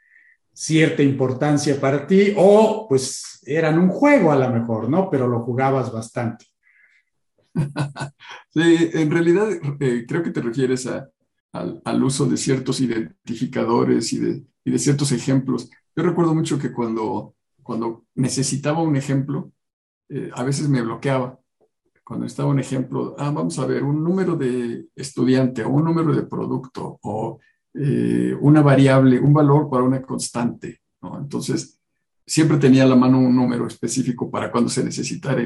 cierta 0.54 1.02
importancia 1.02 1.80
para 1.80 2.06
ti 2.06 2.34
o 2.38 2.86
pues 2.88 3.40
eran 3.46 3.80
un 3.80 3.90
juego 3.90 4.32
a 4.32 4.36
lo 4.36 4.50
mejor, 4.50 4.90
¿no? 4.90 5.10
Pero 5.10 5.28
lo 5.28 5.42
jugabas 5.42 5.92
bastante. 5.92 6.46
Sí, 8.54 8.90
en 8.94 9.10
realidad 9.10 9.48
eh, 9.80 10.04
creo 10.06 10.22
que 10.22 10.32
te 10.32 10.42
refieres 10.42 10.86
al, 11.54 12.04
uso 12.04 12.26
de 12.26 12.38
ciertos 12.38 12.80
identificadores 12.80 14.14
y 14.14 14.20
de, 14.20 14.44
de, 14.64 14.80
ciertos 14.80 15.12
ejemplos. 15.12 15.70
Yo 15.96 16.04
recuerdo 16.04 16.34
mucho 16.34 16.58
que 16.58 16.72
cuando, 16.72 17.36
cuando 17.62 18.06
necesitaba 18.16 18.82
un 18.82 18.96
ejemplo, 18.96 19.52
eh, 20.10 20.30
a 20.34 20.44
veces 20.44 20.70
me 20.70 20.82
bloqueaba. 20.82 21.40
Cuando 22.04 22.26
estaba 22.26 22.50
un 22.50 22.60
ejemplo, 22.60 23.16
ah, 23.18 23.32
vamos 23.32 23.58
a 23.60 23.66
ver, 23.66 23.84
un 23.84 24.04
número 24.04 24.36
de 24.36 24.88
estudiante 24.96 25.64
o 25.64 25.70
un 25.70 25.86
número 25.86 26.14
de 26.14 26.24
producto 26.24 27.00
o 27.04 27.40
eh, 27.74 28.36
una 28.42 28.62
variable, 28.62 29.20
un 29.20 29.34
valor 29.34 29.70
para 29.70 29.84
una 29.84 30.02
constante. 30.02 30.82
Entonces, 31.02 31.80
siempre 32.26 32.58
tenía 32.58 32.84
a 32.84 32.88
la 32.88 32.96
mano 32.96 33.20
un 33.20 33.36
número 33.36 33.68
específico 33.68 34.30
para 34.30 34.52
cuando 34.52 34.70
se 34.70 34.84
necesitara 34.84 35.42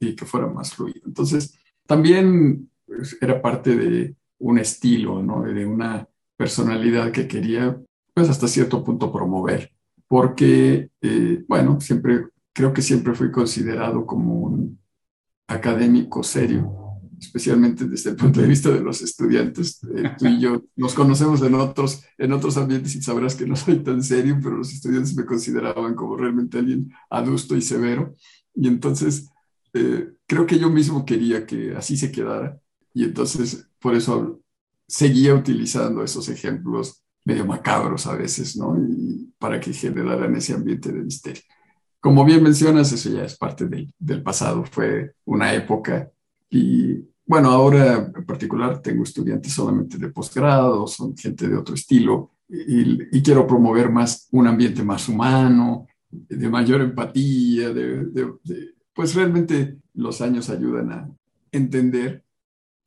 y, 0.00 0.14
que 0.14 0.24
fuera 0.24 0.46
más 0.48 0.74
fluido. 0.74 1.00
Entonces, 1.06 1.56
también 1.86 2.70
pues, 2.84 3.16
era 3.20 3.40
parte 3.40 3.76
de 3.76 4.16
un 4.38 4.58
estilo, 4.58 5.22
¿no? 5.22 5.42
de 5.42 5.66
una 5.66 6.06
personalidad 6.36 7.10
que 7.10 7.26
quería, 7.26 7.78
pues 8.14 8.28
hasta 8.28 8.48
cierto 8.48 8.84
punto 8.84 9.12
promover, 9.12 9.72
porque, 10.06 10.90
eh, 11.00 11.44
bueno, 11.48 11.80
siempre, 11.80 12.26
creo 12.52 12.72
que 12.72 12.82
siempre 12.82 13.14
fui 13.14 13.30
considerado 13.30 14.06
como 14.06 14.34
un 14.34 14.78
académico 15.46 16.22
serio 16.22 16.88
especialmente 17.20 17.84
desde 17.84 18.10
el 18.10 18.16
punto 18.16 18.40
de 18.40 18.46
vista 18.46 18.70
de 18.70 18.80
los 18.80 19.02
estudiantes. 19.02 19.80
Eh, 19.94 20.12
tú 20.18 20.26
y 20.26 20.40
yo 20.40 20.64
nos 20.76 20.94
conocemos 20.94 21.42
en 21.42 21.54
otros, 21.54 22.04
en 22.16 22.32
otros 22.32 22.56
ambientes 22.56 22.94
y 22.94 23.02
sabrás 23.02 23.34
que 23.34 23.46
no 23.46 23.56
soy 23.56 23.82
tan 23.82 24.02
serio, 24.02 24.38
pero 24.42 24.56
los 24.56 24.72
estudiantes 24.72 25.16
me 25.16 25.26
consideraban 25.26 25.94
como 25.94 26.16
realmente 26.16 26.58
alguien 26.58 26.92
adusto 27.10 27.56
y 27.56 27.62
severo. 27.62 28.14
Y 28.54 28.68
entonces 28.68 29.30
eh, 29.74 30.12
creo 30.26 30.46
que 30.46 30.58
yo 30.58 30.70
mismo 30.70 31.04
quería 31.04 31.46
que 31.46 31.74
así 31.76 31.96
se 31.96 32.12
quedara. 32.12 32.58
Y 32.98 33.04
entonces 33.04 33.64
por 33.78 33.94
eso 33.94 34.40
seguía 34.88 35.32
utilizando 35.32 36.02
esos 36.02 36.28
ejemplos 36.28 37.04
medio 37.24 37.46
macabros 37.46 38.08
a 38.08 38.16
veces, 38.16 38.56
¿no? 38.56 38.76
Y 38.76 39.32
para 39.38 39.60
que 39.60 39.72
generaran 39.72 40.34
ese 40.34 40.52
ambiente 40.54 40.90
de 40.90 41.04
misterio. 41.04 41.42
Como 42.00 42.24
bien 42.24 42.42
mencionas, 42.42 42.90
eso 42.90 43.08
ya 43.10 43.22
es 43.22 43.36
parte 43.36 43.66
del, 43.66 43.94
del 44.00 44.20
pasado, 44.24 44.64
fue 44.64 45.14
una 45.26 45.54
época 45.54 46.10
y 46.50 46.96
bueno, 47.24 47.50
ahora 47.50 48.10
en 48.16 48.26
particular 48.26 48.82
tengo 48.82 49.04
estudiantes 49.04 49.52
solamente 49.52 49.96
de 49.96 50.08
posgrado, 50.08 50.88
son 50.88 51.16
gente 51.16 51.46
de 51.46 51.56
otro 51.56 51.76
estilo 51.76 52.32
y, 52.48 53.22
quiero 53.22 53.46
promover 53.46 53.92
más 53.92 54.26
un 54.32 54.48
ambiente 54.48 54.82
más 54.82 55.08
humano, 55.08 55.86
de 56.10 56.48
mayor 56.48 56.80
empatía, 56.80 57.72
de, 57.72 58.34
pues 58.92 59.14
realmente 59.14 59.76
los 59.94 60.20
años 60.20 60.50
ayudan 60.50 60.90
a 60.90 61.08
entender 61.52 62.24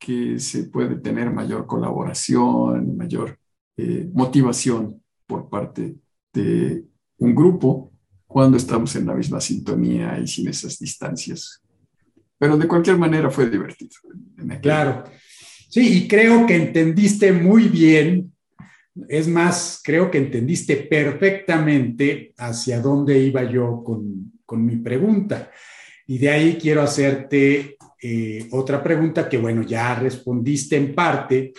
que 0.02 0.40
se 0.40 0.64
puede 0.64 0.96
tener 0.96 1.32
mayor 1.32 1.68
colaboración, 1.68 2.98
mayor 2.98 3.38
eh, 3.78 4.10
motivación 4.12 5.00
por 5.28 5.48
parte 5.48 5.96
de 6.34 6.84
un 7.20 7.36
grupo 7.36 7.94
cuando 8.26 8.58
estamos 8.58 8.96
en 8.96 9.06
la 9.06 9.14
misma 9.14 9.40
sintonía 9.40 10.20
y 10.20 10.26
sin 10.26 10.48
esas 10.48 10.80
distancias 10.80 11.62
pero 12.42 12.58
de 12.58 12.68
cualquier 12.68 12.98
manera 12.98 13.30
fue 13.30 13.48
divertido. 13.48 13.92
Claro. 14.64 15.04
Sí, 15.70 16.00
y 16.00 16.08
creo 16.08 16.48
que 16.48 16.56
entendiste 16.56 17.32
muy 17.32 17.66
bien, 17.66 18.34
es 19.08 19.28
más, 19.28 19.80
creo 19.84 20.10
que 20.10 20.18
entendiste 20.18 20.76
perfectamente 20.78 22.34
hacia 22.40 22.82
dónde 22.82 23.20
iba 23.20 23.44
yo 23.44 23.84
con, 23.84 24.32
con 24.44 24.66
mi 24.66 24.78
pregunta. 24.78 25.52
Y 26.08 26.18
de 26.18 26.30
ahí 26.32 26.58
quiero 26.60 26.82
hacerte 26.82 27.78
eh, 28.02 28.48
otra 28.52 28.82
pregunta 28.82 29.30
que, 29.30 29.38
bueno, 29.38 29.62
ya 29.62 29.96
respondiste 29.96 30.76
en 30.76 30.96
parte, 30.96 31.54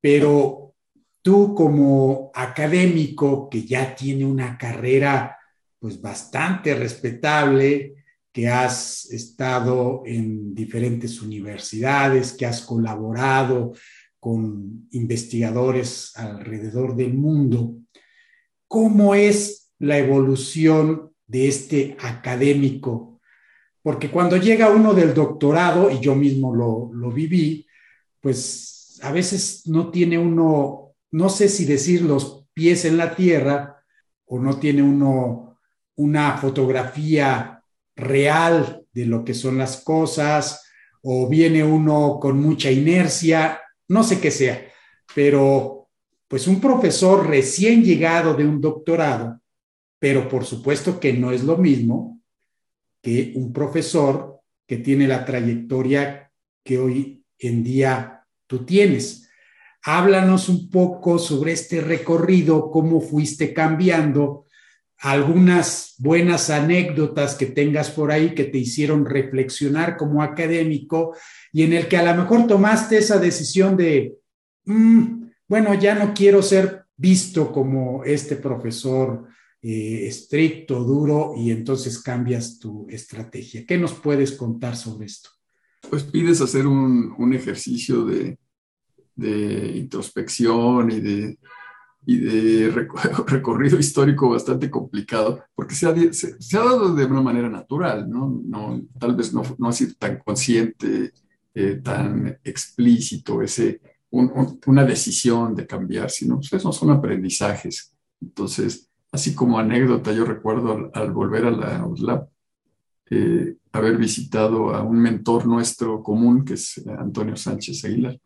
pero 0.00 0.74
tú 1.22 1.54
como 1.54 2.30
académico 2.34 3.48
que 3.48 3.64
ya 3.64 3.94
tiene 3.94 4.24
una 4.24 4.56
carrera 4.58 5.36
pues 5.78 6.00
bastante 6.00 6.74
respetable, 6.74 7.94
que 8.32 8.48
has 8.48 9.10
estado 9.10 10.02
en 10.04 10.54
diferentes 10.54 11.20
universidades, 11.20 12.34
que 12.34 12.46
has 12.46 12.60
colaborado 12.62 13.72
con 14.20 14.86
investigadores 14.92 16.12
alrededor 16.14 16.94
del 16.94 17.14
mundo. 17.14 17.76
¿Cómo 18.68 19.14
es 19.14 19.72
la 19.78 19.98
evolución 19.98 21.10
de 21.26 21.48
este 21.48 21.96
académico? 21.98 23.09
Porque 23.82 24.10
cuando 24.10 24.36
llega 24.36 24.70
uno 24.70 24.94
del 24.94 25.14
doctorado, 25.14 25.90
y 25.90 26.00
yo 26.00 26.14
mismo 26.14 26.54
lo, 26.54 26.90
lo 26.92 27.10
viví, 27.10 27.66
pues 28.20 28.98
a 29.02 29.12
veces 29.12 29.66
no 29.66 29.90
tiene 29.90 30.18
uno, 30.18 30.94
no 31.12 31.28
sé 31.28 31.48
si 31.48 31.64
decir 31.64 32.02
los 32.02 32.46
pies 32.52 32.84
en 32.84 32.98
la 32.98 33.16
tierra 33.16 33.82
o 34.26 34.38
no 34.38 34.58
tiene 34.58 34.82
uno 34.82 35.50
una 35.96 36.38
fotografía 36.38 37.62
real 37.94 38.86
de 38.92 39.04
lo 39.04 39.22
que 39.22 39.34
son 39.34 39.58
las 39.58 39.82
cosas, 39.84 40.66
o 41.02 41.28
viene 41.28 41.62
uno 41.62 42.18
con 42.20 42.40
mucha 42.40 42.70
inercia, 42.70 43.60
no 43.88 44.02
sé 44.02 44.20
qué 44.20 44.30
sea, 44.30 44.66
pero 45.14 45.88
pues 46.26 46.46
un 46.46 46.60
profesor 46.60 47.26
recién 47.26 47.82
llegado 47.84 48.34
de 48.34 48.46
un 48.46 48.60
doctorado, 48.60 49.40
pero 49.98 50.28
por 50.28 50.44
supuesto 50.44 50.98
que 50.98 51.12
no 51.12 51.32
es 51.32 51.44
lo 51.44 51.58
mismo 51.58 52.19
que 53.02 53.32
un 53.34 53.52
profesor 53.52 54.40
que 54.66 54.78
tiene 54.78 55.08
la 55.08 55.24
trayectoria 55.24 56.30
que 56.64 56.78
hoy 56.78 57.24
en 57.38 57.64
día 57.64 58.24
tú 58.46 58.64
tienes. 58.64 59.28
Háblanos 59.82 60.48
un 60.48 60.70
poco 60.70 61.18
sobre 61.18 61.52
este 61.52 61.80
recorrido, 61.80 62.70
cómo 62.70 63.00
fuiste 63.00 63.54
cambiando 63.54 64.46
algunas 64.98 65.94
buenas 65.98 66.50
anécdotas 66.50 67.34
que 67.34 67.46
tengas 67.46 67.90
por 67.90 68.12
ahí 68.12 68.34
que 68.34 68.44
te 68.44 68.58
hicieron 68.58 69.06
reflexionar 69.06 69.96
como 69.96 70.22
académico 70.22 71.16
y 71.52 71.62
en 71.62 71.72
el 71.72 71.88
que 71.88 71.96
a 71.96 72.02
lo 72.02 72.22
mejor 72.22 72.46
tomaste 72.46 72.98
esa 72.98 73.18
decisión 73.18 73.78
de, 73.78 74.18
mm, 74.66 75.24
bueno, 75.48 75.72
ya 75.74 75.94
no 75.94 76.12
quiero 76.12 76.42
ser 76.42 76.84
visto 76.96 77.50
como 77.50 78.04
este 78.04 78.36
profesor 78.36 79.26
eh, 79.62 80.06
estricto, 80.06 80.82
duro, 80.84 81.34
y 81.36 81.50
entonces 81.50 82.02
cambias 82.02 82.58
tu 82.58 82.86
estrategia. 82.88 83.66
¿Qué 83.66 83.76
nos 83.76 83.92
puedes 83.92 84.32
contar 84.32 84.76
sobre 84.76 85.06
esto? 85.06 85.30
Pues 85.88 86.04
pides 86.04 86.40
hacer 86.40 86.66
un, 86.66 87.32
ejercicio 87.34 88.04
de, 88.04 88.38
introspección 89.76 90.90
y 90.90 91.00
de, 91.00 91.38
de 92.06 92.70
recorrido 93.26 93.78
histórico 93.78 94.30
bastante 94.30 94.70
complicado, 94.70 95.44
porque 95.54 95.74
se 95.74 95.86
ha, 95.86 95.92
dado 95.92 96.94
de 96.94 97.04
una 97.04 97.20
manera 97.20 97.48
natural, 97.48 98.08
¿no? 98.08 98.40
no 98.44 98.82
tal 98.98 99.14
vez 99.14 99.32
no, 99.34 99.42
no 99.58 99.68
ha 99.68 99.72
sido 99.72 99.94
tan 99.98 100.18
consciente, 100.18 101.12
eh, 101.54 101.80
tan 101.82 102.38
explícito 102.44 103.42
ese, 103.42 103.80
una 104.10 104.84
decisión 104.84 105.54
de 105.54 105.66
cambiar, 105.66 106.10
sino 106.10 106.36
pues 106.36 106.52
esos 106.52 106.76
son 106.76 106.90
aprendizajes. 106.90 107.94
Entonces, 108.20 108.89
así 109.12 109.34
como 109.34 109.58
anécdota, 109.58 110.12
yo 110.12 110.24
recuerdo 110.24 110.90
al, 110.92 111.12
volver 111.12 111.46
a 111.46 111.50
la 111.50 111.86
USLAP, 111.86 112.28
eh, 113.10 113.56
haber 113.72 113.96
visitado 113.96 114.74
a 114.74 114.82
un 114.82 115.00
mentor 115.00 115.46
nuestro 115.46 116.02
común, 116.02 116.44
que 116.44 116.54
es 116.54 116.80
Antonio 116.98 117.36
Sánchez 117.36 117.84
Aguilar. 117.84 118.18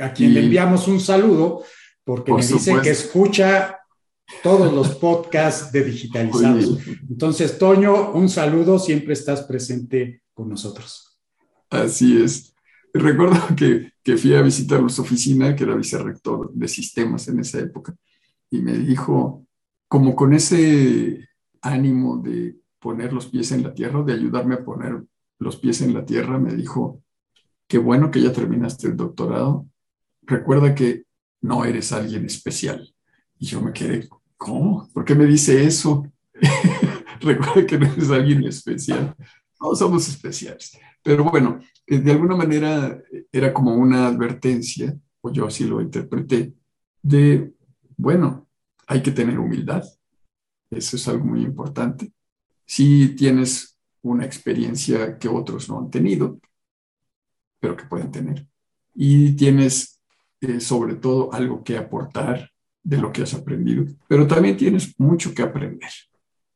A 0.00 0.12
quien 0.12 0.34
le 0.34 0.44
enviamos 0.44 0.88
un 0.88 1.00
saludo, 1.00 1.64
porque 2.04 2.32
me 2.32 2.46
dice 2.46 2.80
que 2.82 2.90
escucha 2.90 3.78
todos 4.42 4.72
los 4.72 4.94
podcasts 4.94 5.72
de 5.72 5.84
digitalizados. 5.84 6.78
Entonces, 7.08 7.58
Toño, 7.58 8.12
un 8.12 8.28
saludo, 8.28 8.78
siempre 8.78 9.12
estás 9.12 9.42
presente 9.42 10.22
con 10.32 10.48
nosotros. 10.48 11.18
Así 11.68 12.22
es. 12.22 12.54
Recuerdo 12.94 13.54
que, 13.56 13.92
que 14.02 14.16
fui 14.16 14.34
a 14.34 14.42
visitar 14.42 14.88
su 14.90 15.02
oficina, 15.02 15.54
que 15.54 15.64
era 15.64 15.74
vicerrector 15.74 16.52
de 16.52 16.68
sistemas 16.68 17.28
en 17.28 17.40
esa 17.40 17.58
época, 17.58 17.94
y 18.50 18.60
me 18.60 18.76
dijo, 18.78 19.46
como 19.90 20.14
con 20.14 20.32
ese 20.32 21.28
ánimo 21.62 22.18
de 22.18 22.54
poner 22.78 23.12
los 23.12 23.26
pies 23.26 23.50
en 23.50 23.64
la 23.64 23.74
tierra, 23.74 24.04
de 24.04 24.12
ayudarme 24.12 24.54
a 24.54 24.64
poner 24.64 25.02
los 25.40 25.56
pies 25.56 25.82
en 25.82 25.92
la 25.92 26.06
tierra, 26.06 26.38
me 26.38 26.54
dijo, 26.54 27.02
qué 27.66 27.76
bueno 27.76 28.08
que 28.08 28.20
ya 28.22 28.32
terminaste 28.32 28.86
el 28.86 28.96
doctorado, 28.96 29.66
recuerda 30.22 30.76
que 30.76 31.02
no 31.40 31.64
eres 31.64 31.90
alguien 31.90 32.24
especial. 32.24 32.94
Y 33.36 33.46
yo 33.46 33.60
me 33.60 33.72
quedé, 33.72 34.08
¿cómo? 34.36 34.88
¿Por 34.94 35.04
qué 35.04 35.16
me 35.16 35.26
dice 35.26 35.64
eso? 35.64 36.06
recuerda 37.20 37.66
que 37.66 37.76
no 37.76 37.86
eres 37.86 38.10
alguien 38.10 38.44
especial. 38.44 39.16
No 39.60 39.74
somos 39.74 40.08
especiales. 40.08 40.78
Pero 41.02 41.24
bueno, 41.24 41.58
eh, 41.84 41.98
de 41.98 42.12
alguna 42.12 42.36
manera 42.36 42.96
eh, 43.12 43.26
era 43.32 43.52
como 43.52 43.74
una 43.74 44.06
advertencia, 44.06 44.96
o 45.20 45.32
yo 45.32 45.48
así 45.48 45.64
lo 45.64 45.80
interpreté, 45.80 46.54
de, 47.02 47.52
bueno, 47.96 48.46
hay 48.90 49.02
que 49.02 49.12
tener 49.12 49.38
humildad. 49.38 49.84
Eso 50.68 50.96
es 50.96 51.06
algo 51.06 51.24
muy 51.24 51.42
importante. 51.42 52.12
Si 52.66 53.14
tienes 53.14 53.78
una 54.02 54.24
experiencia 54.24 55.16
que 55.16 55.28
otros 55.28 55.68
no 55.68 55.78
han 55.78 55.90
tenido, 55.90 56.40
pero 57.60 57.76
que 57.76 57.84
pueden 57.84 58.10
tener. 58.10 58.48
Y 58.92 59.36
tienes 59.36 60.00
eh, 60.40 60.58
sobre 60.58 60.96
todo 60.96 61.32
algo 61.32 61.62
que 61.62 61.78
aportar 61.78 62.50
de 62.82 62.96
lo 62.96 63.12
que 63.12 63.22
has 63.22 63.32
aprendido, 63.32 63.84
pero 64.08 64.26
también 64.26 64.56
tienes 64.56 64.98
mucho 64.98 65.32
que 65.34 65.42
aprender. 65.42 65.90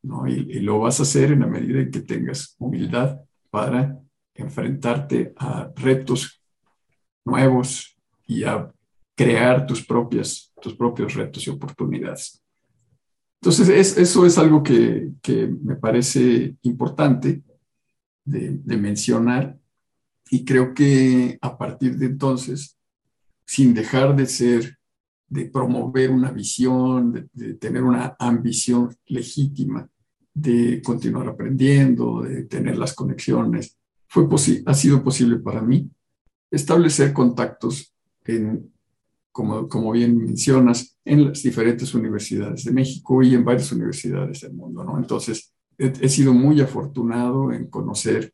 ¿no? 0.01 0.27
Y, 0.27 0.59
lo 0.59 0.79
vas 0.79 0.99
a 0.99 1.03
hacer 1.03 1.31
en 1.31 1.39
la 1.39 1.47
medida 1.47 1.79
en 1.79 1.89
que 1.89 2.01
tengas 2.01 2.57
humildad 2.59 3.21
para 3.49 3.97
enfrentarte 4.33 5.33
a 5.37 5.71
retos 5.73 6.41
nuevos 7.23 7.97
y 8.27 8.43
a 8.43 8.69
crear 9.15 9.65
tus, 9.65 9.85
propias, 9.85 10.51
tus 10.61 10.75
propios 10.75 11.13
retos 11.13 11.45
y 11.47 11.49
oportunidades. 11.49 12.41
Entonces, 13.41 13.97
eso 13.97 14.25
es 14.25 14.37
algo 14.37 14.63
que, 14.63 15.11
me 15.63 15.75
parece 15.75 16.55
importante 16.63 17.43
de, 18.23 18.59
mencionar 18.77 19.57
y 20.29 20.43
creo 20.43 20.73
que 20.73 21.37
a 21.41 21.57
partir 21.57 21.97
de 21.97 22.07
entonces, 22.07 22.77
sin 23.45 23.73
dejar 23.73 24.15
de 24.15 24.25
ser, 24.25 24.77
de 25.27 25.45
promover 25.45 26.11
una 26.11 26.31
visión, 26.31 27.13
de, 27.13 27.27
de 27.33 27.53
tener 27.55 27.83
una 27.83 28.15
ambición 28.19 28.95
legítima 29.05 29.87
de 30.35 30.81
continuar 30.83 31.29
aprendiendo, 31.29 32.21
de 32.21 32.43
tener 32.43 32.77
las 32.77 32.93
conexiones, 32.93 33.77
fue 34.07 34.27
ha 34.65 34.73
sido 34.73 35.03
posible 35.03 35.37
para 35.37 35.61
mí 35.61 35.89
establecer 36.51 37.13
contactos 37.13 37.93
en 38.25 38.71
como, 39.35 39.67
como 39.67 39.91
bien 39.91 40.17
mencionas, 40.17 40.97
en 41.03 41.25
las 41.25 41.43
diferentes 41.43 41.93
universidades 41.93 42.63
de 42.63 42.71
México 42.71 43.21
y 43.21 43.35
en 43.35 43.43
varias 43.43 43.69
universidades 43.73 44.39
del 44.39 44.53
mundo, 44.53 44.81
¿no? 44.81 44.97
Entonces, 44.97 45.53
he, 45.77 46.07
sido 46.07 46.33
muy 46.33 46.61
afortunado 46.61 47.51
en 47.51 47.67
conocer 47.67 48.31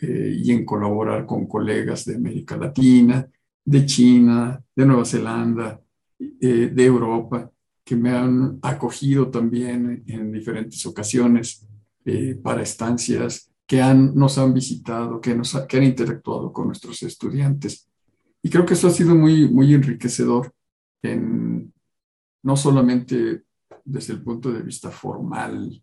eh, 0.00 0.32
y 0.38 0.52
en 0.52 0.64
colaborar 0.64 1.26
con 1.26 1.48
colegas 1.48 2.04
de 2.04 2.14
América 2.14 2.56
Latina, 2.56 3.28
de 3.64 3.84
China, 3.84 4.62
de 4.76 4.86
Nueva 4.86 5.04
Zelanda, 5.04 5.80
eh, 6.20 6.70
de 6.72 6.84
Europa, 6.84 7.50
que 7.84 7.96
me 7.96 8.10
han 8.10 8.60
acogido 8.62 9.32
también 9.32 10.04
en 10.06 10.30
diferentes 10.30 10.86
ocasiones 10.86 11.66
eh, 12.04 12.38
para 12.40 12.62
estancias, 12.62 13.50
que 13.66 13.82
han, 13.82 14.14
nos 14.14 14.38
han 14.38 14.54
visitado, 14.54 15.20
que, 15.20 15.34
nos 15.34 15.52
que 15.66 15.78
han 15.78 15.82
interactuado 15.82 16.52
con 16.52 16.68
nuestros 16.68 17.02
estudiantes 17.02 17.88
y 18.44 18.50
creo 18.50 18.66
que 18.66 18.74
eso 18.74 18.88
ha 18.88 18.90
sido 18.90 19.14
muy, 19.14 19.48
muy 19.48 19.72
enriquecedor, 19.72 20.52
en, 21.02 21.72
no 22.42 22.56
solamente 22.58 23.42
desde 23.82 24.12
el 24.12 24.22
punto 24.22 24.52
de 24.52 24.60
vista 24.60 24.90
formal, 24.90 25.82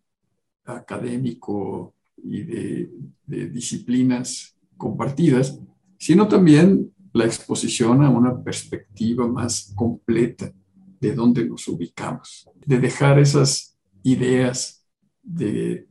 académico 0.66 1.95
y 2.18 2.43
de, 2.43 2.91
disciplinas 3.26 4.55
compartidas, 4.78 5.59
sino 5.97 6.28
también 6.28 6.93
la 7.14 7.26
exposición 7.26 8.03
a 8.03 8.12
una 8.12 8.43
perspectiva 8.43 9.28
más 9.28 9.74
completa 9.76 10.53
de 10.99 11.16
dónde 11.16 11.43
nos 11.45 11.68
ubicamos, 11.68 12.47
de 12.64 12.78
dejar 12.78 13.18
esas 13.18 13.76
ideas 14.03 14.86
de 15.24 15.88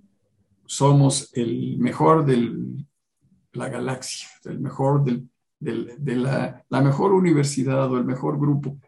somos 0.66 1.32
el 1.34 1.78
mejor 1.78 2.24
de 2.24 2.54
la 3.54 3.68
galaxia, 3.68 4.28
el 4.44 4.60
mejor 4.60 5.02
del 5.02 5.28
de, 5.60 6.16
la, 6.16 6.64
mejor 6.82 7.12
universidad 7.12 7.90
o 7.92 7.98
el 7.98 8.04
mejor 8.04 8.40
grupo. 8.40 8.78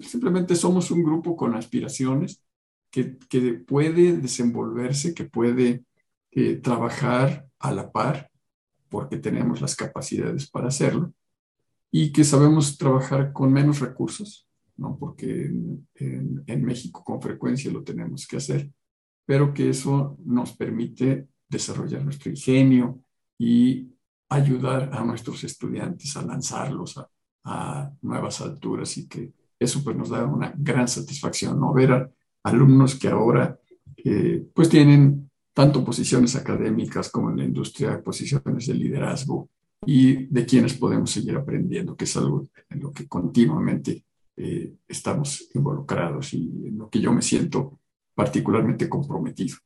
Simplemente 0.00 0.56
somos 0.56 0.90
un 0.90 1.02
grupo 1.02 1.36
con 1.36 1.54
aspiraciones 1.54 2.42
que, 2.90 3.16
que 3.28 3.54
puede 3.54 4.16
desenvolverse, 4.16 5.14
que 5.14 5.24
puede 5.24 5.84
eh, 6.32 6.56
trabajar 6.56 7.46
a 7.58 7.72
la 7.72 7.90
par, 7.90 8.30
porque 8.88 9.18
tenemos 9.18 9.60
las 9.60 9.76
capacidades 9.76 10.50
para 10.50 10.68
hacerlo, 10.68 11.12
y 11.90 12.12
que 12.12 12.24
sabemos 12.24 12.76
trabajar 12.76 13.32
con 13.32 13.52
menos 13.52 13.80
recursos, 13.80 14.48
¿no? 14.76 14.98
porque 14.98 15.46
en, 15.46 16.44
en 16.46 16.64
México 16.64 17.02
con 17.04 17.22
frecuencia 17.22 17.70
lo 17.70 17.84
tenemos 17.84 18.26
que 18.26 18.36
hacer, 18.36 18.70
pero 19.24 19.54
que 19.54 19.70
eso 19.70 20.18
nos 20.24 20.56
permite 20.56 21.28
desarrollar 21.48 22.04
nuestro 22.04 22.30
ingenio 22.30 23.00
y 23.38 23.95
ayudar 24.28 24.90
a 24.92 25.04
nuestros 25.04 25.44
estudiantes 25.44 26.16
a 26.16 26.22
lanzarlos 26.22 26.98
a, 26.98 27.08
nuevas 28.02 28.40
alturas 28.40 28.98
y 28.98 29.06
que 29.06 29.32
eso 29.56 29.84
pues 29.84 29.96
nos 29.96 30.08
da 30.08 30.24
una 30.24 30.52
gran 30.58 30.88
satisfacción, 30.88 31.60
¿no? 31.60 31.72
Ver 31.72 31.92
a 31.92 32.10
alumnos 32.42 32.96
que 32.96 33.06
ahora 33.06 33.56
eh, 33.96 34.44
pues 34.52 34.68
tienen 34.68 35.30
tanto 35.54 35.84
posiciones 35.84 36.34
académicas 36.34 37.08
como 37.08 37.30
en 37.30 37.36
la 37.36 37.44
industria, 37.44 38.02
posiciones 38.02 38.66
de 38.66 38.74
liderazgo 38.74 39.48
y 39.86 40.26
de 40.26 40.44
quienes 40.44 40.74
podemos 40.74 41.10
seguir 41.10 41.36
aprendiendo, 41.36 41.96
que 41.96 42.04
es 42.04 42.16
algo 42.16 42.48
en 42.68 42.80
lo 42.80 42.90
que 42.92 43.06
continuamente 43.06 44.04
eh, 44.36 44.74
estamos 44.88 45.48
involucrados 45.54 46.34
y 46.34 46.66
en 46.66 46.78
lo 46.78 46.90
que 46.90 47.00
yo 47.00 47.12
me 47.12 47.22
siento 47.22 47.78
particularmente 48.14 48.88
comprometido, 48.88 49.56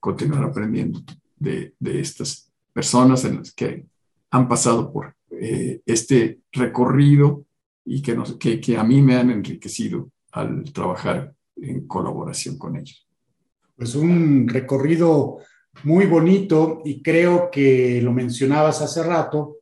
continuar 0.00 0.42
aprendiendo 0.42 1.00
de, 1.36 1.74
de 1.78 2.00
estas 2.00 2.52
personas 2.72 3.24
en 3.24 3.36
las 3.36 3.52
que 3.52 3.86
han 4.30 4.48
pasado 4.48 4.92
por 4.92 5.14
eh, 5.30 5.80
este 5.86 6.40
recorrido 6.52 7.44
y 7.84 8.02
que, 8.02 8.76
a 8.76 8.84
mí 8.84 9.00
me 9.00 9.16
han 9.16 9.30
enriquecido 9.30 10.10
al 10.32 10.64
trabajar 10.72 11.34
en 11.56 11.86
colaboración 11.86 12.58
con 12.58 12.76
ellos. 12.76 13.08
Pues 13.76 13.94
un 13.94 14.46
recorrido 14.48 15.38
muy 15.84 16.06
bonito 16.06 16.82
y 16.84 17.02
creo 17.02 17.50
que 17.50 18.02
lo 18.02 18.12
mencionabas 18.12 18.82
hace 18.82 19.02
rato, 19.02 19.58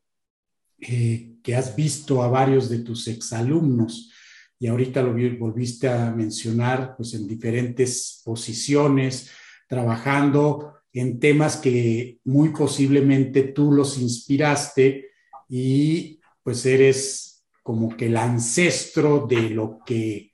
eh, 0.81 1.37
que 1.43 1.55
has 1.55 1.77
visto 1.77 2.23
a 2.23 2.29
varios 2.29 2.69
de 2.69 2.81
tus 2.81 3.07
exalumnos 3.07 4.11
y 4.59 4.67
ahorita 4.67 5.03
lo 5.03 5.15
volviste 5.39 5.89
a 5.89 6.11
mencionar 6.11 6.97
pues 6.97 7.15
en 7.15 7.29
diferentes 7.29 8.23
posiciones, 8.25 9.31
trabajando 9.69 10.76
en 10.97 11.21
temas 11.21 11.59
que 11.59 12.21
muy 12.25 12.49
posiblemente 12.49 13.43
tú 13.43 13.71
los 13.71 13.99
inspiraste 13.99 15.11
y 15.47 16.19
pues 16.43 16.65
eres 16.65 17.45
como 17.63 17.95
que 17.95 18.07
el 18.07 18.17
ancestro 18.17 19.27
de 19.29 19.51
lo 19.51 19.81
que 19.85 20.33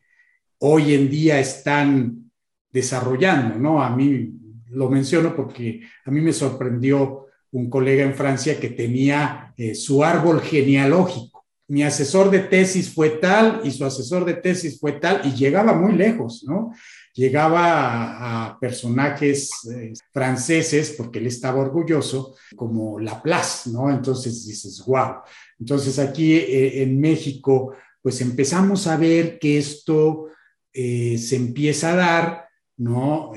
hoy 0.59 0.95
en 0.95 1.11
día 1.11 1.41
están 1.41 2.31
desarrollando, 2.71 3.59
¿no? 3.59 3.83
A 3.83 3.91
mí 3.97 4.35
lo 4.69 4.89
menciono 4.89 5.35
porque 5.35 5.81
a 6.05 6.11
mí 6.13 6.21
me 6.21 6.33
sorprendió 6.33 7.27
un 7.51 7.69
colega 7.69 8.05
en 8.05 8.15
Francia 8.15 8.61
que 8.61 8.71
tenía 8.71 9.53
eh, 9.57 9.75
su 9.75 10.05
árbol 10.05 10.41
genealógico. 10.43 11.32
Mi 11.73 11.83
asesor 11.83 12.31
de 12.31 12.41
tesis 12.41 12.93
fue 12.93 13.09
tal 13.09 13.63
y 13.65 13.71
su 13.71 13.83
asesor 13.87 14.27
de 14.27 14.35
tesis 14.35 14.79
fue 14.79 14.93
tal 14.93 15.23
y 15.25 15.33
llegaba 15.33 15.73
muy 15.73 15.95
lejos, 15.95 16.45
¿no? 16.47 16.75
Llegaba 17.15 18.51
a, 18.51 18.59
personajes 18.61 19.49
eh, 19.75 19.95
franceses 20.13 20.95
porque 20.99 21.19
él 21.19 21.29
estaba 21.29 21.63
orgulloso, 21.63 22.35
como 22.57 23.01
Laplace, 23.01 23.71
¿no? 23.71 23.89
Entonces 23.91 24.47
dices, 24.47 24.85
wow. 24.87 25.23
Entonces 25.59 25.99
aquí 25.99 26.35
eh, 26.35 26.83
en 26.83 27.01
México, 27.01 27.75
pues 28.03 28.21
empezamos 28.21 28.87
a 28.87 28.99
ver 28.99 29.39
que 29.39 29.57
esto 29.57 30.27
se 30.75 31.37
empieza 31.37 31.93
a 31.93 31.97
dar, 31.97 32.49
¿no? 32.77 33.33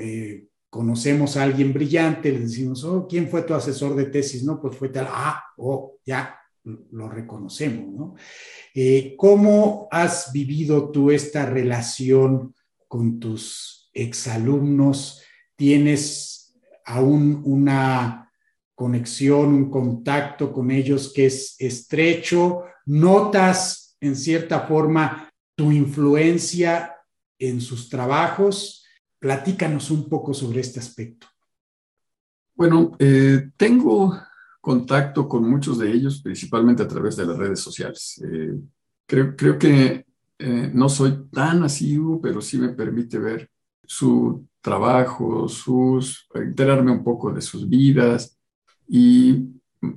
conocemos 0.68 1.38
a 1.38 1.42
alguien 1.42 1.72
brillante, 1.72 2.32
le 2.32 2.40
decimos, 2.40 2.84
oh, 2.84 3.06
¿quién 3.08 3.30
fue 3.30 3.44
tu 3.44 3.54
asesor 3.54 3.96
de 3.96 4.06
tesis? 4.06 4.42
No, 4.42 4.60
pues 4.60 4.76
fue 4.76 4.90
tal, 4.90 5.06
ah, 5.08 5.42
oh, 5.56 5.96
ya 6.04 6.38
lo 6.90 7.08
reconocemos, 7.08 7.94
¿no? 7.94 8.14
Eh, 8.74 9.14
¿Cómo 9.16 9.88
has 9.90 10.32
vivido 10.32 10.90
tú 10.90 11.10
esta 11.10 11.46
relación 11.46 12.54
con 12.88 13.20
tus 13.20 13.90
exalumnos? 13.92 15.22
¿Tienes 15.54 16.54
aún 16.84 17.42
una 17.44 18.30
conexión, 18.74 19.54
un 19.54 19.70
contacto 19.70 20.52
con 20.52 20.70
ellos 20.70 21.12
que 21.14 21.26
es 21.26 21.56
estrecho? 21.58 22.64
¿Notas 22.84 23.96
en 24.00 24.16
cierta 24.16 24.60
forma 24.60 25.30
tu 25.54 25.72
influencia 25.72 26.96
en 27.38 27.60
sus 27.60 27.88
trabajos? 27.88 28.84
Platícanos 29.18 29.90
un 29.90 30.08
poco 30.08 30.34
sobre 30.34 30.60
este 30.60 30.80
aspecto. 30.80 31.26
Bueno, 32.54 32.96
eh, 32.98 33.50
tengo 33.56 34.18
contacto 34.66 35.28
con 35.28 35.48
muchos 35.48 35.78
de 35.78 35.92
ellos, 35.92 36.20
principalmente 36.20 36.82
a 36.82 36.88
través 36.88 37.14
de 37.14 37.24
las 37.24 37.38
redes 37.38 37.60
sociales. 37.60 38.20
Eh, 38.24 38.52
creo, 39.06 39.56
que 39.56 40.04
eh, 40.40 40.70
no 40.74 40.88
soy 40.88 41.28
tan 41.30 41.62
asiduo, 41.62 42.20
pero 42.20 42.40
sí 42.40 42.58
me 42.58 42.70
permite 42.70 43.16
ver 43.20 43.48
su 43.84 44.44
trabajo, 44.60 45.48
sus, 45.48 46.26
enterarme 46.34 46.90
un 46.90 47.04
poco 47.04 47.32
de 47.32 47.42
sus 47.42 47.68
vidas 47.68 48.36
y 48.88 49.34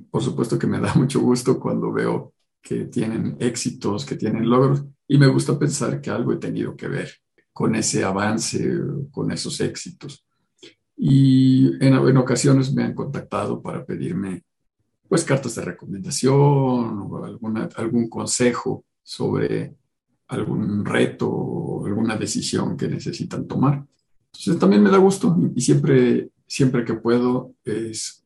por 0.08 0.22
supuesto 0.22 0.56
que 0.56 0.68
me 0.68 0.78
da 0.78 0.94
mucho 1.02 1.18
gusto 1.18 1.58
cuando 1.58 1.92
veo 1.92 2.32
que 2.62 2.84
tienen 2.84 3.38
éxitos, 3.40 4.06
que 4.06 4.14
tienen 4.14 4.48
logros 4.48 4.84
y 5.08 5.18
me 5.18 5.26
gusta 5.26 5.58
pensar 5.58 6.00
que 6.00 6.10
algo 6.10 6.32
he 6.32 6.36
tenido 6.36 6.76
que 6.76 6.86
ver 6.86 7.10
con 7.52 7.74
ese 7.74 8.04
avance, 8.04 8.72
con 9.10 9.32
esos 9.32 9.60
éxitos. 9.60 10.24
Y 10.96 11.84
en, 11.84 12.16
ocasiones 12.18 12.72
me 12.72 12.84
han 12.84 12.94
contactado 12.94 13.60
para 13.60 13.84
pedirme 13.84 14.44
pues 15.10 15.24
cartas 15.24 15.56
de 15.56 15.62
recomendación 15.62 16.32
o 16.38 17.24
alguna, 17.24 17.68
algún 17.74 18.08
consejo 18.08 18.84
sobre 19.02 19.74
algún 20.28 20.84
reto 20.84 21.28
o 21.28 21.84
alguna 21.84 22.16
decisión 22.16 22.76
que 22.76 22.86
necesitan 22.86 23.48
tomar. 23.48 23.84
Entonces 24.26 24.60
también 24.60 24.84
me 24.84 24.90
da 24.90 24.98
gusto 24.98 25.36
y 25.56 25.60
siempre, 25.62 26.30
siempre 26.46 26.84
que 26.84 26.94
puedo 26.94 27.54
es, 27.64 28.24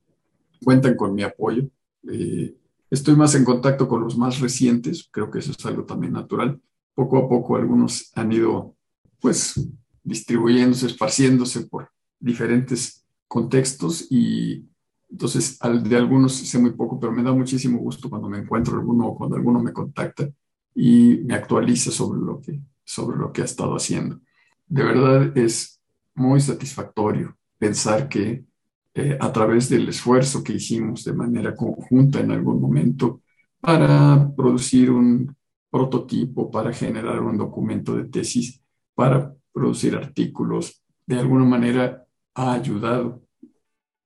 cuentan 0.62 0.95
con 0.95 1.14
mi 1.14 1.22
apoyo. 1.22 1.70
Eh, 2.07 2.55
estoy 2.91 3.16
más 3.16 3.35
en 3.35 3.47
contacto 3.47 3.89
con 3.89 4.03
los 4.03 4.18
más 4.18 4.41
recientes, 4.41 5.09
creo 5.11 5.30
que 5.30 5.39
eso 5.39 5.53
es 5.53 5.64
algo 5.64 5.87
también 5.87 6.12
natural. 6.12 6.61
Poco 6.95 7.16
a 7.16 7.26
poco 7.26 7.57
algunos 7.57 8.12
han 8.14 8.30
ido 8.30 8.76
pues 9.20 9.59
distribuyéndose, 10.03 10.89
esparciéndose 10.89 11.62
por 11.62 11.89
diferentes 12.20 13.07
contextos 13.26 14.07
y 14.11 14.66
entonces 15.15 15.61
de 15.61 15.97
algunos 15.97 16.33
sé 16.33 16.59
muy 16.59 16.73
poco, 16.73 16.99
pero 16.99 17.12
me 17.12 17.23
da 17.23 17.33
muchísimo 17.33 17.79
gusto 17.79 18.11
cuando 18.11 18.29
me 18.29 18.39
encuentro 18.39 18.75
alguno 18.75 19.07
o 19.07 19.17
cuando 19.17 19.37
alguno 19.37 19.61
me 19.61 19.73
contacta 19.73 20.29
y 20.75 21.21
me 21.25 21.35
actualiza 21.35 21.93
sobre 21.93 22.21
lo 22.21 22.41
que, 22.41 22.61
sobre 22.83 23.17
lo 23.17 23.33
que 23.33 23.43
ha 23.43 23.45
estado 23.45 23.77
haciendo. 23.77 24.21
De 24.67 24.83
verdad 24.83 25.39
es 25.39 25.81
muy 26.17 26.41
satisfactorio 26.41 27.37
pensar 27.59 28.09
que 28.09 28.45
eh, 28.93 29.17
a 29.21 29.33
través 29.33 29.69
del 29.69 29.89
esfuerzo 29.89 30.43
que 30.43 30.55
hicimos 30.55 31.05
de 31.05 31.12
manera 31.12 31.55
conjunta 31.55 32.19
en 32.19 32.33
algún 32.33 32.61
momento 32.61 33.21
para 33.61 34.33
producir 34.35 34.91
un 34.91 35.33
prototipo, 35.71 36.51
para 36.51 36.73
generar 36.73 37.21
un 37.21 37.39
documento 37.39 37.97
de 37.97 38.07
tesis, 38.07 38.61
para 38.97 39.33
producir 39.53 39.95
artículos, 39.95 40.83
de 41.07 41.21
alguna 41.21 41.45
manera 41.45 42.05
ha 42.35 42.55
ayudado 42.55 43.24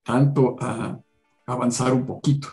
tanto 0.09 0.57
a 0.59 0.99
avanzar 1.45 1.93
un 1.93 2.07
poquito 2.07 2.49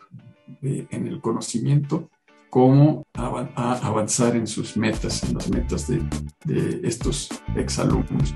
eh, 0.62 0.88
en 0.89 1.08
el 1.08 1.22
conocimiento 1.22 2.10
como 2.49 3.03
a, 3.14 3.80
avanzar 3.82 4.36
en 4.36 4.45
sus 4.45 4.76
metas, 4.76 5.24
en 5.24 5.36
las 5.36 5.49
metas 5.49 5.88
de, 5.88 6.03
de 6.43 6.82
estos 6.86 7.30
exalumnos. 7.56 8.36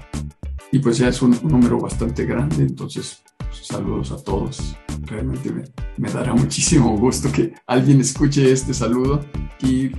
Y 0.71 0.79
pues 0.79 0.99
ya 0.99 1.09
es 1.09 1.21
un, 1.21 1.37
número 1.43 1.81
bastante 1.81 2.25
grande, 2.25 2.63
entonces 2.63 3.21
pues, 3.37 3.67
saludos 3.67 4.13
a 4.13 4.23
todos. 4.23 4.77
Realmente 5.03 5.51
me, 5.97 6.09
dará 6.09 6.33
muchísimo 6.33 6.97
gusto 6.97 7.29
que 7.29 7.53
alguien 7.67 7.99
escuche 7.99 8.49
este 8.53 8.73
saludo 8.73 9.25
y, 9.61 9.91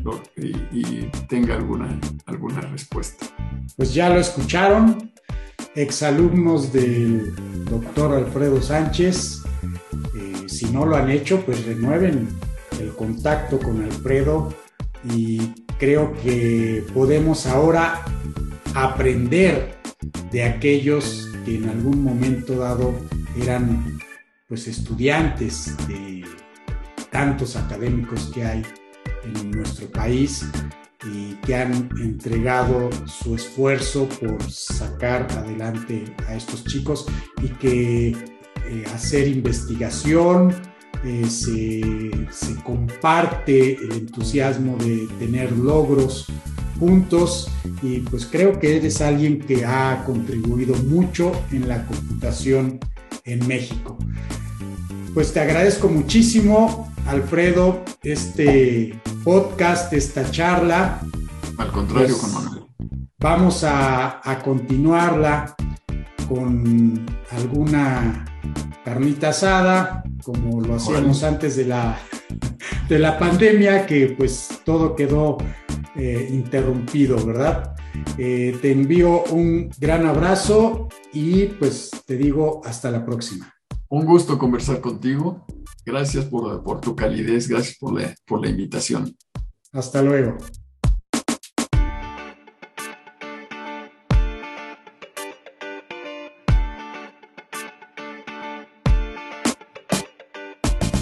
y 0.72 1.10
tenga 1.28 1.56
alguna, 1.56 2.00
alguna 2.24 2.62
respuesta 2.62 3.26
pues 3.76 3.94
ya 3.94 4.08
lo 4.08 4.20
escucharon, 4.20 5.10
exalumnos 5.74 6.72
del 6.72 7.34
doctor 7.64 8.14
Alfredo 8.14 8.60
Sánchez. 8.60 9.42
Eh, 10.14 10.48
si 10.48 10.66
no 10.66 10.86
lo 10.86 10.96
han 10.96 11.10
hecho, 11.10 11.40
pues 11.44 11.64
renueven 11.66 12.28
el 12.80 12.90
contacto 12.90 13.58
con 13.58 13.82
Alfredo 13.84 14.54
y 15.04 15.54
creo 15.78 16.12
que 16.22 16.84
podemos 16.92 17.46
ahora 17.46 18.04
aprender 18.74 19.74
de 20.30 20.44
aquellos 20.44 21.28
que 21.44 21.56
en 21.56 21.68
algún 21.68 22.02
momento 22.02 22.56
dado 22.56 22.94
eran 23.40 23.98
pues 24.48 24.66
estudiantes 24.66 25.76
de 25.88 26.24
tantos 27.10 27.56
académicos 27.56 28.30
que 28.34 28.44
hay 28.44 28.62
en 29.24 29.50
nuestro 29.50 29.88
país 29.90 30.44
y 31.04 31.34
que 31.46 31.54
han 31.54 31.88
entregado 32.00 32.90
su 33.06 33.34
esfuerzo 33.34 34.08
por 34.20 34.42
sacar 34.50 35.26
adelante 35.32 36.04
a 36.28 36.34
estos 36.34 36.64
chicos 36.64 37.06
y 37.42 37.48
que 37.48 38.08
eh, 38.08 38.84
hacer 38.94 39.28
investigación, 39.28 40.54
eh, 41.04 41.24
se, 41.28 42.10
se, 42.30 42.54
comparte 42.62 43.74
el 43.74 43.92
entusiasmo 43.92 44.76
de 44.76 45.08
tener 45.18 45.50
logros 45.52 46.26
juntos 46.78 47.50
y 47.82 48.00
pues 48.00 48.26
creo 48.26 48.58
que 48.58 48.76
eres 48.76 49.00
alguien 49.00 49.38
que 49.38 49.64
ha 49.64 50.02
contribuido 50.04 50.74
mucho 50.74 51.32
en 51.52 51.68
la 51.68 51.86
computación 51.86 52.78
en 53.24 53.46
México. 53.46 53.96
Pues 55.14 55.32
te 55.32 55.40
agradezco 55.40 55.88
muchísimo, 55.88 56.92
Alfredo, 57.06 57.82
este 58.02 58.94
podcast, 59.24 59.92
esta 59.92 60.30
charla. 60.30 61.00
Al 61.58 61.72
contrario, 61.72 62.16
pues, 62.20 62.32
Manuel. 62.32 62.64
Vamos 63.18 63.64
a, 63.64 64.20
continuarla 64.42 65.54
con 66.28 67.06
alguna 67.30 68.24
carnita 68.84 69.28
asada, 69.28 70.02
como 70.22 70.60
lo 70.60 70.76
hacíamos 70.76 71.22
antes 71.22 71.56
de 71.56 71.66
la, 71.66 71.98
de 72.88 72.98
la 72.98 73.18
pandemia, 73.18 73.84
que 73.84 74.14
pues 74.16 74.60
todo 74.64 74.96
quedó 74.96 75.36
eh, 75.96 76.28
interrumpido, 76.30 77.22
¿verdad? 77.24 77.74
Eh, 78.16 78.58
te 78.62 78.72
envío 78.72 79.24
un 79.24 79.70
gran 79.78 80.06
abrazo 80.06 80.88
y 81.12 81.46
pues 81.46 81.90
te 82.06 82.16
digo 82.16 82.62
hasta 82.64 82.90
la 82.90 83.04
próxima. 83.04 83.52
Un 83.88 84.06
gusto 84.06 84.38
conversar 84.38 84.80
contigo. 84.80 85.44
Gracias 85.90 86.26
por, 86.26 86.80
tu 86.80 86.94
calidez, 86.94 87.48
gracias 87.48 87.76
por 87.76 88.40
la, 88.40 88.48
invitación. 88.48 89.16
Hasta 89.72 90.00
luego. 90.00 90.38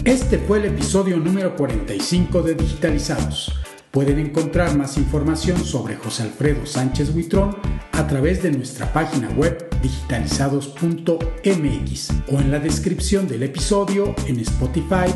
Este 0.06 0.38
fue 0.38 0.56
el 0.60 0.64
episodio 0.64 1.18
número 1.18 1.54
45 1.54 2.40
de 2.40 2.54
Digitalizados 2.54 3.52
Pueden 3.98 4.20
encontrar 4.20 4.76
más 4.76 4.96
información 4.96 5.58
sobre 5.64 5.96
José 5.96 6.22
Alfredo 6.22 6.64
Sánchez 6.66 7.12
Huitrón 7.12 7.56
a 7.90 8.06
través 8.06 8.44
de 8.44 8.52
nuestra 8.52 8.92
página 8.92 9.28
web 9.30 9.68
digitalizados.mx 9.82 12.10
o 12.28 12.38
en 12.38 12.52
la 12.52 12.60
descripción 12.60 13.26
del 13.26 13.42
episodio 13.42 14.14
en 14.28 14.38
Spotify, 14.38 15.12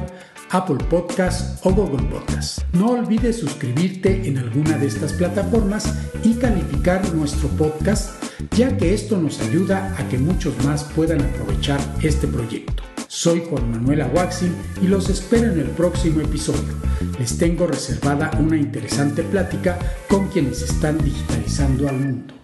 Apple 0.50 0.84
Podcast 0.90 1.64
o 1.64 1.72
Google 1.72 2.08
Podcast. 2.08 2.58
No 2.72 2.88
olvides 2.88 3.38
suscribirte 3.38 4.26
en 4.26 4.38
alguna 4.38 4.76
de 4.76 4.88
estas 4.88 5.12
plataformas 5.12 5.94
y 6.24 6.34
calificar 6.34 7.08
nuestro 7.14 7.50
podcast, 7.50 8.20
ya 8.50 8.76
que 8.76 8.94
esto 8.94 9.16
nos 9.16 9.40
ayuda 9.42 9.94
a 9.96 10.08
que 10.08 10.18
muchos 10.18 10.56
más 10.64 10.82
puedan 10.82 11.20
aprovechar 11.20 11.78
este 12.02 12.26
proyecto. 12.26 12.82
Soy 13.14 13.44
Juan 13.46 13.70
Manuel 13.70 14.00
Aguaxin 14.00 14.56
y 14.80 14.86
los 14.86 15.10
espero 15.10 15.52
en 15.52 15.60
el 15.60 15.68
próximo 15.68 16.22
episodio. 16.22 16.72
Les 17.18 17.36
tengo 17.36 17.66
reservada 17.66 18.30
una 18.40 18.56
interesante 18.56 19.22
plática 19.22 19.78
con 20.08 20.28
quienes 20.28 20.62
están 20.62 20.96
digitalizando 20.96 21.90
al 21.90 21.98
mundo. 21.98 22.41